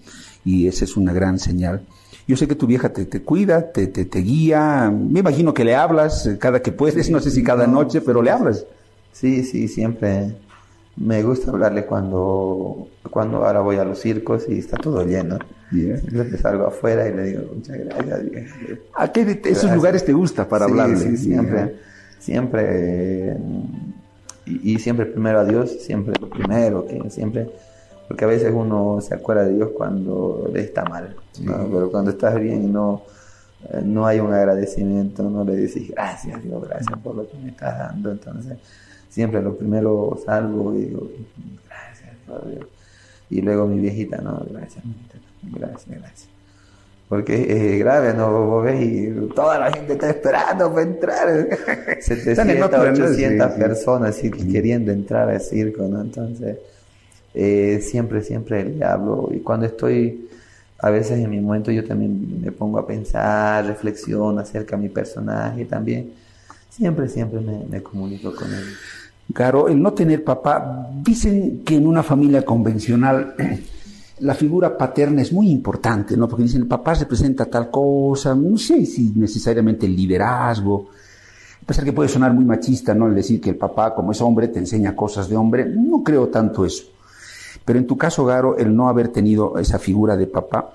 Y 0.45 0.67
esa 0.67 0.85
es 0.85 0.95
una 0.95 1.15
gran 1.15 1.39
señal. 1.39 1.87
Yo 2.27 2.37
sé 2.37 2.49
que 2.49 2.55
tu 2.57 2.67
vieja 2.67 2.93
te, 2.93 3.05
te 3.05 3.23
cuida, 3.23 3.71
te, 3.71 3.87
te, 3.87 4.05
te 4.05 4.19
guía. 4.19 4.93
Me 4.93 5.21
imagino 5.21 5.55
que 5.55 5.65
le 5.65 5.77
hablas 5.77 6.27
eh, 6.27 6.39
cada 6.39 6.61
que 6.61 6.73
puedes. 6.73 7.09
No 7.11 7.21
sé 7.21 7.31
si 7.31 7.43
cada 7.45 7.67
noche, 7.67 8.01
pero 8.01 8.21
le 8.23 8.31
hablas. 8.31 8.67
Sí, 9.13 9.45
sí, 9.45 9.69
siempre 9.69 10.35
me 10.97 11.23
gusta 11.23 11.51
hablarle 11.51 11.85
cuando, 11.87 12.89
cuando 13.11 13.45
ahora 13.45 13.61
voy 13.61 13.77
a 13.77 13.85
los 13.85 14.01
circos 14.01 14.47
y 14.49 14.59
está 14.59 14.77
todo 14.77 15.05
lleno. 15.05 15.39
Bien. 15.71 16.01
Entonces 16.07 16.41
salgo 16.41 16.67
afuera 16.67 17.09
y 17.09 17.15
le 17.15 17.23
digo, 17.25 17.43
muchas 17.55 17.77
gracias. 17.79 18.31
vieja". 18.31 18.55
¿A 18.97 19.13
qué 19.13 19.25
de 19.25 19.33
esos 19.33 19.45
Gracias. 19.45 19.75
lugares 19.75 20.05
te 20.05 20.13
gusta 20.13 20.49
para 20.49 20.65
Sí, 20.67 20.71
hablarle? 20.71 20.97
Sí, 20.97 21.17
siempre, 21.17 21.77
siempre, 22.19 23.37
y, 24.47 24.75
y 24.75 24.79
siempre 24.79 25.07
primero 25.07 25.41
a 25.41 25.45
Dios, 25.45 25.71
siempre 25.83 26.15
lo 26.21 26.29
primero, 26.29 26.87
que 26.87 27.11
siempre, 27.11 27.49
porque 28.09 28.25
a 28.25 28.29
veces 28.29 28.53
uno 28.55 29.01
se 29.01 29.15
acuerda 29.15 29.45
de 29.45 29.55
Dios 29.55 29.71
cuando 29.75 30.49
le 30.53 30.61
está 30.61 30.85
mal, 30.85 31.17
¿no? 31.41 31.69
pero 31.71 31.91
cuando 31.91 32.11
estás 32.11 32.39
bien 32.41 32.65
y 32.65 32.67
no, 32.69 33.03
eh, 33.71 33.83
no 33.85 34.07
hay 34.07 34.21
un 34.21 34.33
agradecimiento, 34.33 35.25
no 35.25 35.45
le 35.45 35.57
dices 35.57 35.89
gracias 35.89 36.43
Dios, 36.43 36.67
gracias 36.69 36.99
por 37.01 37.15
lo 37.15 37.29
que 37.29 37.37
me 37.39 37.49
estás 37.49 37.79
dando, 37.79 38.13
entonces 38.13 38.59
siempre 39.09 39.43
lo 39.43 39.57
primero 39.57 40.19
salgo 40.25 40.75
y 40.75 40.85
digo 40.85 41.11
gracias 41.69 42.15
Dios, 42.27 42.51
Dios". 42.51 42.67
Y 43.29 43.43
luego 43.43 43.67
mi 43.67 43.81
viejita, 43.81 44.19
no, 44.19 44.41
gracias, 44.51 44.85
gracias, 45.43 45.89
gracias. 45.89 46.29
Porque 47.09 47.75
es 47.75 47.79
grave, 47.79 48.15
¿no? 48.15 48.47
Vos 48.47 48.65
ves 48.65 48.83
y 48.83 49.29
toda 49.35 49.59
la 49.61 49.73
gente 49.73 49.93
está 49.93 50.11
esperando 50.11 50.73
para 50.73 50.83
entrar. 50.83 51.49
700, 52.01 52.81
800 52.81 53.53
personas 53.53 54.17
queriendo 54.17 54.91
entrar 54.91 55.29
al 55.29 55.41
circo, 55.41 55.85
¿no? 55.85 56.01
Entonces, 56.01 56.59
eh, 57.39 57.81
siempre, 57.83 58.23
siempre 58.23 58.65
le 58.65 58.83
hablo. 58.83 59.29
Y 59.31 59.41
cuando 59.41 59.67
estoy, 59.67 60.27
a 60.79 60.89
veces 60.89 61.19
en 61.19 61.29
mi 61.29 61.39
momento 61.39 61.71
yo 61.71 61.85
también 61.85 62.41
me 62.41 62.51
pongo 62.51 62.79
a 62.79 62.87
pensar, 62.87 63.67
reflexiono 63.67 64.41
acerca 64.41 64.75
de 64.77 64.83
mi 64.83 64.89
personaje 64.89 65.67
también. 65.67 66.13
Siempre, 66.71 67.09
siempre 67.09 67.41
me, 67.41 67.65
me 67.69 67.83
comunico 67.83 68.35
con 68.35 68.53
él. 68.53 68.65
Claro, 69.35 69.69
el 69.69 69.83
no 69.83 69.93
tener 69.93 70.25
papá, 70.25 70.89
dicen 71.03 71.63
que 71.63 71.77
en 71.77 71.87
una 71.87 72.03
familia 72.03 72.43
convencional 72.43 73.35
la 74.21 74.35
figura 74.35 74.79
paterna 74.79 75.21
es 75.21 75.31
muy 75.31 75.51
importante, 75.51 76.17
¿no? 76.17 76.27
Porque 76.29 76.45
dicen, 76.45 76.63
el 76.63 76.69
papá 76.69 76.95
representa 76.95 77.45
tal 77.45 77.71
cosa, 77.71 78.35
no 78.35 78.57
sé 78.57 78.87
si 78.87 79.13
necesariamente 79.15 79.85
el 79.85 79.95
liderazgo, 79.95 80.89
a 81.63 81.67
pesar 81.67 81.85
que 81.85 81.93
puede 81.93 82.09
sonar 82.09 82.33
muy 82.33 82.47
machista, 82.47 82.95
¿no? 82.95 83.09
El 83.09 83.15
decir 83.15 83.43
que 83.43 83.51
el 83.51 83.57
papá, 83.57 83.95
como 83.95 84.13
es 84.13 84.21
hombre, 84.23 84.49
te 84.49 84.59
enseña 84.59 84.97
cosas 84.97 85.29
de 85.29 85.37
hombre, 85.37 85.67
no 85.67 86.03
creo 86.03 86.29
tanto 86.29 86.65
eso. 86.65 86.96
Pero 87.67 87.81
en 87.81 87.87
tu 87.87 87.99
caso, 87.99 88.25
Garo, 88.25 88.57
el 88.57 88.75
no 88.75 88.89
haber 88.89 89.09
tenido 89.09 89.59
esa 89.59 89.79
figura 89.79 90.17
de 90.17 90.29
papá, 90.29 90.71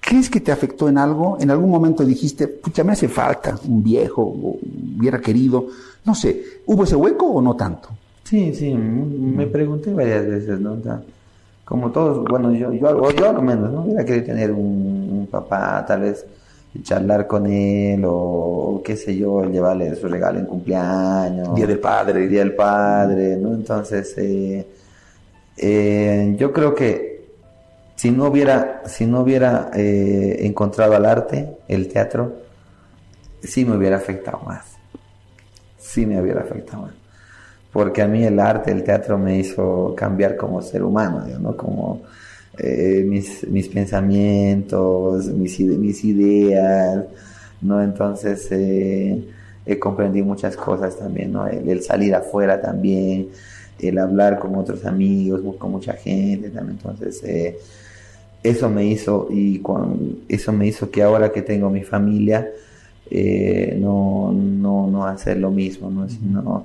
¿crees 0.00 0.28
que 0.28 0.40
te 0.40 0.50
afectó 0.50 0.88
en 0.88 0.98
algo? 0.98 1.36
¿En 1.38 1.50
algún 1.50 1.70
momento 1.70 2.04
dijiste, 2.04 2.48
pucha, 2.48 2.82
me 2.82 2.92
hace 2.92 3.08
falta 3.08 3.56
un 3.68 3.84
viejo, 3.84 4.22
o 4.22 4.58
hubiera 4.98 5.20
querido, 5.20 5.66
no 6.04 6.14
sé, 6.14 6.42
¿hubo 6.66 6.84
ese 6.84 6.96
hueco 6.96 7.26
o 7.26 7.42
no 7.42 7.54
tanto? 7.54 7.90
Sí, 8.24 8.54
sí, 8.54 8.72
me 8.74 9.46
pregunté 9.46 9.92
varias 9.92 10.26
veces, 10.26 10.58
¿no? 10.58 10.76
como 11.64 11.92
todos, 11.92 12.24
bueno, 12.24 12.52
yo, 12.52 12.72
yo, 12.72 13.10
yo 13.12 13.30
al 13.30 13.42
menos, 13.42 13.70
¿no? 13.70 13.82
Hubiera 13.82 14.04
querido 14.04 14.26
tener 14.26 14.50
un, 14.50 15.28
papá, 15.30 15.84
tal 15.86 16.00
vez 16.00 16.26
charlar 16.82 17.26
con 17.26 17.46
él 17.46 18.02
o, 18.04 18.80
qué 18.84 18.96
sé 18.96 19.16
yo, 19.16 19.44
llevarle 19.44 19.94
su 19.94 20.08
regalo 20.08 20.40
en 20.40 20.46
cumpleaños. 20.46 21.54
Día 21.54 21.66
del 21.66 21.78
Padre. 21.78 22.26
Día 22.26 22.40
del 22.40 22.54
Padre, 22.54 23.36
¿no? 23.36 23.54
Entonces, 23.54 24.14
eh, 24.16 24.66
eh, 25.56 26.34
yo 26.38 26.52
creo 26.52 26.74
que 26.74 27.30
si 27.96 28.10
no 28.10 28.26
hubiera, 28.26 28.82
si 28.86 29.06
no 29.06 29.20
hubiera 29.20 29.70
eh, 29.74 30.38
encontrado 30.40 30.94
al 30.94 31.04
arte, 31.04 31.58
el 31.68 31.88
teatro, 31.88 32.34
sí 33.42 33.64
me 33.64 33.76
hubiera 33.76 33.96
afectado 33.96 34.40
más. 34.40 34.66
Sí 35.78 36.06
me 36.06 36.20
hubiera 36.20 36.40
afectado 36.40 36.82
más 36.82 37.00
porque 37.72 38.02
a 38.02 38.08
mí 38.08 38.24
el 38.24 38.40
arte, 38.40 38.72
el 38.72 38.82
teatro 38.82 39.18
me 39.18 39.38
hizo 39.38 39.94
cambiar 39.96 40.36
como 40.36 40.60
ser 40.62 40.82
humano, 40.82 41.24
¿no? 41.40 41.56
Como 41.56 42.02
eh, 42.58 43.04
mis, 43.06 43.46
mis, 43.48 43.68
pensamientos, 43.68 45.26
mis, 45.26 45.60
mis, 45.60 46.04
ideas, 46.04 47.04
¿no? 47.60 47.82
Entonces 47.82 48.48
eh, 48.50 49.24
he 49.64 49.78
comprendido 49.78 50.26
muchas 50.26 50.56
cosas 50.56 50.98
también, 50.98 51.32
¿no? 51.32 51.46
El, 51.46 51.82
salir 51.82 52.14
afuera 52.14 52.60
también, 52.60 53.28
el 53.82 53.98
hablar 53.98 54.38
con 54.38 54.54
otros 54.56 54.84
amigos, 54.84 55.42
con 55.58 55.72
mucha 55.72 55.94
gente 55.94 56.50
también, 56.50 56.78
entonces... 56.78 57.22
Eh, 57.24 57.58
eso 58.42 58.70
me 58.70 58.86
hizo 58.86 59.28
y 59.30 59.58
con, 59.58 60.20
eso 60.26 60.50
me 60.50 60.66
hizo 60.66 60.90
que 60.90 61.02
ahora 61.02 61.30
que 61.30 61.42
tengo 61.42 61.68
mi 61.68 61.82
familia 61.82 62.48
no, 63.76 64.32
no, 64.32 64.86
no 64.86 65.04
hacer 65.04 65.36
lo 65.36 65.50
mismo, 65.50 65.90
¿no? 65.90 66.08
Sino, 66.08 66.64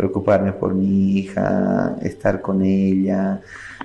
preocuparme 0.00 0.52
por 0.52 0.72
mi 0.72 1.18
hija, 1.18 1.94
estar 2.00 2.40
con 2.40 2.62
ella, 2.64 3.42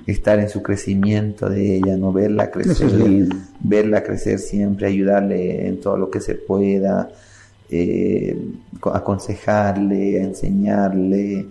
estar 0.08 0.40
en 0.40 0.48
su 0.48 0.64
crecimiento 0.64 1.50
de 1.50 1.76
ella, 1.76 1.98
no 1.98 2.14
verla 2.14 2.52
crecer, 2.52 3.28
verla 3.60 4.02
crecer 4.02 4.40
siempre, 4.40 4.88
ayudarle 4.88 5.68
en 5.68 5.82
todo 5.82 5.98
lo 5.98 6.10
que 6.10 6.22
se 6.22 6.36
pueda, 6.36 7.10
eh, 7.70 8.40
aconsejarle, 8.94 10.22
enseñarle, 10.22 11.48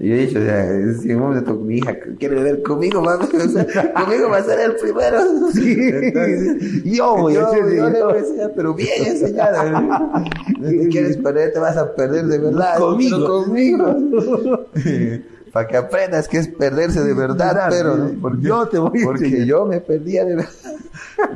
yo 0.00 0.14
he 0.14 0.26
dicho, 0.26 0.38
o 0.38 0.42
sea, 0.42 0.94
si 1.00 1.12
un 1.12 1.20
momento 1.20 1.54
mi 1.56 1.78
hija 1.78 1.96
quiere 2.18 2.40
ver 2.40 2.62
conmigo, 2.62 3.02
mami, 3.02 3.24
o 3.24 3.48
sea, 3.48 3.92
conmigo 3.94 4.28
va 4.30 4.36
a 4.38 4.42
ser 4.44 4.60
el 4.60 4.76
primero. 4.76 5.18
Sí. 5.52 5.76
Entonces, 5.78 6.84
yo 6.84 7.16
voy 7.16 7.36
a 7.36 7.48
ser 7.48 7.74
yo 7.74 7.88
le 7.88 8.02
voy 8.02 8.14
a 8.14 8.18
enseñar, 8.18 8.52
pero 8.54 8.74
bien 8.74 8.90
enseñada. 9.06 10.24
Si 10.68 10.88
quieres 10.88 11.16
perder, 11.16 11.52
te 11.52 11.58
vas 11.58 11.76
a 11.76 11.94
perder 11.94 12.26
de 12.26 12.38
verdad. 12.38 12.78
Conmigo. 12.78 13.26
conmigo. 13.26 14.66
Para 15.52 15.66
que 15.66 15.76
aprendas 15.76 16.28
que 16.28 16.38
es 16.38 16.48
perderse 16.48 17.02
de 17.02 17.14
verdad, 17.14 17.68
pero 17.70 18.10
porque, 18.20 18.42
yo 18.42 18.68
te 18.68 18.78
voy 18.78 19.02
a 19.02 19.04
Porque 19.04 19.46
yo 19.46 19.64
me 19.64 19.80
perdía 19.80 20.24
de 20.24 20.36
verdad. 20.36 20.50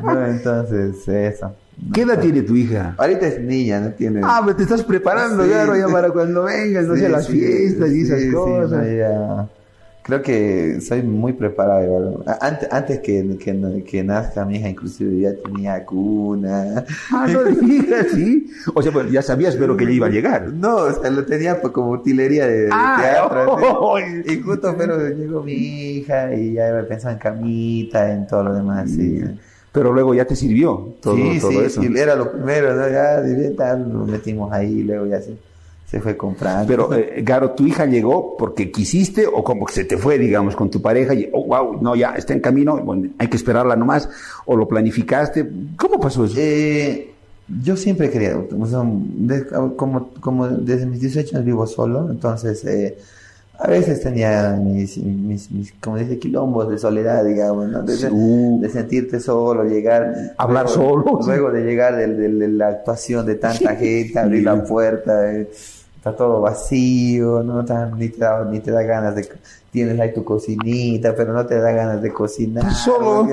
No, 0.03 0.27
entonces, 0.27 1.09
eso. 1.09 1.53
¿Qué 1.93 2.03
edad 2.03 2.21
tiene 2.21 2.43
tu 2.43 2.55
hija? 2.55 2.95
Ahorita 2.99 3.27
es 3.27 3.41
niña, 3.41 3.81
no 3.81 3.91
tiene. 3.91 4.21
Ah, 4.23 4.41
pero 4.45 4.57
te 4.57 4.63
estás 4.63 4.83
preparando, 4.83 5.45
ya 5.47 5.67
para 5.91 6.11
cuando 6.11 6.45
vengas, 6.45 6.87
no 6.87 6.97
sé, 6.97 7.09
las 7.09 7.29
fiestas 7.29 7.91
y 7.93 8.03
esas 8.03 8.33
cosas. 8.33 8.87
Creo 10.05 10.21
que 10.21 10.81
soy 10.81 11.01
muy 11.03 11.33
preparado. 11.33 12.25
Antes, 12.41 12.69
antes 12.73 12.99
que, 12.99 13.39
que, 13.39 13.85
que, 13.85 14.03
nazca 14.03 14.45
mi 14.45 14.57
hija, 14.57 14.69
inclusive 14.69 15.21
ya 15.21 15.33
tenía 15.33 15.85
cuna. 15.87 16.85
Ah, 17.13 17.29
no 17.33 17.45
digas, 17.67 18.09
sí. 18.13 18.51
O 18.75 18.83
sea, 18.83 18.91
pues 18.91 19.13
ya 19.13 19.23
sabías, 19.23 19.55
pero 19.55 19.77
que 19.77 19.85
ella 19.85 19.93
iba 19.93 20.07
a 20.09 20.11
llegar. 20.11 20.53
No, 20.53 20.75
o 20.75 20.93
sea, 20.93 21.09
lo 21.09 21.25
tenía 21.25 21.61
pues, 21.61 21.73
como 21.73 21.91
utilería 21.91 22.49
de, 22.49 22.69
ah, 22.73 22.99
teatro. 23.01 23.55
Oh, 23.55 23.97
y 24.01 24.41
justo, 24.41 24.75
pero 24.77 25.09
llegó 25.09 25.41
mi 25.45 25.53
hija 25.53 26.35
y 26.35 26.55
ya 26.55 26.85
pensaba 26.89 27.13
en 27.13 27.21
camita, 27.21 28.13
en 28.13 28.27
todo 28.27 28.43
lo 28.43 28.55
demás. 28.55 28.91
Sí 28.91 29.23
pero 29.73 29.93
luego 29.93 30.15
ya 30.15 30.27
te 30.27 30.37
sirvió 30.37 30.95
todo, 31.01 31.17
sí, 31.17 31.39
todo 31.41 31.51
sí, 31.51 31.59
eso. 31.59 31.83
Sí, 31.83 31.89
era 31.97 32.15
lo 32.15 32.31
primero, 32.31 32.75
¿no? 32.75 32.89
ya 32.89 33.23
directa 33.23 33.75
lo 33.75 34.05
metimos 34.05 34.53
ahí, 34.53 34.83
luego 34.83 35.07
ya 35.07 35.21
se, 35.23 35.35
se 35.87 36.01
fue 36.01 36.15
comprando. 36.17 36.67
Pero, 36.67 36.93
eh, 36.95 37.23
Garo, 37.25 37.53
¿tu 37.53 37.67
hija 37.67 37.87
llegó 37.87 38.37
porque 38.37 38.71
quisiste 38.71 39.27
o 39.27 39.43
como 39.43 39.65
que 39.65 39.73
se 39.73 39.85
te 39.85 39.97
fue, 39.97 40.19
digamos, 40.19 40.55
con 40.55 40.71
tu 40.71 40.83
pareja 40.83 41.15
y, 41.15 41.31
oh, 41.33 41.47
wow, 41.47 41.79
no, 41.81 41.97
ya 41.97 42.11
está 42.11 42.35
en 42.35 42.41
camino, 42.41 42.77
bueno, 42.79 43.09
hay 43.19 43.29
que 43.29 43.37
esperarla 43.37 43.75
nomás, 43.75 44.11
o 44.45 44.57
lo 44.57 44.69
planificaste? 44.69 45.51
¿Cómo 45.77 45.99
pasó 45.99 46.27
eso? 46.27 46.35
Eh, 46.37 47.11
yo 47.63 47.77
siempre 47.77 48.11
quería, 48.11 48.39
como, 49.77 50.11
como 50.21 50.49
desde 50.49 50.85
mis 50.85 51.01
18 51.01 51.37
años 51.37 51.47
vivo 51.47 51.67
solo, 51.67 52.11
entonces... 52.11 52.65
Eh, 52.67 52.99
a 53.63 53.69
veces 53.69 54.01
tenía 54.01 54.59
mis, 54.61 54.99
mis, 54.99 55.49
mis, 55.53 55.73
como 55.75 55.97
dice, 55.97 56.19
quilombos 56.19 56.69
de 56.69 56.79
soledad, 56.79 57.25
digamos, 57.25 57.69
¿no? 57.69 57.83
De, 57.83 57.95
de 57.95 58.69
sentirte 58.69 59.21
solo, 59.21 59.63
llegar. 59.63 60.35
Hablar 60.37 60.69
solo. 60.69 61.21
Luego 61.25 61.53
de 61.53 61.63
llegar 61.63 61.95
de, 61.95 62.09
de, 62.09 62.49
la 62.49 62.69
actuación 62.69 63.25
de 63.25 63.37
tanta 63.37 63.77
gente, 63.77 64.19
abrir 64.19 64.43
la 64.43 64.65
puerta, 64.65 65.33
eh, 65.33 65.49
está 65.95 66.17
todo 66.17 66.41
vacío, 66.41 67.45
¿no? 67.45 67.63
ni, 67.97 68.09
te 68.09 68.19
da, 68.19 68.45
ni 68.45 68.59
te 68.59 68.73
da 68.73 68.83
ganas 68.83 69.15
de. 69.15 69.29
Tienes 69.71 69.99
ahí 70.01 70.13
tu 70.13 70.25
cocinita, 70.25 71.15
pero 71.15 71.33
no 71.33 71.47
te 71.47 71.59
da 71.59 71.71
ganas 71.71 72.03
de 72.03 72.13
cocinar. 72.13 72.75
Solo. 72.85 73.29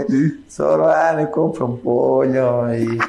Solo, 0.48 0.90
ah, 0.90 1.12
me 1.16 1.32
compro 1.32 1.66
un 1.66 1.80
pollo 1.80 2.72
y, 2.72 3.00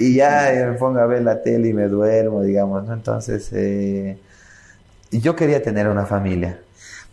y 0.00 0.14
ya 0.16 0.50
me 0.72 0.76
pongo 0.76 0.98
a 0.98 1.06
ver 1.06 1.22
la 1.22 1.40
tele 1.40 1.68
y 1.68 1.72
me 1.72 1.86
duermo, 1.86 2.42
digamos, 2.42 2.84
¿no? 2.84 2.94
Entonces, 2.94 3.48
eh, 3.52 4.18
yo 5.12 5.36
quería 5.36 5.62
tener 5.62 5.88
una 5.88 6.04
familia. 6.04 6.58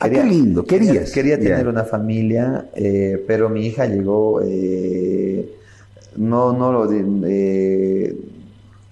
Ah, 0.01 0.09
qué 0.09 0.23
lindo, 0.23 0.65
querías. 0.65 1.11
Quería, 1.11 1.39
tener 1.39 1.67
una 1.67 1.83
familia, 1.83 2.65
eh, 2.73 3.23
pero 3.27 3.49
mi 3.49 3.67
hija 3.67 3.85
llegó, 3.85 4.41
eh, 4.43 5.47
no, 6.15 6.53
no 6.53 6.71
lo, 6.71 6.91
eh, 6.91 8.15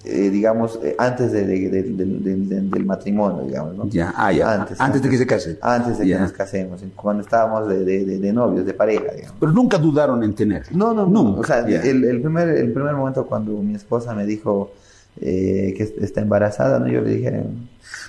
digamos, 0.06 0.80
antes 1.00 1.32
de, 1.32 1.46
del 1.46 2.86
matrimonio, 2.86 3.44
digamos, 3.44 3.76
¿no? 3.76 3.88
Ya, 3.88 4.14
ah, 4.16 4.32
ya. 4.32 4.54
Antes, 4.54 4.80
antes, 4.80 5.02
de 5.02 5.10
que 5.10 5.18
se 5.18 5.26
casen. 5.26 5.58
Antes 5.62 5.98
de 5.98 6.06
que 6.06 6.20
nos 6.20 6.32
casemos, 6.32 6.84
cuando 6.96 7.24
estábamos 7.24 7.68
de, 7.68 8.32
novios, 8.32 8.68
de 8.68 8.74
pareja, 8.76 9.12
digamos. 9.12 9.36
Pero 9.40 9.52
nunca 9.52 9.80
dudaron 9.80 10.24
en 10.24 10.36
tener. 10.36 10.64
No, 10.76 10.94
no, 10.94 11.08
no. 11.08 11.40
O 11.40 11.44
sea, 11.44 11.68
el, 11.68 12.04
el, 12.04 12.22
primer, 12.22 12.50
el 12.50 12.72
primer 12.72 12.94
momento 12.94 13.26
cuando 13.26 13.54
mi 13.54 13.74
esposa 13.74 14.14
me 14.14 14.28
dijo 14.28 14.74
que 15.20 15.94
está 16.02 16.22
embarazada, 16.22 16.80
¿no? 16.80 16.88
Yo 16.88 17.02
le 17.02 17.16
dije 17.16 17.44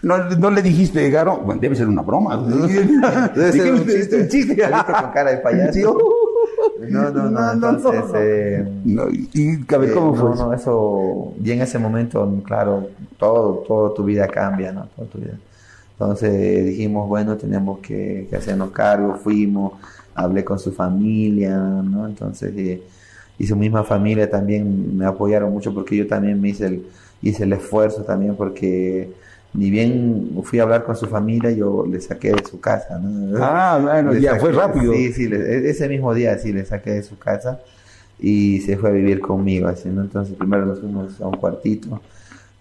no, 0.02 0.30
no 0.30 0.50
le 0.50 0.62
dijiste, 0.62 1.10
Garo, 1.10 1.38
bueno, 1.38 1.60
debe 1.60 1.76
ser 1.76 1.88
una 1.88 2.02
broma. 2.02 2.36
debe 3.34 3.52
ser 3.52 3.74
un 3.74 3.86
chiste. 3.86 4.22
Un 4.22 4.28
chiste. 4.28 4.56
con 4.56 5.10
cara 5.12 5.30
de 5.32 5.36
payaso. 5.38 5.98
No, 6.88 7.10
no, 7.10 7.30
no, 7.30 7.52
entonces... 7.52 8.04
Eh, 8.14 8.66
¿Y 9.34 9.58
cómo 9.64 9.84
eh, 9.84 9.88
fue? 9.88 10.30
No, 10.30 10.34
no, 10.34 10.54
eso... 10.54 11.34
Y 11.42 11.50
en 11.50 11.60
ese 11.60 11.78
momento, 11.78 12.42
claro, 12.44 12.88
todo, 13.18 13.64
todo 13.66 13.92
tu 13.92 14.04
vida 14.04 14.26
cambia, 14.28 14.72
¿no? 14.72 14.86
Toda 14.96 15.08
tu 15.08 15.18
vida. 15.18 15.34
Entonces 15.92 16.64
dijimos, 16.64 17.06
bueno, 17.06 17.36
tenemos 17.36 17.80
que, 17.80 18.26
que 18.30 18.36
hacernos 18.36 18.70
cargo, 18.70 19.16
fuimos, 19.22 19.74
hablé 20.14 20.42
con 20.42 20.58
su 20.58 20.72
familia, 20.72 21.58
¿no? 21.58 22.06
Entonces, 22.06 22.54
eh, 22.56 22.82
y 23.40 23.46
su 23.46 23.56
misma 23.56 23.82
familia 23.84 24.28
también 24.30 24.96
me 24.98 25.06
apoyaron 25.06 25.50
mucho 25.50 25.72
porque 25.74 25.96
yo 25.96 26.06
también 26.06 26.40
me 26.40 26.50
hice 26.50 26.66
el, 26.66 26.82
hice 27.22 27.44
el 27.44 27.52
esfuerzo 27.54 28.02
también 28.04 28.36
porque 28.36 29.08
ni 29.54 29.70
bien 29.70 30.30
fui 30.44 30.58
a 30.60 30.64
hablar 30.64 30.84
con 30.84 30.94
su 30.94 31.06
familia, 31.06 31.50
yo 31.50 31.84
le 31.90 32.00
saqué 32.00 32.32
de 32.32 32.44
su 32.48 32.60
casa. 32.60 32.98
¿no? 32.98 33.36
Ah, 33.42 33.80
bueno, 33.82 34.12
Le 34.12 34.20
ya 34.20 34.34
saqué- 34.34 34.40
fue 34.40 34.52
rápido. 34.52 34.92
Sí, 34.92 35.12
sí, 35.14 35.26
le- 35.26 35.38
e- 35.38 35.70
ese 35.70 35.88
mismo 35.88 36.12
día 36.14 36.38
sí 36.38 36.52
le 36.52 36.64
saqué 36.66 36.90
de 36.92 37.02
su 37.02 37.18
casa 37.18 37.60
y 38.20 38.60
se 38.60 38.76
fue 38.76 38.90
a 38.90 38.92
vivir 38.92 39.20
conmigo. 39.20 39.68
Así, 39.68 39.88
¿no? 39.88 40.02
Entonces 40.02 40.36
primero 40.36 40.66
nos 40.66 40.80
fuimos 40.80 41.18
a 41.20 41.26
un 41.26 41.36
cuartito 41.38 42.00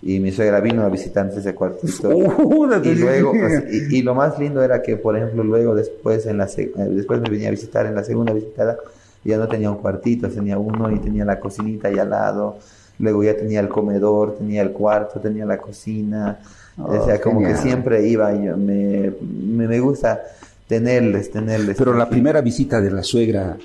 y 0.02 0.20
mi 0.22 0.32
suegra 0.32 0.62
vino 0.62 0.84
a 0.84 0.90
visitarnos 0.90 1.36
ese 1.36 1.54
cuartito. 1.54 2.10
Uh, 2.10 2.74
y 2.84 2.96
luego, 2.96 3.34
y, 3.70 3.98
y 3.98 4.02
lo 4.02 4.16
más 4.16 4.40
lindo 4.40 4.64
era 4.64 4.82
que, 4.82 4.96
por 4.96 5.18
ejemplo, 5.18 5.44
luego 5.44 5.76
después, 5.76 6.26
en 6.26 6.38
la 6.38 6.46
eh, 6.56 6.72
después 6.92 7.20
me 7.20 7.30
venía 7.30 7.50
a 7.50 7.52
visitar 7.52 7.86
en 7.86 7.96
la 7.96 8.04
segunda 8.06 8.32
visitada, 8.34 8.78
ya 9.24 9.38
no 9.38 9.48
tenía 9.48 9.70
un 9.72 9.78
cuartito, 9.78 10.30
tenía 10.30 10.58
uno 10.58 10.92
y 10.92 11.00
tenía 11.00 11.26
la 11.26 11.40
cocinita 11.40 11.88
ahí 11.90 11.98
al 12.00 12.10
lado. 12.10 12.58
Luego 13.00 13.24
ya 13.24 13.36
tenía 13.36 13.60
el 13.62 13.70
comedor, 13.70 14.38
tenía 14.38 14.62
el 14.62 14.72
cuarto, 14.72 15.20
tenía 15.20 15.46
la 15.46 15.58
cocina. 15.58 16.40
Oh, 16.78 16.98
o 16.98 17.06
sea, 17.06 17.20
como 17.22 17.42
genial. 17.42 17.56
que 17.56 17.62
siempre 17.62 18.08
iba 18.08 18.34
y 18.34 18.46
yo 18.46 18.58
me, 18.58 19.12
me, 19.22 19.68
me 19.68 19.80
gusta 19.80 20.22
tenerles, 20.68 21.32
tenerles. 21.32 21.78
Pero 21.78 21.94
la 21.94 22.10
primera 22.10 22.42
visita 22.42 22.80
de 22.82 22.92
la 22.92 23.04
suegra, 23.04 23.58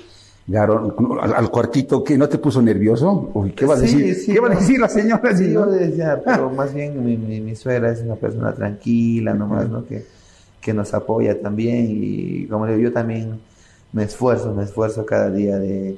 Garo, 0.47 0.95
al, 1.21 1.33
al 1.33 1.49
cuartito, 1.49 2.03
¿qué 2.03 2.17
no 2.17 2.29
te 2.29 2.37
puso 2.37 2.61
nervioso? 2.61 3.31
Uy, 3.33 3.51
¿qué 3.53 3.65
va 3.65 3.75
a 3.75 3.77
Sí, 3.77 3.81
decir? 3.81 4.15
sí, 4.15 4.33
¿Qué 4.33 4.39
va 4.39 4.47
a 4.47 4.55
decir 4.55 4.79
la 4.79 4.89
señora? 4.89 5.35
Sí, 5.35 5.51
yo 5.51 5.65
decía, 5.65 6.21
pero 6.25 6.49
más 6.51 6.73
bien 6.73 7.03
mi, 7.03 7.17
mi, 7.17 7.41
mi 7.41 7.55
suegra 7.55 7.91
es 7.91 8.01
una 8.01 8.15
persona 8.15 8.53
tranquila 8.53 9.33
nomás, 9.33 9.69
¿no? 9.69 9.85
Que, 9.85 10.05
que 10.61 10.73
nos 10.73 10.93
apoya 10.93 11.39
también 11.41 11.87
y 11.89 12.47
como 12.47 12.65
digo, 12.67 12.79
yo 12.79 12.91
también 12.93 13.39
me 13.95 14.03
esfuerzo, 14.03 14.53
me 14.53 14.63
esfuerzo 14.63 15.05
cada 15.05 15.31
día 15.31 15.57
de, 15.57 15.97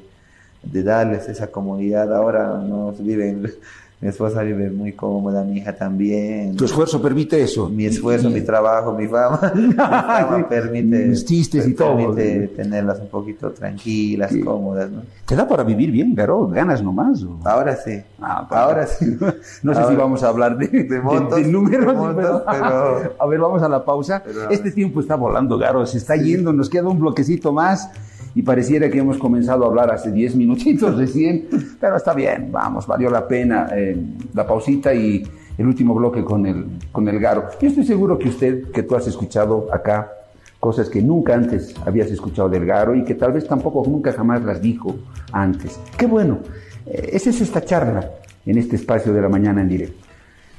de 0.61 0.83
darles 0.83 1.27
esa 1.29 1.47
comodidad. 1.47 2.13
Ahora 2.15 2.59
nos 2.59 3.03
viven, 3.03 3.51
mi 3.99 4.09
esposa 4.09 4.43
vive 4.43 4.69
muy 4.69 4.91
cómoda, 4.93 5.43
mi 5.43 5.57
hija 5.57 5.75
también. 5.75 6.55
Tu 6.55 6.65
esfuerzo 6.65 7.01
permite 7.01 7.41
eso. 7.41 7.67
Mi 7.67 7.85
esfuerzo, 7.85 8.29
mi 8.29 8.41
trabajo, 8.41 8.93
mi 8.93 9.07
fama, 9.07 9.51
mi 9.55 9.73
fama 9.73 10.35
Sí. 10.37 10.43
permite, 10.47 11.05
Mis 11.07 11.25
chistes 11.25 11.67
y 11.67 11.73
todo. 11.73 11.97
permite 11.97 12.47
tenerlas 12.49 12.99
un 12.99 13.07
poquito 13.07 13.49
tranquilas, 13.51 14.31
Sí. 14.31 14.41
cómodas, 14.41 14.91
¿no? 14.91 15.01
¿Te 15.25 15.35
da 15.35 15.47
para 15.47 15.63
vivir 15.63 15.89
bien, 15.91 16.13
Garo? 16.13 16.47
¿Ganas 16.47 16.83
nomás? 16.83 17.23
o? 17.23 17.39
Ahora 17.43 17.75
sí. 17.75 17.99
Ah, 18.21 18.45
para- 18.47 18.63
Ahora 18.63 18.85
sí. 18.87 19.05
No 19.63 19.73
sé 19.73 19.79
si 19.79 19.83
Ahora- 19.85 19.95
vamos 19.97 20.23
a 20.23 20.27
hablar 20.29 20.57
de, 20.57 20.67
de- 20.67 21.01
montos, 21.01 21.35
de 21.37 21.47
números, 21.47 21.87
de 21.87 21.93
montos, 21.93 22.43
pero- 22.51 23.13
A 23.19 23.25
ver, 23.27 23.39
vamos 23.39 23.63
a 23.63 23.67
la 23.69 23.83
pausa. 23.83 24.21
Pero- 24.23 24.49
Este 24.51 24.71
tiempo 24.71 24.99
está 24.99 25.15
volando, 25.15 25.57
Garo, 25.57 25.85
se 25.87 25.97
está 25.97 26.15
yendo, 26.15 26.53
nos 26.53 26.69
queda 26.69 26.87
un 26.87 26.99
bloquecito 26.99 27.51
más 27.51 27.89
y 28.37 28.43
pareciera 28.43 28.87
que 28.87 28.99
hemos 28.99 29.17
comenzado 29.17 29.63
a 29.63 29.67
hablar 29.67 29.91
hace 29.91 30.11
10 30.11 30.35
minutitos 30.35 30.95
recién, 30.95 31.47
pero 31.81 31.97
está 31.97 32.13
bien, 32.13 32.51
vamos, 32.51 32.85
valió 32.85 33.09
la 33.09 33.27
pena 33.27 33.67
eh, 33.75 33.97
la 34.35 34.45
pausita 34.45 34.93
y 34.93 35.23
el 35.57 35.65
último 35.65 35.95
bloque 35.95 36.23
con 36.23 36.45
el, 36.45 36.67
con 36.91 37.07
el 37.07 37.19
Garo. 37.19 37.45
Yo 37.59 37.67
estoy 37.67 37.83
seguro 37.83 38.19
que 38.19 38.29
usted, 38.29 38.69
que 38.69 38.83
tú 38.83 38.95
has 38.95 39.07
escuchado 39.07 39.67
acá 39.73 40.11
cosas 40.59 40.87
que 40.87 41.01
nunca 41.01 41.33
antes 41.33 41.73
habías 41.83 42.11
escuchado 42.11 42.47
del 42.47 42.63
Garo 42.63 42.93
y 42.93 43.03
que 43.03 43.15
tal 43.15 43.31
vez 43.33 43.47
tampoco 43.47 43.83
nunca 43.89 44.13
jamás 44.13 44.43
las 44.43 44.61
dijo 44.61 44.95
antes. 45.31 45.79
Qué 45.97 46.05
bueno, 46.05 46.37
eh, 46.85 47.09
esa 47.13 47.31
es 47.31 47.41
esta 47.41 47.65
charla 47.65 48.07
en 48.45 48.55
este 48.59 48.75
espacio 48.75 49.13
de 49.13 49.21
la 49.23 49.29
mañana 49.29 49.61
en 49.61 49.69
directo. 49.69 50.05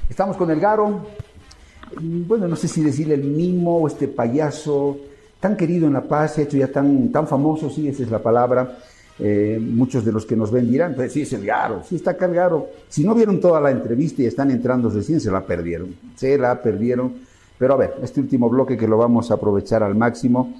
Estamos 0.09 0.35
con 0.35 0.51
el 0.51 0.59
Garo, 0.59 1.05
mm, 1.97 2.27
bueno, 2.27 2.45
no 2.45 2.57
sé 2.57 2.67
si 2.67 2.83
decirle 2.83 3.13
el 3.13 3.23
mimo 3.23 3.77
o 3.77 3.87
este 3.87 4.09
payaso 4.09 4.97
tan 5.39 5.55
querido 5.55 5.87
en 5.87 5.93
La 5.93 6.01
Paz, 6.01 6.35
se 6.35 6.41
ha 6.41 6.43
hecho 6.43 6.57
ya 6.57 6.71
tan, 6.71 7.11
tan 7.11 7.27
famoso, 7.27 7.69
sí, 7.69 7.87
esa 7.87 8.03
es 8.03 8.11
la 8.11 8.19
palabra. 8.19 8.77
Eh, 9.21 9.59
muchos 9.61 10.05
de 10.05 10.13
los 10.13 10.25
que 10.25 10.35
nos 10.35 10.49
ven 10.49 10.71
dirán, 10.71 10.95
pues 10.95 11.11
sí, 11.11 11.23
es 11.23 11.33
el 11.33 11.45
Garo, 11.45 11.83
sí 11.83 11.97
está 11.97 12.11
acá 12.11 12.25
el 12.25 12.33
Garo. 12.33 12.69
Si 12.87 13.03
no 13.03 13.13
vieron 13.13 13.39
toda 13.39 13.59
la 13.59 13.71
entrevista 13.71 14.21
y 14.21 14.25
están 14.25 14.49
entrando 14.49 14.89
recién, 14.89 15.19
se 15.19 15.29
la 15.29 15.45
perdieron, 15.45 15.93
se 16.15 16.37
la 16.37 16.61
perdieron. 16.61 17.13
Pero 17.57 17.73
a 17.73 17.77
ver, 17.77 17.95
este 18.01 18.21
último 18.21 18.49
bloque 18.49 18.77
que 18.77 18.87
lo 18.87 18.97
vamos 18.97 19.29
a 19.31 19.33
aprovechar 19.33 19.83
al 19.83 19.95
máximo. 19.95 20.53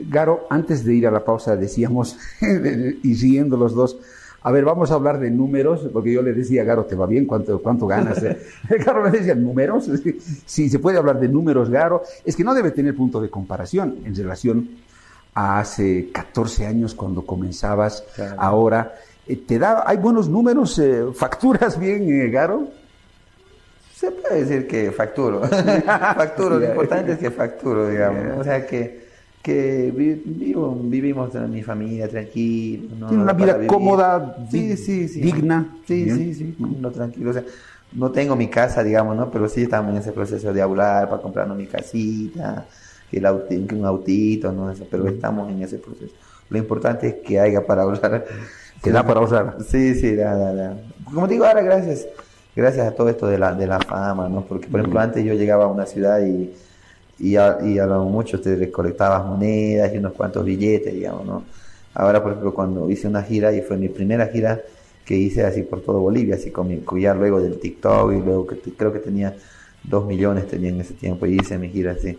Garo, 0.00 0.46
antes 0.48 0.84
de 0.84 0.94
ir 0.94 1.06
a 1.06 1.10
la 1.10 1.22
pausa 1.22 1.54
decíamos, 1.54 2.16
y 3.02 3.14
siguiendo 3.14 3.58
los 3.58 3.74
dos, 3.74 3.98
a 4.44 4.50
ver, 4.50 4.64
vamos 4.64 4.90
a 4.90 4.94
hablar 4.94 5.18
de 5.20 5.30
números, 5.30 5.88
porque 5.92 6.12
yo 6.12 6.22
le 6.22 6.32
decía, 6.32 6.64
Garo, 6.64 6.84
¿te 6.84 6.94
va 6.96 7.06
bien? 7.06 7.26
¿Cuánto, 7.26 7.60
cuánto 7.62 7.86
ganas? 7.86 8.22
Garo 8.84 9.02
me 9.02 9.10
decía, 9.10 9.34
¿números? 9.34 9.88
Sí, 10.46 10.68
se 10.68 10.78
puede 10.78 10.98
hablar 10.98 11.20
de 11.20 11.28
números, 11.28 11.70
Garo. 11.70 12.02
Es 12.24 12.34
que 12.36 12.42
no 12.44 12.52
debe 12.54 12.70
tener 12.72 12.94
punto 12.96 13.20
de 13.20 13.30
comparación 13.30 13.98
en 14.04 14.14
relación 14.14 14.68
a 15.34 15.60
hace 15.60 16.08
14 16.12 16.66
años 16.66 16.94
cuando 16.94 17.24
comenzabas, 17.24 18.04
Claro. 18.14 18.34
ahora. 18.38 18.94
Eh, 19.26 19.36
¿Te 19.36 19.58
da, 19.58 19.84
hay 19.86 19.96
buenos 19.98 20.28
números, 20.28 20.78
eh, 20.80 21.04
facturas 21.14 21.78
bien, 21.78 22.10
eh, 22.10 22.28
Garo? 22.28 22.68
Se 23.94 24.10
puede 24.10 24.44
decir 24.44 24.66
que 24.66 24.90
facturo. 24.90 25.42
facturo, 25.86 26.58
lo 26.58 26.66
importante 26.66 27.12
es 27.12 27.18
que 27.18 27.30
facturo, 27.30 27.88
digamos. 27.88 28.40
O 28.40 28.44
sea 28.44 28.66
que, 28.66 29.01
que 29.42 29.92
vi- 29.94 30.22
vivo- 30.24 30.78
vivimos 30.84 31.34
en 31.34 31.50
mi 31.50 31.62
familia 31.62 32.08
tranquilo. 32.08 32.88
¿no? 32.98 33.08
Tiene 33.08 33.22
una 33.24 33.32
vida 33.32 33.66
cómoda, 33.66 34.36
sí, 34.50 34.76
sí, 34.76 35.08
sí. 35.08 35.20
digna. 35.20 35.66
Sí, 35.86 36.04
Bien. 36.04 36.16
sí, 36.16 36.34
sí, 36.34 36.56
no 36.58 36.90
tranquilo. 36.90 37.30
O 37.30 37.32
sea, 37.32 37.42
no 37.92 38.10
tengo 38.10 38.36
mi 38.36 38.48
casa, 38.48 38.82
digamos, 38.84 39.16
¿no? 39.16 39.30
Pero 39.30 39.48
sí 39.48 39.62
estamos 39.62 39.90
en 39.90 39.98
ese 39.98 40.12
proceso 40.12 40.52
de 40.52 40.62
hablar 40.62 41.08
para 41.10 41.20
comprarnos 41.20 41.56
mi 41.56 41.66
casita, 41.66 42.66
que, 43.10 43.18
el 43.18 43.24
auti- 43.26 43.66
que 43.66 43.74
un 43.74 43.84
autito, 43.84 44.52
¿no? 44.52 44.70
Eso, 44.70 44.86
pero 44.90 45.08
estamos 45.08 45.50
en 45.50 45.62
ese 45.62 45.78
proceso. 45.78 46.14
Lo 46.48 46.58
importante 46.58 47.08
es 47.08 47.14
que 47.26 47.40
haya 47.40 47.66
para 47.66 47.82
hablar. 47.82 48.24
Que 48.82 48.90
da 48.90 49.06
para 49.06 49.20
ahorrar. 49.20 49.58
Sí, 49.64 49.94
sí, 49.94 50.16
da, 50.16 50.34
da, 50.36 50.52
da. 50.54 50.76
Como 51.04 51.28
digo, 51.28 51.44
ahora 51.44 51.62
gracias, 51.62 52.04
gracias 52.56 52.84
a 52.84 52.90
todo 52.90 53.08
esto 53.10 53.28
de 53.28 53.38
la, 53.38 53.54
de 53.54 53.68
la 53.68 53.78
fama, 53.78 54.28
¿no? 54.28 54.40
Porque, 54.44 54.66
por 54.66 54.80
ejemplo, 54.80 54.98
antes 54.98 55.24
yo 55.24 55.34
llegaba 55.34 55.66
a 55.66 55.68
una 55.68 55.86
ciudad 55.86 56.20
y, 56.20 56.50
y, 57.22 57.36
a, 57.36 57.58
y 57.64 57.78
a 57.78 57.86
lo 57.86 58.04
mucho 58.04 58.40
te 58.40 58.56
recolectabas 58.56 59.24
monedas 59.24 59.94
y 59.94 59.98
unos 59.98 60.12
cuantos 60.12 60.44
billetes, 60.44 60.92
digamos, 60.92 61.24
¿no? 61.24 61.44
Ahora, 61.94 62.20
por 62.20 62.32
ejemplo, 62.32 62.52
cuando 62.52 62.90
hice 62.90 63.06
una 63.06 63.22
gira, 63.22 63.52
y 63.52 63.62
fue 63.62 63.76
mi 63.76 63.88
primera 63.88 64.26
gira 64.26 64.60
que 65.04 65.16
hice 65.16 65.44
así 65.44 65.62
por 65.62 65.82
todo 65.82 66.00
Bolivia, 66.00 66.34
así 66.34 66.50
con 66.50 66.66
mi, 66.66 66.78
con 66.78 66.98
ya 67.00 67.14
luego 67.14 67.40
del 67.40 67.60
TikTok, 67.60 68.12
y 68.12 68.20
luego 68.20 68.46
que 68.46 68.56
creo 68.56 68.92
que 68.92 68.98
tenía 68.98 69.36
dos 69.84 70.04
millones 70.04 70.48
tenía 70.48 70.70
en 70.70 70.80
ese 70.80 70.94
tiempo, 70.94 71.24
y 71.26 71.36
hice 71.36 71.58
mi 71.58 71.68
gira 71.68 71.92
así. 71.92 72.18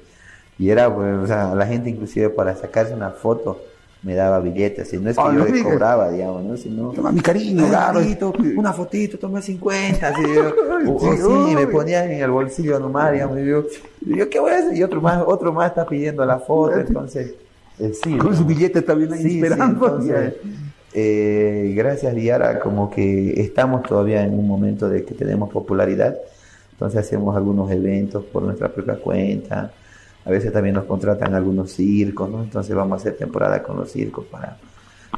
Y 0.58 0.70
era, 0.70 0.94
pues, 0.94 1.18
o 1.18 1.28
sea, 1.28 1.54
la 1.54 1.68
gente 1.68 1.90
inclusive 1.90 2.30
para 2.30 2.56
sacarse 2.56 2.94
una 2.94 3.10
foto 3.10 3.60
me 4.04 4.16
daba 4.16 4.40
billetes, 4.42 4.94
y 4.94 4.98
no 4.98 5.10
es 5.10 5.16
que 5.16 5.24
Ah, 5.26 5.32
yo 5.34 5.40
no 5.40 5.46
digas. 5.46 5.64
cobraba, 5.64 6.12
digamos, 6.12 6.44
¿no? 6.44 6.58
Sino, 6.58 6.90
Toma 6.92 7.12
mi 7.12 7.22
cariño. 7.22 7.66
Marito, 7.68 8.34
una 8.58 8.74
fotito, 8.74 9.18
toma 9.18 9.42
50, 9.42 10.10
así, 10.10 10.22
yo, 10.36 10.54
o- 10.92 10.96
o 10.96 11.16
Sí, 11.16 11.56
me 11.56 11.66
uy. 11.66 11.72
ponían 11.72 12.12
en 12.12 12.22
el 12.22 12.30
bolsillo 12.32 12.80
nomás, 12.80 13.14
digamos, 13.14 13.40
y 13.40 13.46
yo, 13.46 14.30
¿qué 14.30 14.40
voy 14.40 14.52
a 14.52 14.58
hacer? 14.58 14.76
Y 14.76 14.84
otro 14.84 15.02
más, 15.02 15.24
otro 15.26 15.54
más 15.54 15.70
está 15.70 15.86
pidiendo 15.88 16.26
la 16.26 16.38
foto, 16.40 16.78
entonces, 16.80 17.34
eh, 17.80 17.94
sí. 18.04 18.18
Con 18.18 18.32
¿no? 18.32 18.38
su 18.38 18.46
billete 18.46 18.82
también 18.82 19.14
ahí 19.14 19.24
Sí, 19.24 19.30
sí, 19.30 19.42
esperando. 19.42 19.86
entonces, 19.86 20.34
eh, 20.94 21.74
gracias 21.76 22.14
Diara, 22.14 22.60
como 22.60 22.90
que 22.92 23.40
estamos 23.42 23.84
todavía 23.84 24.24
en 24.24 24.38
un 24.38 24.46
momento 24.48 24.90
de 24.90 25.04
que 25.06 25.14
tenemos 25.14 25.50
popularidad, 25.50 26.16
entonces 26.74 27.00
hacemos 27.00 27.36
algunos 27.38 27.72
eventos 27.72 28.26
por 28.26 28.44
nuestra 28.44 28.68
propia 28.68 28.96
cuenta, 28.96 29.72
a 30.26 30.30
veces 30.30 30.54
también 30.54 30.76
nos 30.76 30.86
contratan 30.86 31.34
algunos 31.34 31.72
circos, 31.72 32.30
¿no? 32.30 32.44
Entonces 32.44 32.76
vamos 32.76 32.94
a 32.94 33.02
hacer 33.02 33.18
temporada 33.18 33.62
con 33.62 33.78
los 33.78 33.92
circos 33.92 34.26
para, 34.26 34.58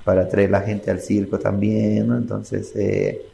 para 0.04 0.28
traer 0.28 0.50
la 0.50 0.62
gente 0.62 0.90
al 0.90 1.00
circo 1.00 1.38
también, 1.38 2.08
¿no? 2.08 2.18
Entonces, 2.18 2.72
eh, 2.76 3.26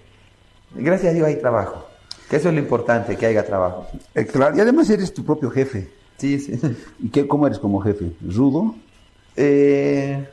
gracias 0.76 1.12
a 1.12 1.16
Dios 1.16 1.28
hay 1.28 1.38
trabajo, 1.38 1.88
que 2.30 2.36
eso 2.36 2.50
es 2.50 2.56
lo 2.56 2.60
importante, 2.60 3.16
que 3.16 3.26
haya 3.26 3.46
trabajo. 3.46 3.88
Eh, 4.14 4.26
claro, 4.26 4.56
y 4.56 4.60
además 4.60 4.90
eres 4.90 5.14
tu 5.14 5.24
propio 5.24 5.50
jefe. 5.50 5.90
Sí, 6.18 6.40
sí. 6.40 6.60
¿Y 7.00 7.10
qué, 7.10 7.28
cómo 7.28 7.48
eres 7.48 7.60
como 7.60 7.80
jefe? 7.80 8.12
¿Rudo? 8.22 8.76
Eh, 9.38 10.28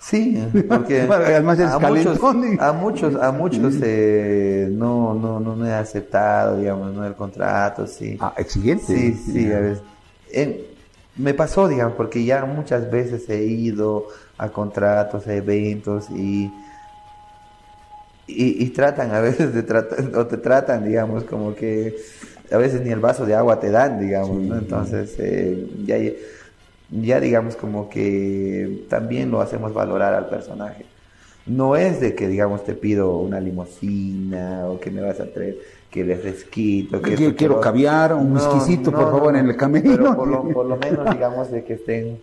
sí, 0.00 0.44
porque 0.68 1.02
además 1.10 1.56
eres 1.60 1.70
a 1.70 1.78
muchos, 1.78 2.18
a 2.58 2.72
muchos, 2.72 3.14
a 3.14 3.30
muchos 3.30 3.74
eh, 3.80 4.68
no, 4.72 5.14
no, 5.14 5.38
no, 5.38 5.54
no 5.54 5.66
he 5.66 5.72
aceptado, 5.72 6.58
digamos, 6.58 6.92
no 6.92 7.06
el 7.06 7.14
contrato, 7.14 7.86
sí. 7.86 8.16
Ah, 8.20 8.34
exigente. 8.36 8.84
Sí, 8.86 9.14
sí, 9.14 9.52
a 9.52 9.60
veces. 9.60 9.93
Eh, 10.34 10.70
me 11.16 11.32
pasó, 11.32 11.68
digamos, 11.68 11.94
porque 11.94 12.24
ya 12.24 12.44
muchas 12.44 12.90
veces 12.90 13.28
he 13.30 13.44
ido 13.44 14.08
a 14.36 14.48
contratos, 14.48 15.26
a 15.28 15.34
eventos 15.34 16.10
y, 16.10 16.50
y, 18.26 18.64
y 18.64 18.70
tratan 18.70 19.14
a 19.14 19.20
veces 19.20 19.54
de 19.54 19.62
tratar, 19.62 19.98
o 20.16 20.26
te 20.26 20.36
tratan, 20.38 20.84
digamos, 20.84 21.24
como 21.24 21.54
que 21.54 21.96
a 22.50 22.56
veces 22.56 22.82
ni 22.82 22.90
el 22.90 23.00
vaso 23.00 23.24
de 23.26 23.34
agua 23.34 23.60
te 23.60 23.70
dan, 23.70 24.00
digamos, 24.00 24.40
¿no? 24.40 24.56
Entonces, 24.58 25.14
eh, 25.18 25.66
ya, 25.84 25.96
ya 26.90 27.20
digamos 27.20 27.56
como 27.56 27.88
que 27.88 28.84
también 28.88 29.30
lo 29.30 29.40
hacemos 29.40 29.72
valorar 29.72 30.14
al 30.14 30.28
personaje. 30.28 30.84
No 31.46 31.76
es 31.76 32.00
de 32.00 32.14
que, 32.14 32.26
digamos, 32.26 32.64
te 32.64 32.74
pido 32.74 33.18
una 33.18 33.38
limusina 33.38 34.66
o 34.66 34.80
que 34.80 34.90
me 34.90 35.02
vas 35.02 35.20
a 35.20 35.26
traer 35.26 35.58
que 35.94 36.00
el 36.00 36.08
refresquito. 36.08 37.00
Que- 37.00 37.14
quiero 37.36 37.54
lo- 37.54 37.60
caviar, 37.60 38.14
un 38.14 38.32
whiskycito, 38.32 38.90
por 38.90 39.12
favor, 39.12 39.36
en 39.36 39.48
el 39.48 39.56
camerino. 39.56 39.96
Pero 39.96 40.16
por 40.16 40.26
lo, 40.28 40.48
por 40.48 40.66
lo 40.66 40.76
menos, 40.76 41.08
digamos, 41.08 41.52
de 41.52 41.62
que 41.62 41.74
estén 41.74 42.18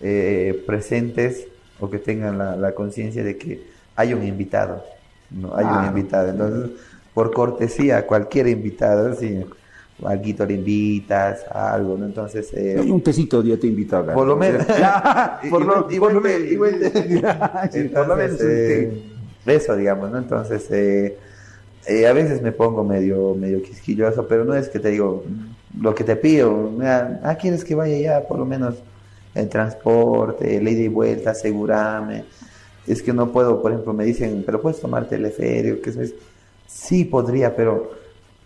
eh, 0.00 0.62
presentes 0.64 1.48
o 1.80 1.90
que 1.90 1.98
tengan 1.98 2.38
la, 2.38 2.54
la 2.54 2.70
conciencia 2.72 3.24
de 3.24 3.36
que 3.36 3.64
hay 3.96 4.14
un 4.14 4.24
invitado. 4.24 4.84
No, 5.32 5.56
hay 5.56 5.64
un 5.64 5.70
Claro. 5.72 5.86
invitado. 5.88 6.28
Entonces, 6.28 6.70
por 7.12 7.32
cortesía, 7.32 8.06
cualquier 8.06 8.46
invitado, 8.46 9.12
sí, 9.16 9.44
alguito 10.04 10.46
le 10.46 10.54
invitas, 10.54 11.44
algo, 11.50 11.96
¿no? 11.98 12.06
Entonces, 12.06 12.48
eh, 12.54 12.80
un 12.80 13.00
tecito 13.02 13.42
ya 13.42 13.56
te 13.56 13.66
invito 13.66 13.96
a 13.96 14.04
por 14.14 14.24
lo 14.24 14.36
menos, 14.36 14.64
por 15.50 15.64
lo, 15.64 15.88
menos. 15.88 15.94
por 15.98 16.12
lo 16.12 16.20
menos 18.16 18.40
eso, 19.46 19.74
digamos, 19.76 20.12
¿no? 20.12 20.18
Entonces, 20.18 20.66
eh, 20.70 21.16
eh, 21.86 22.06
a 22.06 22.12
veces 22.12 22.42
me 22.42 22.52
pongo 22.52 22.84
medio, 22.84 23.34
medio 23.34 23.62
quisquilloso, 23.62 24.26
pero 24.26 24.44
no 24.44 24.54
es 24.54 24.68
que 24.68 24.78
te 24.78 24.90
digo 24.90 25.24
lo 25.80 25.94
que 25.94 26.04
te 26.04 26.16
pido. 26.16 26.70
mira, 26.76 27.20
Ah, 27.22 27.34
¿quieres 27.36 27.64
que 27.64 27.74
vaya 27.74 27.96
ya 27.98 28.26
por 28.26 28.38
lo 28.38 28.44
menos 28.44 28.76
el 29.34 29.48
transporte, 29.48 30.56
el 30.56 30.66
ida 30.68 30.82
y 30.82 30.88
vuelta, 30.88 31.30
asegurarme? 31.30 32.24
Es 32.86 33.02
que 33.02 33.12
no 33.12 33.30
puedo, 33.32 33.60
por 33.60 33.72
ejemplo, 33.72 33.92
me 33.92 34.04
dicen, 34.04 34.42
pero 34.46 34.60
puedes 34.62 34.80
tomar 34.80 35.08
teleférico, 35.08 35.82
que 35.82 35.90
es... 35.90 36.14
Sí, 36.68 37.04
podría, 37.04 37.54
pero 37.54 37.92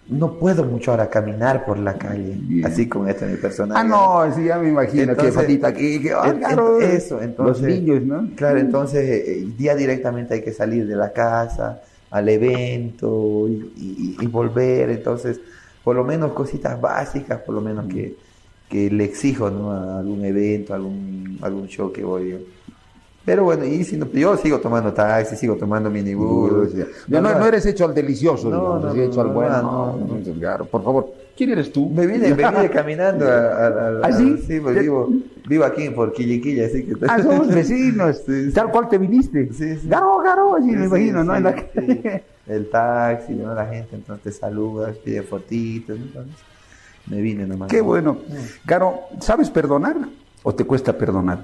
no 0.09 0.33
puedo 0.39 0.65
mucho 0.65 0.91
ahora 0.91 1.09
caminar 1.09 1.65
por 1.65 1.79
la 1.79 1.95
calle, 1.97 2.35
Bien. 2.37 2.67
así 2.67 2.89
con 2.89 3.09
esto 3.09 3.25
mi 3.27 3.37
personaje. 3.37 3.81
Ah, 3.81 3.85
no, 3.85 4.35
sí, 4.35 4.45
ya 4.45 4.59
me 4.59 4.69
imagino 4.71 5.05
que 5.07 5.11
Entonces, 5.13 5.35
patita 5.35 5.69
aquí, 5.69 6.01
que, 6.03 6.13
ah, 6.13 6.29
en- 6.29 6.39
claro, 6.39 6.81
eso, 6.81 7.21
entonces- 7.23 7.61
los 7.63 7.71
niños, 7.71 8.03
¿no? 8.03 8.29
Claro, 8.35 8.59
entonces 8.59 9.09
eh, 9.09 9.47
día 9.57 9.75
directamente 9.75 10.35
hay 10.35 10.43
que 10.43 10.53
salir 10.53 10.87
de 10.87 10.97
la 10.97 11.13
casa 11.13 11.81
al 12.11 12.29
evento 12.29 13.49
y, 13.49 13.53
y- 13.77 14.25
y 14.25 14.27
volver, 14.29 14.91
entonces 14.91 15.41
por 15.83 15.97
lo 15.97 16.05
menos 16.05 16.33
cositas 16.35 16.81
básicas, 16.81 17.41
por 17.43 17.55
lo 17.55 17.61
menos 17.63 17.87
que, 17.89 18.19
que 18.69 18.91
le 18.91 19.05
exijo 19.05 19.51
¿no? 19.51 19.73
a 19.73 19.99
algún 20.01 20.25
evento, 20.25 20.75
algún, 20.75 21.39
algún 21.43 21.67
show 21.69 21.93
que 21.93 22.05
voy. 22.05 22.39
Pero 23.25 23.45
bueno, 23.45 23.65
y 23.65 23.85
si 23.85 23.97
no, 23.97 24.11
yo 24.13 24.37
sigo 24.37 24.61
tomando 24.61 24.93
taxi, 24.95 25.37
sigo 25.37 25.57
tomando 25.57 25.91
minibús. 25.91 26.73
Ya 27.11 27.21
no, 27.21 27.35
no 27.35 27.47
eres 27.47 27.67
hecho 27.67 27.85
al 27.85 27.95
delicioso, 27.95 28.51
No, 28.51 28.57
digamos, 28.57 28.81
no, 28.81 28.95
no, 28.95 29.03
hecho 29.05 29.21
al 29.21 29.29
no, 29.29 29.33
bueno. 29.33 29.63
no, 29.63 29.93
No, 29.95 30.07
no. 30.07 30.17
no, 30.59 30.71
por 30.71 30.83
favor, 30.83 31.15
¿quién 31.41 31.53
eres 31.53 31.73
tú? 31.73 31.89
Me 31.89 32.07
vine, 32.07 32.35
me 32.35 32.51
vine 32.51 32.69
caminando 32.75 33.27
a, 33.27 33.33
a- 33.35 33.67
a- 33.67 34.01
¿Ah, 34.03 34.09
a- 34.09 34.13
sí? 34.13 34.37
pues 34.63 34.79
vivo, 34.79 35.11
vivo 35.49 35.65
aquí 35.65 35.85
en 35.85 35.95
Porquilliquilla, 35.95 36.67
así 36.67 36.85
que... 36.85 36.93
Ah, 37.09 37.23
somos 37.23 37.49
vecinos, 37.55 38.23
Sí, 38.27 38.53
tal 38.53 38.71
cual 38.71 38.91
te 38.91 38.99
viniste. 38.99 39.51
Sí, 39.55 39.77
sí. 39.79 39.89
Garo, 39.89 40.19
garo, 40.19 40.57
así 40.57 40.69
Sí, 40.69 40.77
me 40.77 40.85
imagino, 40.85 41.25
¿no? 41.25 41.35
En 41.35 41.45
la. 41.45 41.55
El 42.47 42.69
taxi, 42.69 43.33
¿no? 43.33 43.55
La 43.55 43.65
gente 43.67 43.97
entonces 43.97 44.23
te 44.23 44.33
saluda, 44.33 44.93
pide 45.03 45.23
fotitos, 45.23 45.97
entonces 45.97 46.35
me 47.07 47.23
vine 47.23 47.47
nomás. 47.47 47.71
Qué 47.71 47.81
bueno. 47.81 48.19
Garo, 48.67 49.01
¿sabes 49.21 49.49
perdonar 49.49 49.97
o 50.43 50.55
te 50.55 50.65
cuesta 50.65 50.93
perdonar? 50.93 51.39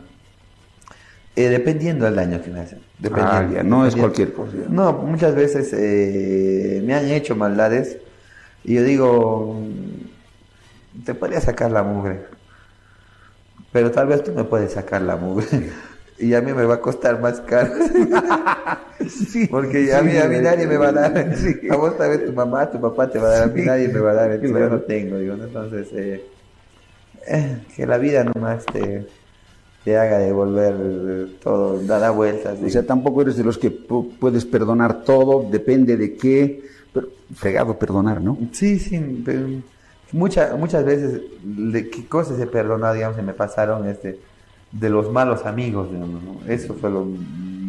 Eh, 1.37 1.49
dependiendo 1.49 2.05
del 2.05 2.17
daño 2.17 2.43
que 2.43 2.51
me 2.51 2.61
hacen. 2.61 2.81
Dependiendo, 2.99 3.51
Ah, 3.51 3.55
ya, 3.55 3.63
no 3.63 3.87
es 3.87 3.97
cualquier 3.97 4.35
cosa. 4.35 4.53
No, 4.69 4.93
muchas 4.93 5.35
veces 5.35 5.73
eh, 5.73 6.83
me 6.85 6.93
han 6.95 7.07
hecho 7.07 7.35
maldades 7.35 7.97
y 8.67 8.75
yo 8.77 8.83
digo, 8.85 9.55
mm, 9.63 11.05
te 11.05 11.15
podría 11.15 11.41
sacar 11.41 11.71
la 11.71 11.83
mugre, 11.85 12.27
pero 13.71 13.91
tal 13.91 14.07
vez 14.09 14.23
tú 14.23 14.33
me 14.33 14.45
puedes 14.45 14.73
sacar 14.73 15.03
la 15.03 15.17
mugre. 15.17 15.47
Y 16.19 16.33
a 16.33 16.41
mí 16.41 16.55
me 16.55 16.65
va 16.65 16.77
a 16.77 16.81
costar 16.81 17.21
más 17.21 17.43
caro. 17.43 17.75
Sí, 19.09 19.47
Porque 19.51 19.95
a 19.95 20.03
sí, 20.03 20.03
mí, 20.03 20.17
a 20.17 20.29
mí 20.29 20.41
nadie 20.41 20.67
me 20.67 20.77
va 20.77 20.89
a 20.89 20.93
dar. 20.93 21.13
A 21.69 21.77
vos 21.77 21.97
tal 21.97 22.11
vez 22.11 22.25
tu 22.25 22.33
mamá, 22.33 22.71
tu 22.71 22.81
papá 22.81 23.11
te 23.11 23.19
va 23.19 23.29
a 23.29 23.31
dar, 23.33 23.43
a 23.51 23.53
mí 23.53 23.63
nadie 23.63 23.89
me 23.89 24.01
va 24.01 24.13
a 24.13 24.15
dar. 24.15 24.33
Entonces 24.33 24.59
yo 24.59 24.71
no 24.71 24.83
tengo, 24.83 25.19
digo, 25.19 25.37
¿no? 25.37 25.45
Entonces, 25.45 25.93
eh, 25.93 26.27
eh, 27.29 27.67
que 27.75 27.87
la 27.87 27.99
vida 27.99 28.25
nomás 28.25 28.67
te, 28.67 29.11
te 29.83 29.97
haga 29.99 30.19
devolver 30.19 30.75
eh, 30.81 31.39
todo, 31.41 31.81
da, 31.85 31.99
da 32.01 32.11
vueltas. 32.11 32.61
O 32.63 32.69
sea, 32.71 32.87
tampoco 32.87 33.23
eres 33.23 33.37
de 33.37 33.45
los 33.45 33.59
que 33.59 33.71
pu- 33.89 34.19
puedes 34.19 34.45
perdonar 34.47 35.05
todo, 35.05 35.49
depende 35.51 35.97
de 35.97 36.17
qué. 36.17 36.63
Pero 37.01 37.09
fregado 37.35 37.79
perdonar, 37.79 38.21
¿no? 38.21 38.39
Sí, 38.53 38.79
sí, 38.79 39.23
pero 39.25 39.47
muchas 40.13 40.59
muchas 40.59 40.85
veces, 40.85 41.21
qué 41.73 42.07
cosas 42.09 42.39
he 42.41 42.47
perdonado, 42.47 42.95
digamos, 42.95 43.17
que 43.17 43.23
me 43.23 43.33
pasaron 43.35 43.87
este, 43.89 44.19
de 44.73 44.91
los 44.91 45.11
malos 45.13 45.45
amigos, 45.47 45.91
digamos, 45.91 46.23
¿no? 46.23 46.41
Eso 46.53 46.75
fue 46.75 46.91
lo 46.91 47.07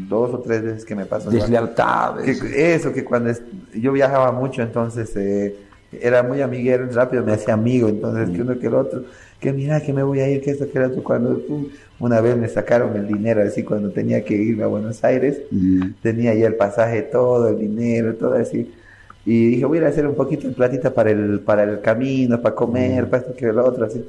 dos 0.10 0.34
o 0.34 0.40
tres 0.40 0.64
veces 0.64 0.86
que 0.86 0.96
me 0.96 1.06
pasó. 1.06 1.30
Deslealtades. 1.30 2.40
Que- 2.42 2.74
eso, 2.76 2.94
que 2.94 3.04
cuando 3.04 3.30
es- 3.30 3.42
yo 3.76 3.92
viajaba 3.92 4.32
mucho, 4.32 4.62
entonces 4.62 5.12
eh, 5.16 5.56
era 6.02 6.24
muy 6.24 6.42
amiguero, 6.42 6.88
rápido 6.92 7.24
me 7.24 7.34
hacía 7.34 7.54
amigo, 7.54 7.90
entonces 7.90 8.30
que 8.30 8.42
uno 8.42 8.58
que 8.60 8.68
el 8.68 8.74
otro, 8.76 9.04
que 9.40 9.52
mira 9.54 9.82
que 9.82 9.94
me 9.94 10.04
voy 10.04 10.20
a 10.22 10.30
ir, 10.30 10.42
que 10.42 10.52
esto, 10.52 10.70
que 10.72 10.78
el 10.78 10.86
otro, 10.86 11.04
cuando 11.04 11.40
pum, 11.40 11.66
una 12.00 12.22
vez 12.22 12.38
me 12.38 12.48
sacaron 12.48 12.96
el 12.96 13.08
dinero, 13.08 13.42
así 13.42 13.64
cuando 13.64 13.90
tenía 13.92 14.24
que 14.24 14.34
irme 14.36 14.64
a 14.64 14.68
Buenos 14.68 15.04
Aires, 15.04 15.40
tenía 16.02 16.34
ya 16.34 16.48
el 16.48 16.56
pasaje, 16.56 17.02
todo, 17.04 17.50
el 17.50 17.60
dinero, 17.60 18.16
todo 18.16 18.34
así. 18.34 18.72
Y 19.30 19.48
dije, 19.50 19.66
voy 19.66 19.80
a 19.80 19.88
hacer 19.90 20.08
un 20.08 20.16
poquito 20.16 20.48
de 20.48 20.54
platita 20.56 20.94
para 20.94 21.12
el, 21.12 21.42
para 21.44 21.64
el 21.64 21.82
camino, 21.82 22.42
para 22.42 22.56
comer, 22.56 23.10
para 23.10 23.24
esto 23.24 23.36
que 23.36 23.46
el 23.46 23.60
otro, 23.60 23.86
así. 23.86 24.02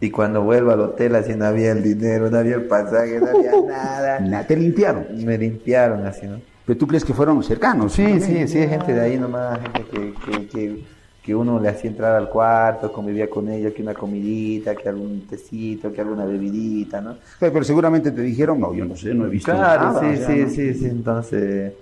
Y 0.00 0.10
cuando 0.10 0.42
vuelvo 0.42 0.70
al 0.70 0.80
hotel, 0.80 1.14
así 1.16 1.34
no 1.34 1.44
había 1.44 1.72
el 1.72 1.82
dinero, 1.82 2.30
no 2.30 2.38
había 2.38 2.54
el 2.54 2.66
pasaje, 2.66 3.20
no 3.20 3.26
había 3.28 3.56
nada. 3.66 4.20
Na- 4.20 4.46
Te 4.46 4.56
limpiaron. 4.56 5.06
Me 5.24 5.36
limpiaron 5.36 6.06
así, 6.06 6.26
¿no? 6.26 6.40
Pero 6.64 6.78
tú 6.78 6.86
crees 6.86 7.04
que 7.04 7.12
fueron 7.12 7.42
cercanos. 7.42 7.92
Sí, 7.92 8.20
sí, 8.20 8.46
sí, 8.48 8.58
hay 8.58 8.68
gente 8.68 8.94
de 8.94 9.00
ahí 9.00 9.18
nomás, 9.18 9.60
gente 9.60 9.84
que, 9.90 10.14
que, 10.24 10.48
que, 10.48 10.84
que 11.20 11.34
uno 11.34 11.60
le 11.60 11.68
hacía 11.68 11.90
entrar 11.90 12.14
al 12.16 12.30
cuarto, 12.30 12.90
convivía 12.92 13.28
con 13.28 13.50
ellos, 13.50 13.72
que 13.74 13.82
una 13.82 13.94
comidita, 13.94 14.74
que 14.76 14.88
algún 14.88 15.26
tecito, 15.26 15.92
que 15.92 16.00
alguna 16.00 16.24
bebidita, 16.24 17.00
¿no? 17.02 17.18
Pero, 17.38 17.52
pero 17.52 17.64
seguramente 17.64 18.10
te 18.12 18.22
dijeron, 18.22 18.58
no, 18.60 18.72
yo 18.72 18.84
no 18.86 18.96
sé, 18.96 19.12
no 19.14 19.26
he 19.26 19.28
visto 19.28 19.52
Claro, 19.52 19.90
nada. 19.90 20.00
sí, 20.00 20.06
o 20.14 20.16
sea, 20.16 20.26
sí, 20.26 20.36
¿no? 20.36 20.48
sí, 20.48 20.74
sí, 20.74 20.86
entonces 20.86 21.74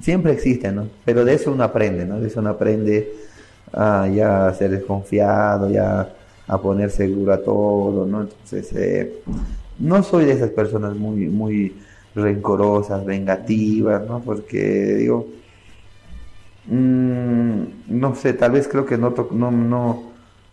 siempre 0.00 0.32
existe, 0.32 0.72
¿no? 0.72 0.88
Pero 1.04 1.24
de 1.24 1.34
eso 1.34 1.52
uno 1.52 1.64
aprende, 1.64 2.04
¿no? 2.04 2.20
De 2.20 2.28
eso 2.28 2.40
uno 2.40 2.50
aprende 2.50 3.12
a 3.72 4.08
ya 4.08 4.52
ser 4.54 4.70
desconfiado, 4.70 5.70
ya 5.70 6.08
a 6.46 6.58
poner 6.58 6.90
seguro 6.90 7.32
a 7.32 7.42
todo, 7.42 8.06
¿no? 8.06 8.22
Entonces, 8.22 8.72
eh, 8.74 9.20
no 9.78 10.02
soy 10.02 10.26
de 10.26 10.32
esas 10.32 10.50
personas 10.50 10.94
muy, 10.94 11.28
muy 11.28 11.74
rencorosas, 12.14 13.04
vengativas, 13.04 14.06
¿no? 14.06 14.20
Porque 14.20 14.94
digo, 14.94 15.26
mm, 16.66 17.62
no 17.88 18.14
sé, 18.14 18.34
tal 18.34 18.52
vez 18.52 18.68
creo 18.68 18.86
que 18.86 18.98
no, 18.98 19.14
no, 19.32 19.50
no, 19.50 20.02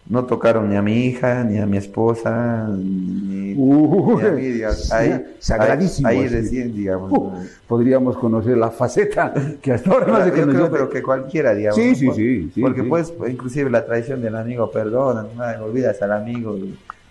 no 0.08 0.26
tocaron 0.26 0.70
ni 0.70 0.76
a 0.76 0.82
mi 0.82 1.06
hija, 1.06 1.43
ni 1.43 1.58
a 1.60 1.66
mi 1.66 1.78
esposa, 1.78 2.68
ni, 2.78 3.41
Uh, 3.54 4.20
ni 4.20 4.28
a 4.28 4.32
mí, 4.32 4.41
digamos. 4.41 4.91
Ahí, 4.91 5.36
sagradísimo, 5.39 6.08
ahí, 6.08 6.28
recién, 6.28 6.74
digamos. 6.74 7.12
Uh, 7.12 7.32
podríamos 7.68 8.18
conocer 8.18 8.58
la 8.58 8.72
faceta 8.72 9.34
que 9.62 9.74
hasta 9.74 9.89
ahora 9.91 10.08
no 10.08 10.24
se 10.24 10.32
conoció. 10.32 10.72
pero 10.72 10.89
que 10.89 11.02
cualquiera, 11.04 11.54
digamos. 11.54 11.76
Sí, 11.76 11.95
sí, 11.95 12.10
sí, 12.16 12.52
sí, 12.54 12.62
Porque 12.62 12.82
sí. 12.82 12.88
pues, 12.88 13.14
inclusive 13.30 13.70
la 13.70 13.86
traición 13.86 14.22
del 14.22 14.36
amigo, 14.36 14.72
perdona, 14.72 15.26
no 15.58 15.66
olvidas 15.66 16.02
al 16.02 16.14
amigo. 16.14 16.58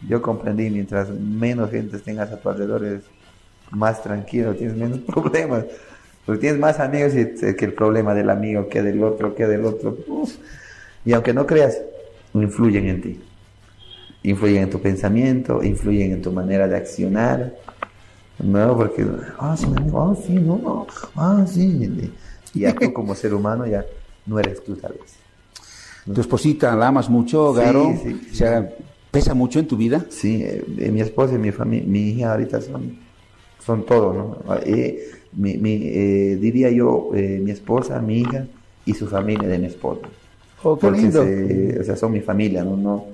yo 0.08 0.22
comprendí, 0.22 0.70
mientras 0.70 1.10
menos 1.10 1.70
gente 1.70 1.98
tengas 1.98 2.30
a 2.32 2.38
tu 2.38 2.48
alrededor, 2.48 2.84
es 2.84 3.02
más 3.70 4.02
tranquilo, 4.02 4.54
tienes 4.54 4.76
menos 4.76 4.98
problemas. 5.06 5.64
Porque 6.26 6.40
tienes 6.40 6.60
más 6.60 6.80
amigos 6.80 7.14
y, 7.14 7.20
eh, 7.20 7.56
que 7.56 7.64
el 7.64 7.72
problema 7.72 8.14
del 8.14 8.30
amigo, 8.30 8.68
que 8.68 8.82
del 8.82 9.02
otro, 9.02 9.34
que 9.34 9.46
del 9.46 9.64
otro. 9.64 9.96
Uf. 10.06 10.36
Y 11.04 11.12
aunque 11.12 11.32
no 11.32 11.46
creas, 11.46 11.78
influyen 12.34 12.88
en 12.88 13.00
ti. 13.02 13.20
Influyen 14.22 14.64
en 14.64 14.70
tu 14.70 14.80
pensamiento, 14.80 15.62
influyen 15.62 16.12
en 16.12 16.22
tu 16.22 16.30
manera 16.32 16.68
de 16.68 16.76
accionar. 16.76 17.54
No, 18.38 18.76
porque, 18.76 19.06
ah, 19.38 19.56
sí, 19.56 19.66
ah, 19.94 20.14
sí, 20.26 20.34
no, 20.34 20.58
no, 20.58 20.86
ah, 21.16 21.44
sí. 21.46 22.10
Y 22.54 22.60
ya 22.60 22.74
tú 22.74 22.92
como 22.92 23.14
ser 23.14 23.34
humano 23.34 23.66
ya 23.66 23.84
no 24.26 24.38
eres 24.38 24.62
tú 24.64 24.76
tal 24.76 24.92
vez. 24.92 25.14
Tu 26.12 26.20
esposita 26.20 26.74
la 26.76 26.88
amas 26.88 27.08
mucho, 27.10 27.52
Garo. 27.52 27.94
sí, 28.02 28.10
sí. 28.10 28.28
O 28.32 28.34
sea, 28.34 28.70
pesa 29.10 29.34
mucho 29.34 29.58
en 29.58 29.66
tu 29.68 29.76
vida. 29.76 30.04
Sí, 30.08 30.42
eh, 30.42 30.90
mi 30.90 31.00
esposa 31.00 31.34
y 31.34 31.38
mi 31.38 31.52
familia, 31.52 31.86
mi 31.86 32.10
hija 32.10 32.32
ahorita 32.32 32.60
son, 32.60 32.98
son 33.64 33.84
todo, 33.84 34.12
¿no? 34.14 34.54
Eh, 34.64 35.10
mi, 35.32 35.58
mi, 35.58 35.80
eh, 35.84 36.38
diría 36.40 36.70
yo, 36.70 37.10
eh, 37.14 37.40
mi 37.42 37.50
esposa, 37.50 38.00
mi 38.00 38.20
hija 38.20 38.46
y 38.86 38.94
su 38.94 39.06
familia 39.06 39.48
de 39.48 39.58
mi 39.58 39.66
esposa. 39.66 40.08
Oh, 40.62 40.76
qué 40.76 40.86
Porque 40.86 41.00
lindo. 41.02 41.22
se- 41.24 41.78
o 41.80 41.84
sea, 41.84 41.96
son 41.96 42.12
mi 42.12 42.20
familia, 42.20 42.62
¿no? 42.64 42.76
No, 42.76 43.04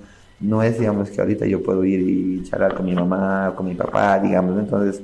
no 0.41 0.63
es, 0.63 0.79
digamos, 0.79 1.11
que 1.11 1.21
ahorita 1.21 1.47
yo 1.47 1.63
puedo 1.63 1.85
ir 1.85 2.01
y 2.01 2.43
charlar 2.45 2.75
con 2.75 2.87
mi 2.87 2.95
mamá, 2.95 3.53
con 3.57 3.67
mi 3.67 3.75
papá, 3.75 4.19
digamos. 4.19 4.59
Entonces, 4.59 5.01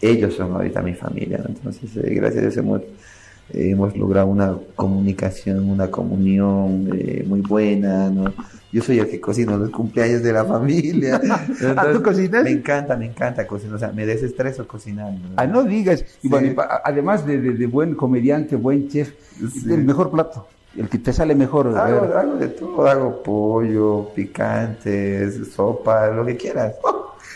ellos 0.00 0.34
son 0.34 0.52
ahorita 0.52 0.82
mi 0.82 0.94
familia, 0.94 1.38
¿no? 1.38 1.46
Entonces, 1.48 1.90
eh, 1.96 2.14
gracias 2.14 2.38
a 2.38 2.42
Dios 2.42 2.56
hemos, 2.56 2.80
eh, 2.82 3.70
hemos 3.70 3.96
logrado 3.96 4.26
una 4.26 4.54
comunicación, 4.76 5.68
una 5.70 5.88
comunión 5.90 6.88
eh, 6.94 7.24
muy 7.26 7.40
buena, 7.40 8.10
¿no? 8.10 8.32
Yo 8.70 8.82
soy 8.82 8.98
el 8.98 9.08
que 9.08 9.18
cocino 9.18 9.56
los 9.56 9.70
cumpleaños 9.70 10.22
de 10.22 10.32
la 10.32 10.44
familia. 10.44 11.18
Entonces, 11.48 11.92
¿tú 11.94 12.02
cocinas? 12.02 12.44
Me 12.44 12.50
encanta, 12.50 12.96
me 12.96 13.06
encanta 13.06 13.46
cocinar, 13.46 13.76
o 13.76 13.78
sea, 13.78 13.92
me 13.92 14.04
desestreso 14.04 14.68
cocinando. 14.68 15.26
¿no? 15.28 15.34
Ah, 15.36 15.46
no 15.46 15.62
digas. 15.64 16.04
Y 16.22 16.28
bueno, 16.28 16.60
además 16.84 17.24
de, 17.26 17.40
de- 17.40 17.54
de 17.54 17.66
buen 17.66 17.94
comediante, 17.94 18.56
buen 18.56 18.88
chef, 18.88 19.12
Sí. 19.50 19.72
el 19.72 19.84
mejor 19.84 20.10
plato, 20.10 20.46
el 20.76 20.88
que 20.88 20.98
te 20.98 21.12
sale 21.12 21.34
mejor. 21.34 21.68
Hago, 21.76 22.12
hago 22.14 22.34
de 22.36 22.48
todo, 22.48 22.86
hago 22.86 23.22
pollo, 23.22 24.10
picantes, 24.14 25.48
sopa, 25.54 26.08
lo 26.08 26.24
que 26.26 26.36
quieras. 26.36 26.74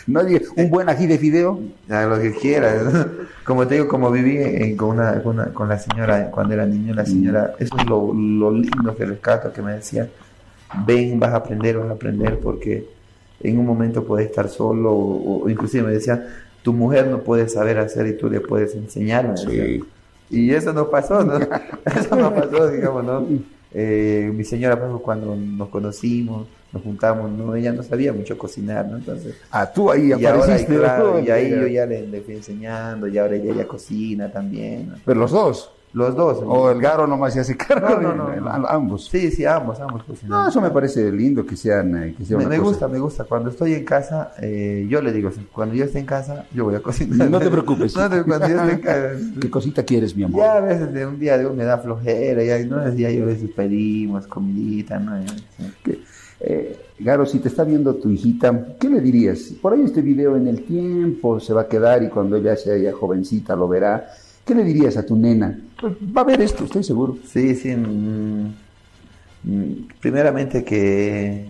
No 0.05 0.19
un 0.57 0.69
buen 0.69 0.89
ají 0.89 1.07
de 1.07 1.17
fideo. 1.17 1.61
A 1.89 2.03
lo 2.03 2.19
que 2.19 2.33
quieras. 2.33 2.83
Como 3.45 3.65
te 3.65 3.75
digo, 3.75 3.87
como 3.87 4.11
viví 4.11 4.35
en- 4.37 4.75
con, 4.75 4.89
una, 4.99 5.23
con, 5.23 5.35
una- 5.39 5.53
con 5.53 5.69
la 5.69 5.79
señora 5.79 6.29
cuando 6.29 6.53
era 6.55 6.65
niño, 6.65 6.93
la 6.93 7.05
señora, 7.05 7.53
eso 7.57 7.73
es 7.77 7.85
lo, 7.87 8.13
lo 8.13 8.51
lindo 8.51 8.93
que 8.97 9.05
rescato 9.05 9.53
que 9.53 9.61
me 9.61 9.73
decía. 9.73 10.09
ven, 10.85 11.19
vas 11.21 11.31
a 11.31 11.37
aprender, 11.37 11.77
vas 11.77 11.89
a 11.89 11.93
aprender, 11.93 12.37
porque 12.39 12.85
en 13.41 13.57
un 13.59 13.65
momento 13.65 14.03
puedes 14.03 14.27
estar 14.29 14.49
solo, 14.49 14.91
o, 14.91 15.43
o 15.43 15.49
inclusive 15.49 15.83
me 15.87 15.93
decía, 15.93 16.27
tu 16.63 16.73
mujer 16.73 17.07
no 17.07 17.19
puede 17.19 17.47
saber 17.47 17.77
hacer 17.77 18.05
y 18.07 18.17
tú 18.17 18.29
le 18.29 18.41
puedes 18.41 18.75
enseñar. 18.75 19.37
Sí. 19.37 19.81
Y 20.33 20.51
eso 20.53 20.73
no 20.73 20.89
pasó, 20.89 21.23
¿no? 21.23 21.37
eso 21.85 22.15
no 22.15 22.33
pasó, 22.33 22.69
digamos, 22.69 23.03
¿no? 23.03 23.27
Eh, 23.75 24.31
mi 24.33 24.43
señora, 24.43 24.75
ejemplo, 24.75 24.99
cuando 24.99 25.35
nos 25.35 25.69
conocimos, 25.69 26.47
nos 26.71 26.83
juntamos, 26.83 27.31
¿no? 27.31 27.55
Ella 27.55 27.71
no 27.71 27.81
sabía 27.83 28.13
mucho 28.13 28.37
cocinar, 28.37 28.85
¿no? 28.87 28.97
Entonces, 28.97 29.35
Ah, 29.51 29.71
tú 29.71 29.89
ahí 29.91 30.09
y 30.09 30.11
ahora, 30.25 30.43
apareciste. 30.43 30.77
claro, 30.77 31.19
y 31.19 31.29
ahí 31.31 31.49
yo 31.49 31.67
ya 31.67 31.85
le, 31.85 32.07
le 32.07 32.21
fui 32.21 32.35
enseñando, 32.35 33.07
y 33.07 33.17
ahora 33.17 33.35
ella 33.35 33.53
ya 33.55 33.67
cocina 33.67 34.31
también, 34.31 34.89
¿no? 34.89 34.95
Pero 35.05 35.19
los 35.19 35.31
dos. 35.31 35.71
Los 35.93 36.15
dos. 36.15 36.39
O 36.45 36.71
el 36.71 36.81
Garo 36.81 37.05
nomás 37.05 37.33
se 37.33 37.41
hace 37.41 37.55
cargo. 37.55 37.87
No, 38.01 38.13
no, 38.15 38.29
de- 38.31 38.41
no, 38.41 38.45
de-. 38.59 38.67
Ambos. 38.67 39.05
Sí, 39.05 39.29
sí, 39.31 39.45
ambos, 39.45 39.79
ambos 39.79 40.03
cocinan. 40.03 40.43
No, 40.43 40.49
eso 40.49 40.59
me 40.59 40.71
parece 40.71 41.11
lindo 41.11 41.45
que 41.45 41.55
sean. 41.55 41.95
eh, 42.03 42.15
que 42.17 42.25
sea 42.25 42.37
Me, 42.39 42.57
gusta, 42.57 42.87
me 42.87 42.97
gusta. 42.99 43.25
Cuando 43.25 43.49
estoy 43.51 43.73
en 43.75 43.85
casa, 43.85 44.31
eh, 44.41 44.87
yo 44.89 45.01
le 45.01 45.11
digo, 45.13 45.29
cuando 45.51 45.75
yo 45.75 45.85
esté 45.85 45.99
en 45.99 46.05
casa, 46.07 46.45
yo 46.53 46.65
voy 46.65 46.75
a 46.75 46.79
cocinar. 46.81 47.29
No 47.29 47.39
te 47.39 47.49
preocupes. 47.49 47.95
No 47.95 48.09
te- 48.09 48.23
cuando 48.23 48.47
yo 48.47 48.59
esté 48.61 48.71
en 48.73 48.79
casa. 48.79 49.09
¿Qué 49.39 49.49
cosita 49.51 49.83
quieres, 49.83 50.15
mi 50.15 50.23
amor? 50.23 50.41
Ya 50.41 50.53
a 50.57 50.61
veces 50.61 50.91
de 50.93 51.05
un 51.05 51.19
día 51.19 51.37
de 51.37 51.45
un 51.45 51.55
me 51.55 51.63
da 51.63 51.77
flojera, 51.77 52.43
ya, 52.43 52.57
¿no? 52.65 52.91
ya 52.95 53.11
yo 53.11 53.23
a 53.23 53.27
veces 53.27 53.49
pedimos 53.55 54.25
comidita, 54.27 54.97
¿no? 54.99 55.21
Sí. 55.85 56.03
Eh, 56.39 56.77
Garo, 56.99 57.25
si 57.25 57.39
te 57.39 57.47
está 57.47 57.63
viendo 57.63 57.95
tu 57.95 58.09
hijita, 58.09 58.75
¿qué 58.79 58.89
le 58.89 58.99
dirías? 58.99 59.39
Por 59.61 59.73
ahí 59.73 59.81
este 59.83 60.01
video 60.01 60.35
en 60.35 60.47
el 60.47 60.63
tiempo 60.63 61.39
se 61.39 61.53
va 61.53 61.61
a 61.61 61.67
quedar 61.67 62.03
y 62.03 62.09
cuando 62.09 62.35
ella 62.35 62.55
sea 62.55 62.75
ya 62.77 62.91
jovencita 62.93 63.55
lo 63.55 63.67
verá. 63.67 64.07
¿Qué 64.45 64.53
le 64.55 64.63
dirías 64.63 64.97
a 64.97 65.05
tu 65.05 65.15
nena? 65.15 65.57
Pues 65.79 65.93
va 65.95 66.21
a 66.21 66.25
ver 66.25 66.41
esto, 66.41 66.65
estoy 66.65 66.83
seguro. 66.83 67.17
Sí, 67.25 67.55
sí. 67.55 67.75
mm, 67.75 68.53
mm, 69.43 69.87
primeramente 70.01 70.63
que, 70.63 71.45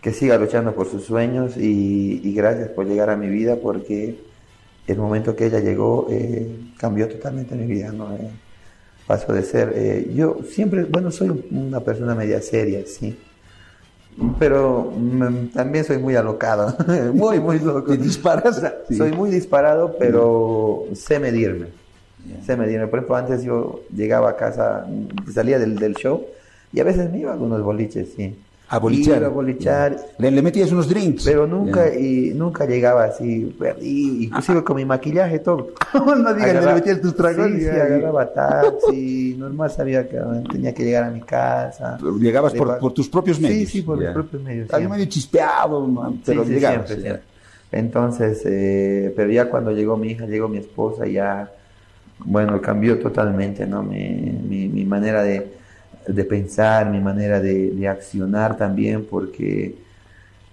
que 0.00 0.12
siga 0.12 0.38
luchando 0.38 0.74
por 0.74 0.88
sus 0.88 1.04
sueños 1.04 1.56
y, 1.56 2.20
y 2.22 2.32
gracias 2.34 2.68
por 2.68 2.86
llegar 2.86 3.10
a 3.10 3.16
mi 3.16 3.28
vida 3.28 3.56
porque 3.56 4.18
el 4.86 4.98
momento 4.98 5.34
que 5.34 5.46
ella 5.46 5.60
llegó 5.60 6.06
eh, 6.10 6.56
cambió 6.76 7.08
totalmente 7.08 7.54
mi 7.54 7.66
vida, 7.66 7.90
¿no? 7.90 8.14
Eh, 8.14 8.30
paso 9.06 9.32
de 9.32 9.42
ser, 9.42 9.72
eh, 9.74 10.10
yo 10.14 10.38
siempre, 10.48 10.84
bueno, 10.84 11.10
soy 11.10 11.46
una 11.50 11.80
persona 11.80 12.14
media 12.14 12.40
seria, 12.40 12.86
sí. 12.86 13.18
Pero 14.38 14.92
mm, 14.96 15.48
también 15.48 15.84
soy 15.84 15.98
muy 15.98 16.14
alocado, 16.14 16.76
muy, 17.12 17.40
muy 17.40 17.58
loco. 17.58 17.92
¿Te 17.92 17.96
disparas? 17.96 18.62
Sí. 18.88 18.96
Soy 18.96 19.12
muy 19.12 19.30
disparado, 19.30 19.96
pero 19.98 20.84
sé 20.94 21.18
medirme. 21.18 21.83
Sé 22.44 22.56
medirme. 22.56 22.86
Por 22.88 22.98
ejemplo, 23.00 23.16
antes 23.16 23.42
yo 23.44 23.80
llegaba 23.94 24.30
a 24.30 24.36
casa, 24.36 24.86
mm, 24.88 25.30
salía 25.32 25.58
del, 25.58 25.76
del 25.76 25.94
show 25.94 26.24
y 26.72 26.80
a 26.80 26.84
veces 26.84 27.10
me 27.10 27.18
iba 27.20 27.30
a 27.30 27.34
algunos 27.34 27.62
boliches, 27.62 28.08
sí. 28.16 28.34
A 28.68 28.78
bolichar. 28.78 29.18
Iba 29.18 29.26
a 29.26 29.30
bolichar, 29.30 29.96
Le, 30.18 30.30
le 30.30 30.40
metías 30.42 30.72
unos 30.72 30.88
drinks. 30.88 31.24
pero 31.24 31.46
nunca 31.46 31.86
Ya. 31.92 31.98
y 32.00 32.32
nunca 32.34 32.64
llegaba 32.64 33.04
así, 33.04 33.54
perdido, 33.58 34.22
inclusive 34.22 34.64
con 34.64 34.76
mi 34.76 34.84
maquillaje 34.86 35.38
todo. 35.38 35.68
no 35.94 36.34
digas, 36.34 36.64
le 36.64 36.74
metías 36.74 37.00
tus 37.00 37.14
tragos. 37.14 37.46
Sí, 37.48 37.56
y 37.58 37.60
sí, 37.60 37.68
agarraba 37.68 38.32
taxi, 38.32 39.34
normal 39.38 39.70
sabía 39.70 40.08
que 40.08 40.18
tenía 40.50 40.72
que 40.74 40.82
llegar 40.82 41.04
a 41.04 41.10
mi 41.10 41.20
casa. 41.20 41.98
Llegabas 42.18 42.54
por, 42.54 42.78
por 42.78 42.92
tus 42.94 43.06
propios 43.08 43.38
medios. 43.38 43.58
Sí, 43.58 43.78
sí, 43.80 43.82
por 43.82 43.98
mis 43.98 44.08
propios 44.08 44.42
medios. 44.42 44.68
Siempre. 44.68 44.88
medio 44.88 45.04
chispeado, 45.06 45.86
man, 45.86 46.20
pero 46.24 46.42
llegabas. 46.44 46.88
siempre. 46.88 47.20
Entonces, 47.70 48.40
eh, 48.46 49.12
pero 49.14 49.30
ya 49.30 49.50
cuando 49.50 49.72
llegó 49.72 49.96
mi 49.96 50.08
hija, 50.12 50.26
llegó 50.26 50.48
mi 50.48 50.58
esposa, 50.58 51.06
ya, 51.06 51.50
bueno, 52.24 52.60
cambió 52.60 52.98
totalmente, 52.98 53.66
¿no? 53.66 53.82
Mi, 53.82 54.68
mi, 54.68 54.84
manera 54.84 55.22
de, 55.22 55.46
de 56.06 56.24
pensar, 56.24 56.90
mi 56.90 57.00
manera 57.00 57.40
de, 57.40 57.70
de 57.70 57.88
accionar 57.88 58.56
también, 58.56 59.04
porque 59.04 59.74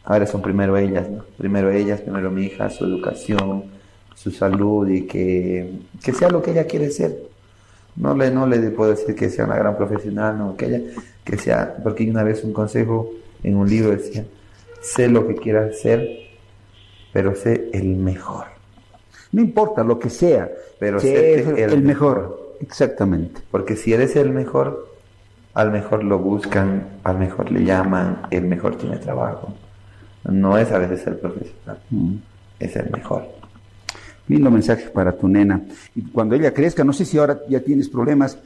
ahora 0.03 0.28
son 0.28 0.41
primero 0.41 0.78
ellas, 0.78 1.09
¿no? 1.09 1.24
Primero 1.38 1.72
ellas, 1.72 2.01
primero 2.01 2.32
mi 2.32 2.45
hija, 2.45 2.69
su 2.69 2.86
educación, 2.86 3.65
su 4.15 4.32
salud 4.32 4.88
y 4.89 5.03
que, 5.07 5.72
que 6.03 6.13
sea 6.13 6.30
lo 6.30 6.41
que 6.41 6.51
ella 6.51 6.65
quiere 6.65 6.91
ser. 6.91 7.17
No 7.95 8.15
le, 8.15 8.32
no 8.32 8.47
le 8.47 8.57
puedo 8.72 8.91
decir 8.91 9.15
que 9.15 9.30
sea 9.30 9.45
una 9.45 9.55
gran 9.55 9.76
profesional, 9.76 10.38
no, 10.38 10.55
que 10.55 10.65
ella, 10.65 10.82
que 11.24 11.38
sea, 11.38 11.76
porque 11.84 12.09
una 12.09 12.24
vez 12.24 12.43
un 12.43 12.53
consejo 12.53 13.11
en 13.43 13.57
un 13.57 13.69
libro 13.69 13.91
decía, 13.91 14.26
sé 14.82 15.07
lo 15.07 15.28
que 15.28 15.36
quieras 15.36 15.80
ser, 15.80 16.07
pero 17.13 17.36
sé 17.36 17.69
el 17.74 17.95
mejor. 17.95 18.61
No 19.32 19.41
importa 19.41 19.84
lo 19.84 19.97
que 19.99 20.09
sea, 20.09 20.49
Pero 20.79 20.99
sé 20.99 21.41
el, 21.41 21.71
el 21.73 21.82
mejor. 21.84 22.55
Exactamente. 22.61 23.41
Porque 23.49 23.75
si 23.75 23.93
eres 23.93 24.15
el 24.15 24.29
mejor, 24.32 24.88
al 25.53 25.71
mejor 25.71 26.03
lo 26.03 26.19
buscan, 26.19 26.88
al 27.03 27.17
mejor 27.17 27.51
le 27.51 27.63
llaman, 27.63 28.23
el 28.32 28.43
mejor 28.45 28.75
tiene 28.77 28.97
trabajo. 28.97 29.53
No 30.25 30.57
es 30.57 30.71
a 30.71 30.77
veces 30.77 31.05
el 31.07 31.15
profesional, 31.15 31.79
Mm. 31.89 32.15
es 32.59 32.75
el 32.75 32.89
mejor. 32.91 33.23
Lindo 34.27 34.51
mensaje 34.51 34.89
para 34.89 35.11
tu 35.13 35.27
nena. 35.27 35.61
Y 35.95 36.03
cuando 36.03 36.36
ella 36.36 36.53
crezca, 36.53 36.84
no 36.84 36.93
sé 36.93 37.05
si 37.05 37.17
ahora 37.17 37.39
ya 37.49 37.59
tienes 37.61 37.89
problemas, 37.89 38.38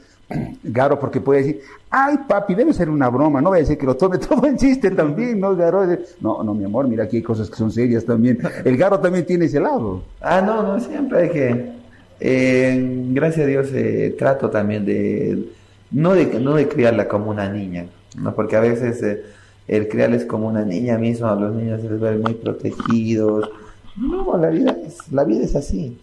Garo, 0.64 0.98
porque 0.98 1.20
puede 1.20 1.40
decir, 1.40 1.60
ay 1.88 2.18
papi, 2.28 2.54
debe 2.54 2.72
ser 2.72 2.90
una 2.90 3.08
broma, 3.08 3.40
no 3.40 3.50
vaya 3.50 3.62
a 3.62 3.66
ser 3.66 3.78
que 3.78 3.86
lo 3.86 3.96
tome 3.96 4.18
todo 4.18 4.46
en 4.46 4.56
chiste 4.56 4.90
también, 4.90 5.38
¿no, 5.38 5.54
Garo? 5.54 5.86
No, 6.20 6.42
no, 6.42 6.54
mi 6.54 6.64
amor, 6.64 6.88
mira 6.88 7.04
aquí 7.04 7.18
hay 7.18 7.22
cosas 7.22 7.48
que 7.48 7.56
son 7.56 7.70
serias 7.70 8.04
también. 8.04 8.38
El 8.64 8.76
Garo 8.76 8.98
también 8.98 9.24
tiene 9.24 9.44
ese 9.44 9.60
lado. 9.60 10.02
Ah, 10.20 10.40
no, 10.40 10.62
no, 10.62 10.80
siempre 10.80 11.22
hay 11.22 11.30
que... 11.30 11.72
eh, 12.20 13.04
gracias 13.10 13.44
a 13.44 13.48
Dios 13.48 13.68
eh, 13.72 14.14
trato 14.18 14.50
también 14.50 14.84
de 14.84 15.48
no, 15.92 16.14
de... 16.14 16.26
no 16.40 16.54
de 16.54 16.66
criarla 16.68 17.06
como 17.06 17.30
una 17.30 17.48
niña, 17.48 17.86
¿no? 18.18 18.34
Porque 18.34 18.56
a 18.56 18.60
veces 18.60 19.02
eh, 19.02 19.22
el 19.68 19.88
criarles 19.88 20.24
como 20.24 20.48
una 20.48 20.64
niña 20.64 20.98
mismo, 20.98 21.28
a 21.28 21.36
los 21.36 21.54
niños 21.54 21.80
se 21.82 21.90
les 21.90 22.00
ve 22.00 22.16
muy 22.18 22.34
protegidos. 22.34 23.48
No, 23.96 24.36
la 24.36 24.48
vida 24.48 24.76
es, 24.84 25.10
la 25.12 25.24
vida 25.24 25.44
es 25.44 25.54
así. 25.56 25.98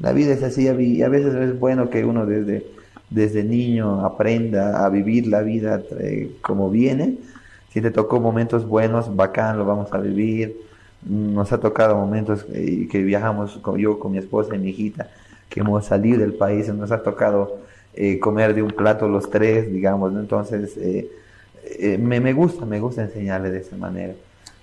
La 0.00 0.12
vida 0.12 0.34
es 0.34 0.42
así 0.42 0.68
y 0.68 1.02
a 1.02 1.08
veces 1.08 1.34
es 1.34 1.58
bueno 1.58 1.88
que 1.88 2.04
uno 2.04 2.26
desde, 2.26 2.66
desde 3.14 3.44
niño 3.44 4.04
aprenda 4.04 4.84
a 4.84 4.88
vivir 4.88 5.26
la 5.26 5.42
vida 5.42 5.82
eh, 6.00 6.36
como 6.42 6.70
viene. 6.70 7.18
Si 7.72 7.80
te 7.80 7.90
tocó 7.90 8.20
momentos 8.20 8.66
buenos, 8.66 9.14
bacán, 9.14 9.58
lo 9.58 9.64
vamos 9.64 9.92
a 9.92 9.98
vivir. 9.98 10.56
Nos 11.08 11.52
ha 11.52 11.60
tocado 11.60 11.96
momentos 11.96 12.46
eh, 12.52 12.88
que 12.90 13.02
viajamos 13.02 13.58
con, 13.58 13.78
yo 13.78 13.98
con 13.98 14.12
mi 14.12 14.18
esposa 14.18 14.56
y 14.56 14.58
mi 14.58 14.70
hijita, 14.70 15.08
que 15.48 15.60
hemos 15.60 15.86
salido 15.86 16.20
del 16.20 16.34
país, 16.34 16.68
nos 16.72 16.90
ha 16.92 17.02
tocado 17.02 17.64
eh, 17.96 18.18
comer 18.18 18.54
de 18.54 18.62
un 18.62 18.72
plato 18.72 19.08
los 19.08 19.30
tres, 19.30 19.72
digamos, 19.72 20.12
¿no? 20.12 20.18
entonces 20.18 20.76
eh, 20.78 21.08
eh, 21.78 21.96
me, 21.96 22.18
me 22.18 22.32
gusta, 22.32 22.66
me 22.66 22.80
gusta 22.80 23.02
enseñarle 23.02 23.50
de 23.50 23.60
esa 23.60 23.76
manera. 23.76 24.14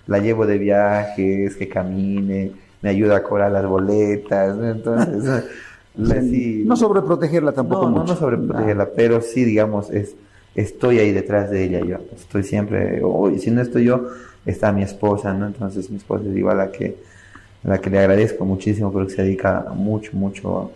La 0.06 0.20
llevo 0.20 0.46
de 0.46 0.58
viajes, 0.58 1.56
que 1.56 1.70
camine, 1.70 2.52
me 2.82 2.90
ayuda 2.90 3.18
a 3.18 3.24
cobrar 3.24 3.52
las 3.52 3.66
boletas, 3.66 4.58
¿no? 4.58 4.70
entonces 4.70 5.46
sí. 6.08 6.64
No 6.66 6.76
sobreprotegerla 6.76 7.52
tampoco 7.52 7.84
No, 7.84 7.90
no, 7.92 8.00
mucho. 8.02 8.14
no 8.14 8.20
sobreprotegerla, 8.20 8.90
pero 8.96 9.22
sí, 9.22 9.44
digamos, 9.44 9.90
es, 9.92 10.16
estoy 10.56 11.00
ahí 11.00 11.12
detrás 11.12 11.50
de 11.50 11.64
ella 11.64 11.80
yo. 11.82 11.98
Estoy 12.16 12.44
siempre, 12.44 13.02
hoy 13.04 13.40
si 13.40 13.52
no 13.52 13.62
estoy 13.62 13.86
yo, 13.86 14.08
está 14.46 14.72
mi 14.72 14.84
esposa, 14.84 15.34
¿no? 15.34 15.48
Entonces 15.48 15.90
mi 15.90 15.98
esposa 15.98 16.24
es 16.30 16.36
igual 16.36 16.60
a 16.60 16.66
la 16.66 16.72
que, 16.72 16.96
a 17.64 17.68
la 17.70 17.78
que 17.80 17.90
le 17.90 18.00
agradezco 18.00 18.46
muchísimo 18.46 18.92
porque 18.92 19.14
se 19.14 19.24
dedica 19.24 19.66
mucho, 19.76 20.12
mucho 20.14 20.72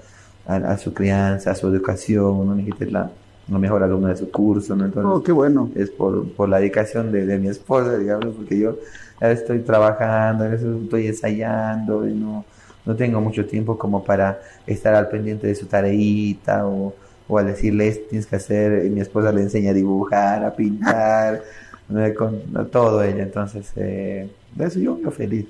a, 0.47 0.55
a 0.55 0.78
su 0.78 0.93
crianza, 0.93 1.51
a 1.51 1.55
su 1.55 1.67
educación, 1.67 2.47
¿no? 2.47 2.55
Mi 2.55 2.61
hijita 2.63 2.86
es 2.86 2.91
la, 2.91 3.09
la 3.49 3.57
mejor 3.59 3.84
alumna 3.84 4.09
de 4.09 4.17
su 4.17 4.30
curso, 4.32 4.76
¿no? 4.76 4.86
Entonces, 4.86 5.11
Oh, 5.13 5.23
qué 5.23 5.32
bueno. 5.32 5.69
es 5.76 5.89
por, 5.89 6.28
por 6.34 6.49
la 6.49 6.59
dedicación 6.59 7.11
de, 7.11 7.26
de 7.26 7.38
mi 7.39 7.47
esposa, 7.47 7.97
digamos, 7.97 8.36
porque 8.36 8.57
yo 8.59 8.78
estoy 9.21 9.59
trabajando, 9.59 10.45
estoy 10.45 11.07
ensayando 11.07 12.07
y 12.07 12.13
no, 12.13 12.43
no 12.86 12.95
tengo 12.95 13.19
mucho 13.21 13.45
tiempo 13.45 13.77
como 13.77 14.03
para 14.03 14.39
estar 14.67 14.93
al 14.95 15.07
pendiente 15.09 15.47
de 15.47 15.55
su 15.55 15.65
tareita 15.65 16.65
o, 16.67 16.93
o 17.27 17.38
al 17.38 17.47
decirle 17.47 17.88
"Esto 17.88 18.05
tienes 18.09 18.27
que 18.27 18.36
hacer, 18.36 18.86
y 18.86 18.89
mi 18.89 19.01
esposa 19.01 19.31
le 19.31 19.41
enseña 19.41 19.71
a 19.71 19.73
dibujar, 19.73 20.43
a 20.45 20.53
pintar, 20.55 21.41
con 22.17 22.41
todo 22.71 23.03
ella, 23.03 23.23
entonces 23.23 23.71
eh, 23.75 24.29
de 24.55 24.65
eso 24.65 24.79
yo 24.79 24.95
vivo 24.95 25.11
feliz. 25.11 25.45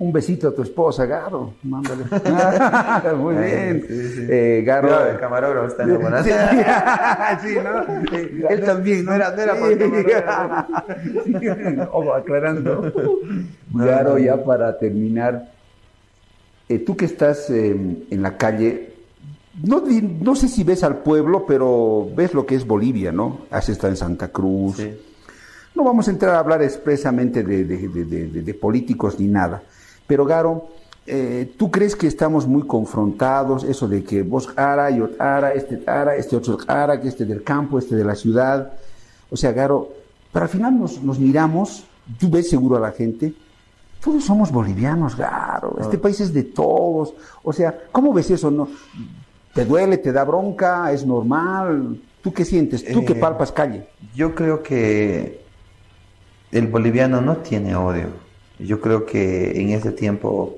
Un 0.00 0.12
besito 0.12 0.46
a 0.48 0.54
tu 0.54 0.62
esposa, 0.62 1.06
Garo. 1.06 1.54
Mándale. 1.64 2.04
Muy 3.16 3.34
bien. 3.34 3.84
sí, 3.88 4.08
sí. 4.10 4.26
Eh, 4.30 4.62
Garo. 4.64 4.86
Cuidado, 4.86 5.10
el 5.10 5.18
camarógrafo 5.18 5.66
está 5.66 5.82
enamorado. 5.82 6.22
Sí, 6.24 6.30
sí, 7.42 7.56
¿no? 7.64 8.16
Eh, 8.16 8.46
Él 8.48 8.60
también, 8.64 9.04
¿no? 9.04 9.12
Era- 9.12 9.32
no 9.34 9.42
era 9.42 9.54
por. 9.56 9.72
Ojo, 11.92 12.14
aclarando. 12.14 12.92
Garo, 13.74 14.18
ya 14.18 14.42
para 14.44 14.78
terminar, 14.78 15.48
eh, 16.68 16.78
tú 16.80 16.96
que 16.96 17.04
estás 17.06 17.48
eh, 17.50 17.70
en 18.10 18.22
la 18.22 18.36
calle, 18.36 18.92
no, 19.62 20.36
sé 20.36 20.48
si 20.48 20.62
ves 20.62 20.84
al 20.84 20.98
pueblo, 20.98 21.44
pero 21.46 22.08
ves 22.14 22.32
lo 22.34 22.46
que 22.46 22.54
es 22.54 22.66
Bolivia, 22.66 23.10
¿no? 23.10 23.40
Has 23.50 23.68
estado 23.68 23.88
en 23.92 23.96
Santa 23.96 24.28
Cruz. 24.28 24.76
Sí. 24.76 24.90
No 25.74 25.84
vamos 25.84 26.06
a 26.08 26.10
entrar 26.12 26.34
a 26.34 26.38
hablar 26.40 26.62
expresamente 26.62 27.42
de, 27.42 27.64
de- 27.64 27.88
de- 27.88 28.04
de- 28.04 28.26
de- 28.28 28.42
de 28.42 28.54
políticos 28.54 29.18
ni 29.18 29.26
nada. 29.26 29.62
Pero 30.06 30.24
Garo, 30.24 30.68
eh, 31.06 31.54
¿tú 31.56 31.70
crees 31.70 31.96
que 31.96 32.06
estamos 32.06 32.46
muy 32.46 32.62
confrontados? 32.66 33.64
Eso 33.64 33.88
de 33.88 34.02
que 34.04 34.22
vos 34.22 34.48
ara, 34.56 34.90
yo 34.90 35.10
ara, 35.18 35.52
este 35.54 35.80
ara, 35.86 36.16
este 36.16 36.36
otro 36.36 36.58
ara, 36.66 37.00
que 37.00 37.08
este 37.08 37.24
del 37.24 37.42
campo, 37.42 37.78
este 37.78 37.96
de 37.96 38.04
la 38.04 38.14
ciudad. 38.14 38.72
O 39.30 39.36
sea, 39.36 39.52
Garo, 39.52 39.88
Pero 40.32 40.44
al 40.44 40.48
final 40.50 40.78
nos, 40.78 41.02
nos 41.02 41.18
miramos, 41.18 41.84
tú 42.18 42.28
ves 42.30 42.48
seguro 42.50 42.76
a 42.76 42.80
la 42.80 42.92
gente, 42.92 43.32
todos 44.00 44.24
somos 44.24 44.52
bolivianos, 44.52 45.16
claro, 45.16 45.76
este 45.80 45.98
país 45.98 46.20
es 46.20 46.32
de 46.32 46.44
todos. 46.44 47.14
O 47.42 47.52
sea, 47.52 47.76
¿cómo 47.90 48.12
ves 48.12 48.30
eso? 48.30 48.50
No? 48.50 48.68
¿Te 49.52 49.64
duele, 49.64 49.98
te 49.98 50.12
da 50.12 50.24
bronca, 50.24 50.92
es 50.92 51.04
normal? 51.04 52.00
¿Tú 52.22 52.32
qué 52.32 52.44
sientes? 52.44 52.84
¿Tú 52.84 53.04
que 53.04 53.12
Eh, 53.12 53.16
palpas 53.16 53.50
calle? 53.52 53.88
Yo 54.14 54.34
creo 54.34 54.62
que 54.62 55.40
el 56.52 56.66
boliviano 56.68 57.20
no 57.20 57.38
tiene 57.38 57.74
odio. 57.74 58.08
Yo 58.58 58.80
creo 58.80 59.04
que 59.04 59.60
en 59.60 59.70
ese 59.70 59.92
tiempo 59.92 60.56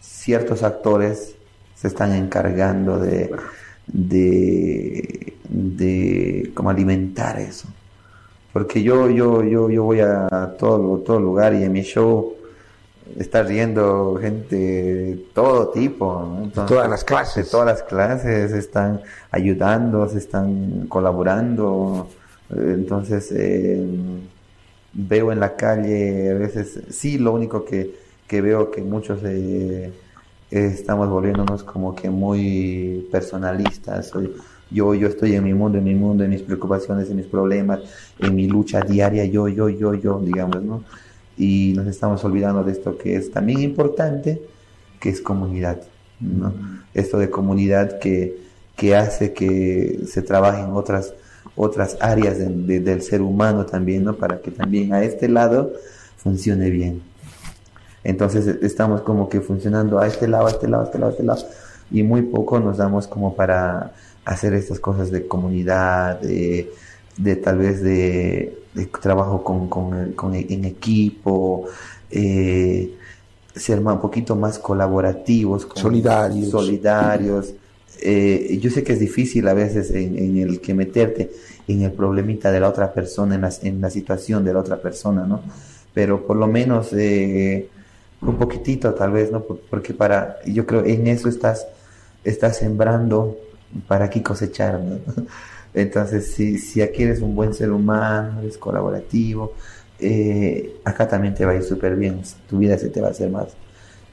ciertos 0.00 0.62
actores 0.62 1.36
se 1.74 1.88
están 1.88 2.12
encargando 2.12 2.98
de, 2.98 3.30
de, 3.86 5.34
de 5.48 6.50
como 6.54 6.70
alimentar 6.70 7.38
eso. 7.38 7.68
Porque 8.52 8.82
yo, 8.82 9.10
yo, 9.10 9.42
yo, 9.42 9.68
yo 9.68 9.82
voy 9.82 10.00
a 10.00 10.54
todo, 10.58 10.98
todo 10.98 11.20
lugar 11.20 11.54
y 11.54 11.64
en 11.64 11.72
mi 11.72 11.82
show 11.82 12.34
está 13.18 13.42
riendo 13.42 14.18
gente 14.20 14.56
de 14.56 15.24
todo 15.32 15.68
tipo. 15.68 16.22
¿no? 16.22 16.44
Entonces, 16.44 16.76
todas 16.76 16.90
las 16.90 17.04
clases. 17.04 17.44
De 17.44 17.50
todas 17.50 17.66
las 17.66 17.82
clases 17.82 18.52
están 18.52 19.00
ayudando, 19.30 20.08
se 20.08 20.18
están 20.18 20.86
colaborando. 20.88 22.08
Entonces, 22.50 23.32
eh, 23.32 23.84
veo 24.92 25.32
en 25.32 25.40
la 25.40 25.56
calle 25.56 26.30
a 26.30 26.34
veces, 26.34 26.80
sí, 26.90 27.18
lo 27.18 27.32
único 27.32 27.64
que, 27.64 27.94
que 28.26 28.40
veo 28.40 28.70
que 28.70 28.82
muchos 28.82 29.20
eh, 29.24 29.92
estamos 30.50 31.08
volviéndonos 31.08 31.64
como 31.64 31.94
que 31.94 32.10
muy 32.10 33.08
personalistas. 33.10 34.12
Yo, 34.70 34.94
yo 34.94 35.08
estoy 35.08 35.34
en 35.34 35.44
mi 35.44 35.54
mundo, 35.54 35.78
en 35.78 35.84
mi 35.84 35.94
mundo, 35.94 36.24
en 36.24 36.30
mis 36.30 36.42
preocupaciones, 36.42 37.10
en 37.10 37.16
mis 37.16 37.26
problemas, 37.26 37.80
en 38.18 38.34
mi 38.34 38.46
lucha 38.46 38.80
diaria, 38.80 39.24
yo, 39.24 39.48
yo, 39.48 39.68
yo, 39.68 39.94
yo, 39.94 40.20
digamos, 40.20 40.62
¿no? 40.62 40.84
Y 41.36 41.72
nos 41.76 41.86
estamos 41.86 42.24
olvidando 42.24 42.62
de 42.64 42.72
esto 42.72 42.96
que 42.96 43.16
es 43.16 43.30
también 43.32 43.60
importante, 43.60 44.40
que 45.00 45.08
es 45.10 45.20
comunidad, 45.20 45.80
¿no? 46.20 46.52
Esto 46.94 47.18
de 47.18 47.28
comunidad 47.30 47.98
que, 47.98 48.38
que 48.76 48.94
hace 48.96 49.32
que 49.32 50.00
se 50.08 50.22
trabaje 50.22 50.62
en 50.62 50.70
otras, 50.70 51.12
otras 51.56 51.96
áreas 52.00 52.38
de- 52.38 52.48
de- 52.48 52.80
del 52.80 53.02
ser 53.02 53.20
humano 53.22 53.66
también, 53.66 54.04
¿no? 54.04 54.14
Para 54.16 54.40
que 54.40 54.50
también 54.50 54.92
a 54.92 55.02
este 55.02 55.28
lado 55.28 55.72
funcione 56.16 56.70
bien. 56.70 57.02
Entonces 58.04 58.46
eh, 58.46 58.58
estamos 58.62 59.00
como 59.02 59.28
que 59.28 59.40
funcionando 59.40 59.98
a 59.98 60.06
este 60.06 60.28
lado, 60.28 60.46
a 60.46 60.50
este 60.50 60.68
lado, 60.68 60.82
a 60.84 60.86
este 60.86 60.98
lado, 60.98 61.10
a 61.10 61.12
este 61.12 61.22
lado, 61.24 61.42
y 61.90 62.02
muy 62.02 62.22
poco 62.22 62.60
nos 62.60 62.76
damos 62.78 63.06
como 63.06 63.34
para 63.34 63.92
hacer 64.24 64.54
estas 64.54 64.80
cosas 64.80 65.10
de 65.10 65.26
comunidad, 65.26 66.20
de, 66.20 66.70
de 67.16 67.36
tal 67.36 67.58
vez 67.58 67.82
de, 67.82 68.58
de 68.74 68.86
trabajo 68.86 69.42
con, 69.44 69.68
con 69.68 70.34
en 70.34 70.64
equipo, 70.64 71.66
eh, 72.10 72.94
ser 73.54 73.80
ma- 73.80 73.94
un 73.94 74.00
poquito 74.00 74.34
más 74.36 74.58
colaborativos, 74.58 75.66
con- 75.66 75.82
Solidarios. 75.82 76.50
solidarios. 76.50 77.54
Eh, 78.00 78.58
yo 78.60 78.70
sé 78.70 78.82
que 78.82 78.92
es 78.94 79.00
difícil 79.00 79.46
a 79.48 79.54
veces 79.54 79.90
en, 79.92 80.18
en 80.18 80.36
el 80.38 80.60
que 80.60 80.74
meterte 80.74 81.30
en 81.68 81.82
el 81.82 81.92
problemita 81.92 82.50
de 82.50 82.60
la 82.60 82.68
otra 82.68 82.92
persona, 82.92 83.36
en 83.36 83.42
la, 83.42 83.52
en 83.62 83.80
la 83.80 83.88
situación 83.90 84.44
de 84.44 84.52
la 84.52 84.60
otra 84.60 84.76
persona, 84.82 85.24
¿no? 85.24 85.40
Pero 85.94 86.26
por 86.26 86.36
lo 86.36 86.46
menos 86.48 86.88
eh, 86.92 87.68
un 88.20 88.36
poquitito 88.36 88.92
tal 88.94 89.12
vez, 89.12 89.30
¿no? 89.30 89.42
Por- 89.44 89.60
Porque 89.70 89.94
para, 89.94 90.38
yo 90.44 90.66
creo 90.66 90.84
en 90.84 91.06
eso 91.06 91.28
estás, 91.28 91.66
estás 92.24 92.56
sembrando 92.58 93.38
para 93.86 94.06
aquí 94.06 94.20
cosechar, 94.20 94.80
¿no? 94.80 94.98
Entonces, 95.74 96.32
si, 96.32 96.58
si 96.58 96.80
aquí 96.82 97.02
eres 97.02 97.20
un 97.20 97.34
buen 97.34 97.52
ser 97.52 97.70
humano, 97.72 98.40
eres 98.40 98.56
colaborativo, 98.58 99.52
eh, 99.98 100.76
acá 100.84 101.08
también 101.08 101.34
te 101.34 101.44
va 101.44 101.52
a 101.52 101.56
ir 101.56 101.62
súper 101.64 101.96
bien, 101.96 102.20
tu 102.48 102.58
vida 102.58 102.78
se 102.78 102.88
te 102.90 103.00
va 103.00 103.08
a 103.08 103.10
hacer 103.10 103.30
más, 103.30 103.48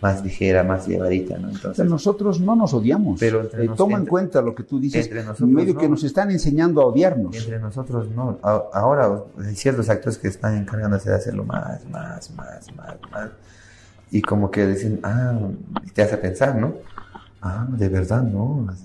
más 0.01 0.24
ligera, 0.24 0.64
más 0.64 0.88
llevadita, 0.88 1.38
¿no? 1.38 1.49
Entonces, 1.51 1.86
nosotros 1.88 2.39
no 2.39 2.55
nos 2.55 2.74
odiamos. 2.74 3.20
Pero 3.20 3.41
entre 3.41 3.64
Eh, 3.66 3.68
nos- 3.68 3.78
toma 3.78 3.93
en 3.93 3.99
entre- 3.99 4.09
cuenta 4.09 4.41
lo 4.41 4.55
que 4.55 4.64
tú 4.64 4.80
dices, 4.80 5.05
entre 5.05 5.22
nosotros 5.24 5.49
medio 5.49 5.76
que 5.78 5.84
no. 5.84 5.89
nos 5.91 6.03
están 6.03 6.32
enseñando 6.32 6.82
a 6.82 6.86
odiarnos. 6.86 7.36
Entre 7.36 7.59
nosotros 7.59 8.09
no. 8.09 8.39
A- 8.41 8.64
Ahora 8.74 9.22
hay 9.45 9.55
ciertos 9.55 9.88
actores 9.89 10.18
que 10.18 10.30
están 10.30 10.57
encargándose 10.57 11.09
de 11.12 11.16
hacerlo 11.18 11.43
más, 11.43 11.86
más, 11.89 12.32
más, 12.32 12.76
más, 12.76 12.95
más. 13.12 13.30
Y 14.09 14.22
como 14.24 14.49
que 14.49 14.66
dicen, 14.66 14.99
ah, 15.03 15.38
y 15.86 15.91
te 15.91 16.01
hace 16.01 16.18
pensar, 16.18 16.55
¿no? 16.55 16.74
Ah, 17.41 17.68
de 17.70 17.88
verdad, 17.88 18.24
no. 18.24 18.68
Así. 18.72 18.84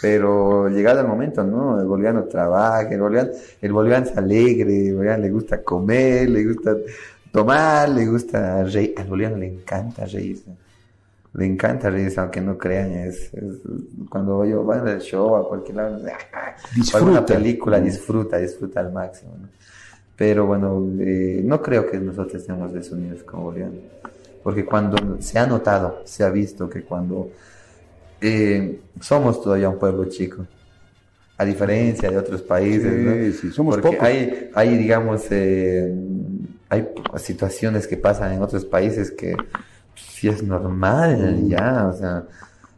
Pero 0.00 0.68
llegado 0.68 1.00
el 1.00 1.06
momento, 1.06 1.42
¿no? 1.44 1.80
El 1.80 1.86
boliviano 1.86 2.24
trabaja, 2.24 2.82
el 2.82 3.00
boliviano, 3.00 3.30
el 3.62 3.72
boliviano 3.72 4.06
es 4.06 4.16
alegre, 4.16 4.88
el 4.88 4.94
boliviano 4.94 5.22
le 5.22 5.30
gusta 5.30 5.62
comer, 5.62 6.28
le 6.28 6.44
gusta 6.44 6.76
tomar, 7.32 7.88
le 7.88 8.06
gusta 8.06 8.64
reír. 8.64 8.94
Al 8.96 9.06
boliviano 9.06 9.36
le 9.38 9.46
encanta 9.46 10.04
reírse. 10.04 10.50
Le 11.34 11.46
encanta 11.46 11.90
reírse, 11.90 12.20
aunque 12.20 12.40
no 12.40 12.56
crean. 12.58 12.92
Es, 12.92 13.32
es- 13.34 13.60
cuando 14.08 14.44
yo 14.44 14.62
voy 14.62 14.78
al 14.78 15.00
show, 15.00 15.36
a 15.36 15.48
cualquier 15.48 15.76
lado, 15.76 15.98
Disfruta. 16.74 16.98
alguna 16.98 17.26
película, 17.26 17.80
disfruta, 17.80 18.38
disfruta 18.38 18.80
al 18.80 18.92
máximo. 18.92 19.32
¿no? 19.40 19.48
Pero 20.16 20.46
bueno, 20.46 20.82
eh, 20.98 21.42
no 21.44 21.60
creo 21.60 21.90
que 21.90 21.98
nosotros 21.98 22.40
estemos 22.40 22.72
desunidos 22.72 23.22
como 23.22 23.44
bolivianos. 23.44 23.80
Porque 24.42 24.64
cuando 24.64 25.20
se 25.20 25.38
ha 25.38 25.46
notado, 25.46 26.00
se 26.04 26.24
ha 26.24 26.30
visto 26.30 26.70
que 26.70 26.82
cuando 26.82 27.30
eh, 28.20 28.80
somos 29.00 29.42
todavía 29.42 29.68
un 29.68 29.78
pueblo 29.78 30.04
chico, 30.06 30.46
a 31.38 31.44
diferencia 31.44 32.10
de 32.10 32.16
otros 32.16 32.42
países, 32.42 32.82
Sí, 32.82 33.04
¿no? 33.04 33.32
sí, 33.32 33.52
somos 33.52 33.74
Porque 33.76 33.88
pocos. 33.90 34.02
hay, 34.06 34.50
hay, 34.54 34.76
digamos, 34.78 35.26
eh, 35.30 35.94
hay 36.68 36.88
situaciones 37.16 37.86
que 37.86 37.96
pasan 37.96 38.32
en 38.32 38.42
otros 38.42 38.64
países 38.64 39.10
que 39.10 39.36
sí 39.94 40.28
es 40.28 40.42
normal 40.42 41.46
ya, 41.46 41.88
o 41.88 41.92
sea, 41.92 42.24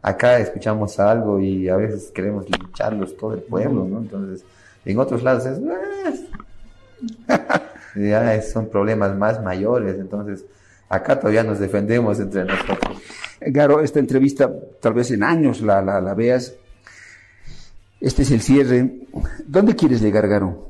acá 0.01 0.39
escuchamos 0.39 0.99
algo 0.99 1.39
y 1.39 1.69
a 1.69 1.75
veces 1.77 2.11
queremos 2.13 2.45
lincharlos 2.49 3.15
todo 3.17 3.33
el 3.33 3.41
pueblo, 3.41 3.85
¿no? 3.85 3.99
Entonces, 3.99 4.45
en 4.85 4.99
otros 4.99 5.23
lados 5.23 5.45
es, 5.45 5.59
ya 7.95 8.35
es- 8.35 8.51
son 8.51 8.69
problemas 8.69 9.15
más 9.17 9.41
mayores, 9.41 9.95
entonces, 9.99 10.45
acá 10.89 11.19
todavía 11.19 11.43
nos 11.43 11.59
defendemos 11.59 12.19
entre 12.19 12.45
nosotros. 12.45 13.01
Garo, 13.41 13.81
esta 13.81 13.99
entrevista, 13.99 14.51
tal 14.81 14.93
vez 14.93 15.11
en 15.11 15.23
años 15.23 15.61
la, 15.61 15.81
la, 15.81 16.01
la 16.01 16.13
veas. 16.13 16.55
Este 18.01 18.21
es 18.23 18.31
el 18.31 18.41
cierre. 18.41 19.07
¿Dónde 19.45 19.75
quieres 19.75 20.01
llegar, 20.01 20.27
Garo? 20.27 20.69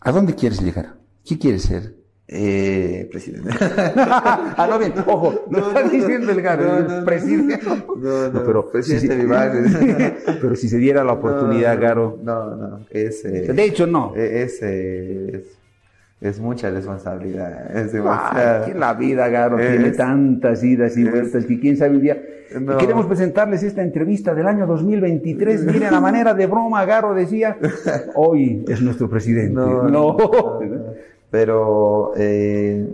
¿A 0.00 0.12
dónde 0.12 0.34
quieres 0.34 0.60
llegar? 0.62 0.94
¿Qué 1.24 1.38
quieres 1.38 1.62
ser? 1.62 1.94
Eh, 2.28 3.08
presidente. 3.10 3.50
ah, 3.60 4.66
no, 4.68 4.78
bien, 4.80 4.92
ojo, 5.06 5.44
no, 5.48 5.68
está 5.68 5.84
diciendo 5.84 6.32
el 6.32 6.42
Garo, 6.42 6.64
No, 6.64 6.76
el 6.78 6.86
no, 6.86 6.98
no. 7.00 7.04
presidente. 7.04 7.60
No, 7.64 8.28
no, 8.32 8.44
pero, 8.44 8.68
presidente 8.68 9.16
si 9.16 9.26
mi 9.26 10.34
pero 10.40 10.56
si 10.56 10.68
se 10.68 10.78
diera 10.78 11.04
la 11.04 11.12
oportunidad, 11.12 11.80
Garo. 11.80 12.18
No, 12.22 12.56
no, 12.56 12.80
es, 12.90 13.24
eh, 13.24 13.52
De 13.52 13.64
hecho, 13.64 13.86
no. 13.86 14.12
es, 14.16 14.60
eh, 14.62 15.36
es, 15.36 15.42
es 16.20 16.40
mucha 16.40 16.70
responsabilidad, 16.70 17.70
es 17.76 17.88
Ay, 17.88 17.92
demasiado. 17.92 18.64
que 18.66 18.74
la 18.74 18.94
vida, 18.94 19.28
Garo, 19.28 19.58
Es- 19.58 19.70
tiene 19.70 19.90
tantas 19.90 20.62
idas 20.64 20.96
y 20.96 21.04
vueltas 21.04 21.44
que 21.44 21.60
quién 21.60 21.76
sabe 21.76 21.96
un 21.96 22.02
día. 22.02 22.22
No. 22.60 22.78
Queremos 22.78 23.06
presentarles 23.06 23.62
esta 23.64 23.82
entrevista 23.82 24.34
del 24.34 24.46
año 24.46 24.66
2023. 24.66 25.64
Miren, 25.66 25.90
la 25.92 26.00
manera 26.00 26.32
de 26.32 26.46
broma, 26.46 26.84
Garo 26.86 27.12
decía, 27.12 27.56
hoy 28.14 28.64
es 28.68 28.80
nuestro 28.80 29.10
presidente. 29.10 29.52
No, 29.52 29.82
No, 29.88 30.16
no, 30.16 30.16
no. 30.16 30.60
Pero 31.30 32.12
eh, 32.16 32.86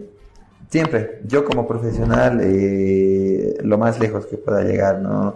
siempre, 0.71 1.21
yo 1.29 1.45
como 1.45 1.69
profesional, 1.69 2.41
eh, 2.43 3.55
lo 3.63 3.77
más 3.79 4.01
lejos 4.01 4.27
que 4.27 4.39
pueda 4.39 4.65
llegar, 4.65 5.01
¿no? 5.01 5.35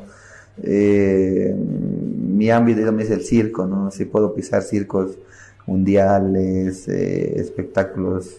Eh, 0.63 1.55
mi 1.55 2.51
ámbito 2.51 2.81
es 2.99 3.11
el 3.11 3.21
circo, 3.21 3.67
¿no? 3.67 3.91
Si 3.91 4.07
puedo 4.07 4.35
pisar 4.35 4.63
circos 4.63 5.19
mundiales, 5.67 6.89
eh, 6.89 7.41
espectáculos, 7.41 8.37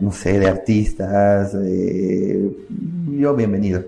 no 0.00 0.12
sé, 0.12 0.38
de 0.38 0.46
artistas, 0.46 1.54
eh, 1.54 2.50
yo 3.10 3.34
bienvenido. 3.34 3.84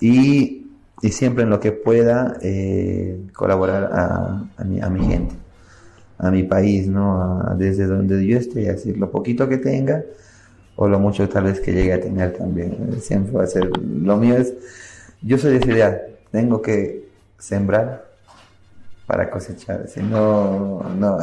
Y, 0.00 0.66
y 1.02 1.08
siempre 1.10 1.44
en 1.44 1.50
lo 1.50 1.60
que 1.60 1.72
pueda 1.72 2.36
eh, 2.42 3.20
colaborar 3.32 3.90
a, 3.92 4.44
a 4.56 4.64
mi, 4.64 5.06
gente 5.06 5.34
a 6.18 6.30
mi 6.30 6.42
país, 6.44 6.86
¿no? 6.88 7.54
Desde 7.56 7.86
donde 7.86 8.24
yo 8.26 8.38
esté, 8.38 8.70
así 8.70 8.92
lo 8.94 9.10
poquito 9.10 9.48
que 9.48 9.58
tenga 9.58 10.04
o 10.76 10.88
lo 10.88 10.98
mucho 10.98 11.28
tal 11.28 11.44
vez 11.44 11.60
que 11.60 11.72
llegue 11.72 11.92
a 11.92 12.00
tener 12.00 12.32
también. 12.32 13.00
Siempre 13.00 13.32
va 13.32 13.44
a 13.44 13.46
ser, 13.46 13.70
lo 13.78 14.16
mío 14.16 14.36
es, 14.36 14.52
yo 15.22 15.38
soy 15.38 15.52
de 15.52 15.58
esa 15.58 15.70
idea, 15.70 16.02
tengo 16.30 16.60
que 16.62 17.08
sembrar 17.38 18.04
para 19.06 19.30
cosechar, 19.30 19.86
si 19.88 20.02
no, 20.02 20.82
no. 20.98 21.18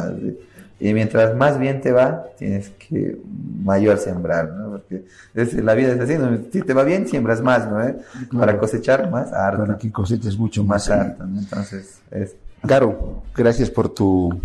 Y 0.84 0.92
mientras 0.94 1.36
más 1.36 1.58
bien 1.58 1.80
te 1.80 1.92
va, 1.92 2.24
tienes 2.36 2.70
que 2.70 3.16
mayor 3.62 3.98
sembrar, 3.98 4.50
¿no? 4.52 4.70
Porque 4.70 5.04
es- 5.34 5.54
la 5.54 5.74
vida 5.74 5.92
es 5.92 6.00
así, 6.00 6.18
¿no? 6.18 6.36
Si 6.52 6.62
te 6.62 6.74
va 6.74 6.82
bien, 6.82 7.06
siembras 7.06 7.40
más, 7.40 7.70
¿no? 7.70 7.80
¿Eh? 7.82 7.96
Para 8.36 8.58
cosechar 8.58 9.08
más 9.10 9.32
harto, 9.32 9.64
para 9.64 9.78
que 9.78 9.92
coseches 9.92 10.36
mucho 10.36 10.64
más. 10.64 10.88
más 10.88 10.98
harto, 10.98 11.24
¿no? 11.26 11.38
Entonces, 11.38 12.00
es... 12.10 12.34
Garo, 12.64 13.22
gracias 13.34 13.70
por 13.70 13.88
tu 13.88 14.40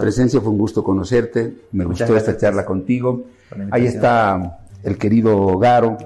presencia, 0.00 0.40
fue 0.40 0.50
un 0.50 0.58
gusto 0.58 0.82
conocerte, 0.82 1.54
me 1.72 1.84
Muchas 1.84 2.08
gustó 2.08 2.16
esta 2.16 2.32
gracias. 2.32 2.40
charla 2.40 2.64
contigo. 2.64 3.24
Ahí 3.70 3.86
está 3.86 4.58
el 4.82 4.96
querido 4.96 5.58
Garo, 5.58 5.96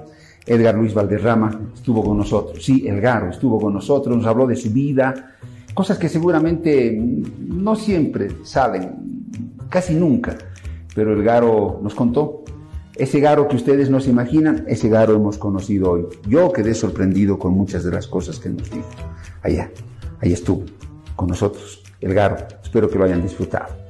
Edgar 0.45 0.75
Luis 0.75 0.93
Valderrama, 0.93 1.57
estuvo 1.73 2.03
con 2.03 2.17
nosotros. 2.17 2.63
Sí, 2.63 2.85
el 2.87 2.99
Garo 2.99 3.29
estuvo 3.29 3.59
con 3.59 3.73
nosotros, 3.73 4.15
nos 4.17 4.25
habló 4.25 4.45
de 4.47 4.55
su 4.57 4.71
vida, 4.71 5.32
cosas 5.73 5.97
que 5.97 6.09
seguramente 6.09 6.97
no 6.97 7.75
siempre 7.75 8.29
salen, 8.43 9.25
casi 9.69 9.95
nunca, 9.95 10.37
pero 10.95 11.13
el 11.13 11.23
Garo 11.23 11.79
nos 11.81 11.95
contó. 11.95 12.43
Ese 12.95 13.19
Garo 13.19 13.47
que 13.47 13.55
ustedes 13.55 13.89
no 13.89 13.99
se 13.99 14.11
imaginan, 14.11 14.65
ese 14.67 14.87
Garo 14.87 15.15
hemos 15.15 15.37
conocido 15.39 15.91
hoy. 15.91 16.05
Yo 16.27 16.51
quedé 16.53 16.75
sorprendido 16.75 17.39
con 17.39 17.53
muchas 17.53 17.83
de 17.83 17.91
las 17.91 18.07
cosas 18.07 18.39
que 18.39 18.49
nos 18.49 18.69
dijo. 18.69 18.87
Allá, 19.41 19.71
ahí 20.21 20.31
estuvo, 20.31 20.63
con 21.15 21.27
nosotros, 21.27 21.81
el 22.01 22.13
Garo. 22.13 22.37
Espero 22.63 22.89
que 22.89 22.99
lo 22.99 23.05
hayan 23.05 23.23
disfrutado. 23.23 23.83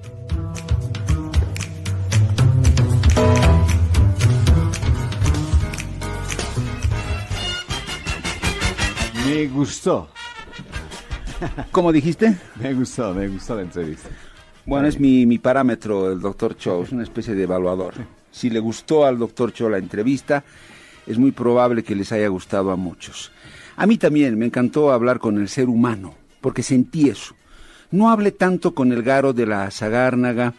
Me 9.26 9.48
gustó, 9.48 10.08
¿Cómo 11.72 11.92
dijiste? 11.92 12.38
me 12.60 12.74
gustó, 12.74 13.14
me 13.14 13.28
gustó 13.28 13.56
la 13.56 13.64
entrevista. 13.64 14.10
Bueno, 14.66 14.88
es 14.88 15.00
mi, 15.00 15.26
mi 15.26 15.40
parámetro 15.40 16.12
el 16.12 16.22
doctor 16.22 16.56
Cho, 16.56 16.84
es 16.84 16.92
una 16.92 17.04
especie 17.04 17.36
de 17.36 17.44
evaluador. 17.44 17.94
Si 18.32 18.50
le 18.50 18.60
gustó 18.60 19.06
al 19.06 19.20
doctor 19.20 19.52
Cho 19.52 19.70
la 19.70 19.78
entrevista, 19.78 20.44
es 21.06 21.18
muy 21.18 21.32
probable 21.32 21.84
que 21.84 21.96
les 21.96 22.12
haya 22.12 22.28
gustado 22.28 22.72
a 22.72 22.76
muchos. 22.76 23.32
A 23.76 23.86
mí 23.86 23.98
también 23.98 24.38
me 24.38 24.46
encantó 24.46 24.92
hablar 24.92 25.20
con 25.20 25.38
el 25.38 25.50
ser 25.50 25.68
humano, 25.68 26.16
porque 26.42 26.64
sentí 26.64 27.10
eso. 27.10 27.36
No 27.92 28.10
hablé 28.10 28.32
tanto 28.32 28.74
con 28.74 28.92
el 28.92 29.04
garo 29.04 29.34
de 29.34 29.46
la 29.46 29.70
Sagárnaga, 29.70 30.54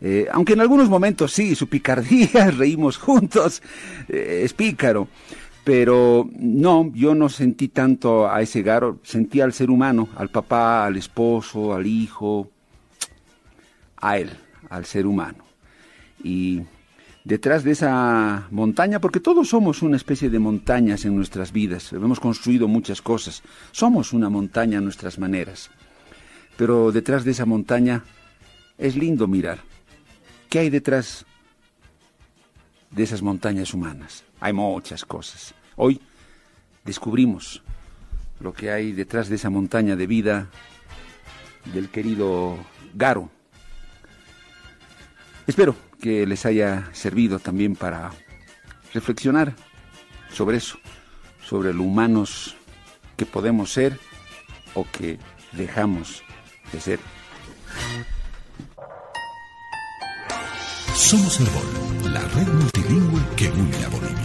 eh, 0.00 0.26
aunque 0.30 0.52
en 0.52 0.60
algunos 0.60 0.88
momentos 0.88 1.32
sí, 1.32 1.54
su 1.54 1.68
picardía, 1.68 2.50
reímos 2.56 2.98
juntos, 2.98 3.62
eh, 4.08 4.42
es 4.44 4.52
pícaro. 4.52 5.08
Pero 5.66 6.30
no, 6.38 6.92
yo 6.94 7.16
no 7.16 7.28
sentí 7.28 7.66
tanto 7.66 8.30
a 8.30 8.40
ese 8.40 8.62
garo, 8.62 9.00
sentí 9.02 9.40
al 9.40 9.52
ser 9.52 9.68
humano, 9.68 10.08
al 10.14 10.28
papá, 10.28 10.86
al 10.86 10.96
esposo, 10.96 11.74
al 11.74 11.88
hijo, 11.88 12.48
a 13.96 14.16
él, 14.16 14.30
al 14.70 14.84
ser 14.84 15.06
humano. 15.06 15.42
Y 16.22 16.62
detrás 17.24 17.64
de 17.64 17.72
esa 17.72 18.46
montaña, 18.52 19.00
porque 19.00 19.18
todos 19.18 19.48
somos 19.48 19.82
una 19.82 19.96
especie 19.96 20.30
de 20.30 20.38
montañas 20.38 21.04
en 21.04 21.16
nuestras 21.16 21.50
vidas, 21.50 21.92
hemos 21.92 22.20
construido 22.20 22.68
muchas 22.68 23.02
cosas, 23.02 23.42
somos 23.72 24.12
una 24.12 24.30
montaña 24.30 24.78
a 24.78 24.82
nuestras 24.82 25.18
maneras, 25.18 25.70
pero 26.56 26.92
detrás 26.92 27.24
de 27.24 27.32
esa 27.32 27.44
montaña 27.44 28.04
es 28.78 28.94
lindo 28.94 29.26
mirar. 29.26 29.58
¿Qué 30.48 30.60
hay 30.60 30.70
detrás 30.70 31.26
de 32.92 33.02
esas 33.02 33.20
montañas 33.20 33.74
humanas? 33.74 34.22
Hay 34.38 34.52
muchas 34.52 35.04
cosas. 35.04 35.55
Hoy 35.76 36.00
descubrimos 36.84 37.62
lo 38.40 38.54
que 38.54 38.70
hay 38.70 38.92
detrás 38.92 39.28
de 39.28 39.36
esa 39.36 39.50
montaña 39.50 39.94
de 39.94 40.06
vida 40.06 40.48
del 41.72 41.90
querido 41.90 42.56
Garo. 42.94 43.30
Espero 45.46 45.76
que 46.00 46.26
les 46.26 46.46
haya 46.46 46.88
servido 46.92 47.38
también 47.38 47.76
para 47.76 48.10
reflexionar 48.94 49.54
sobre 50.32 50.56
eso, 50.56 50.78
sobre 51.44 51.74
lo 51.74 51.82
humanos 51.82 52.56
que 53.16 53.26
podemos 53.26 53.70
ser 53.72 53.98
o 54.74 54.86
que 54.90 55.18
dejamos 55.52 56.22
de 56.72 56.80
ser. 56.80 57.00
Somos 60.94 61.38
el 61.40 61.46
Gol, 61.50 62.12
la 62.14 62.20
red 62.20 62.48
multilingüe 62.48 63.20
que 63.36 63.48
une 63.50 63.84
a 63.84 63.88
Bolivia. 63.88 64.15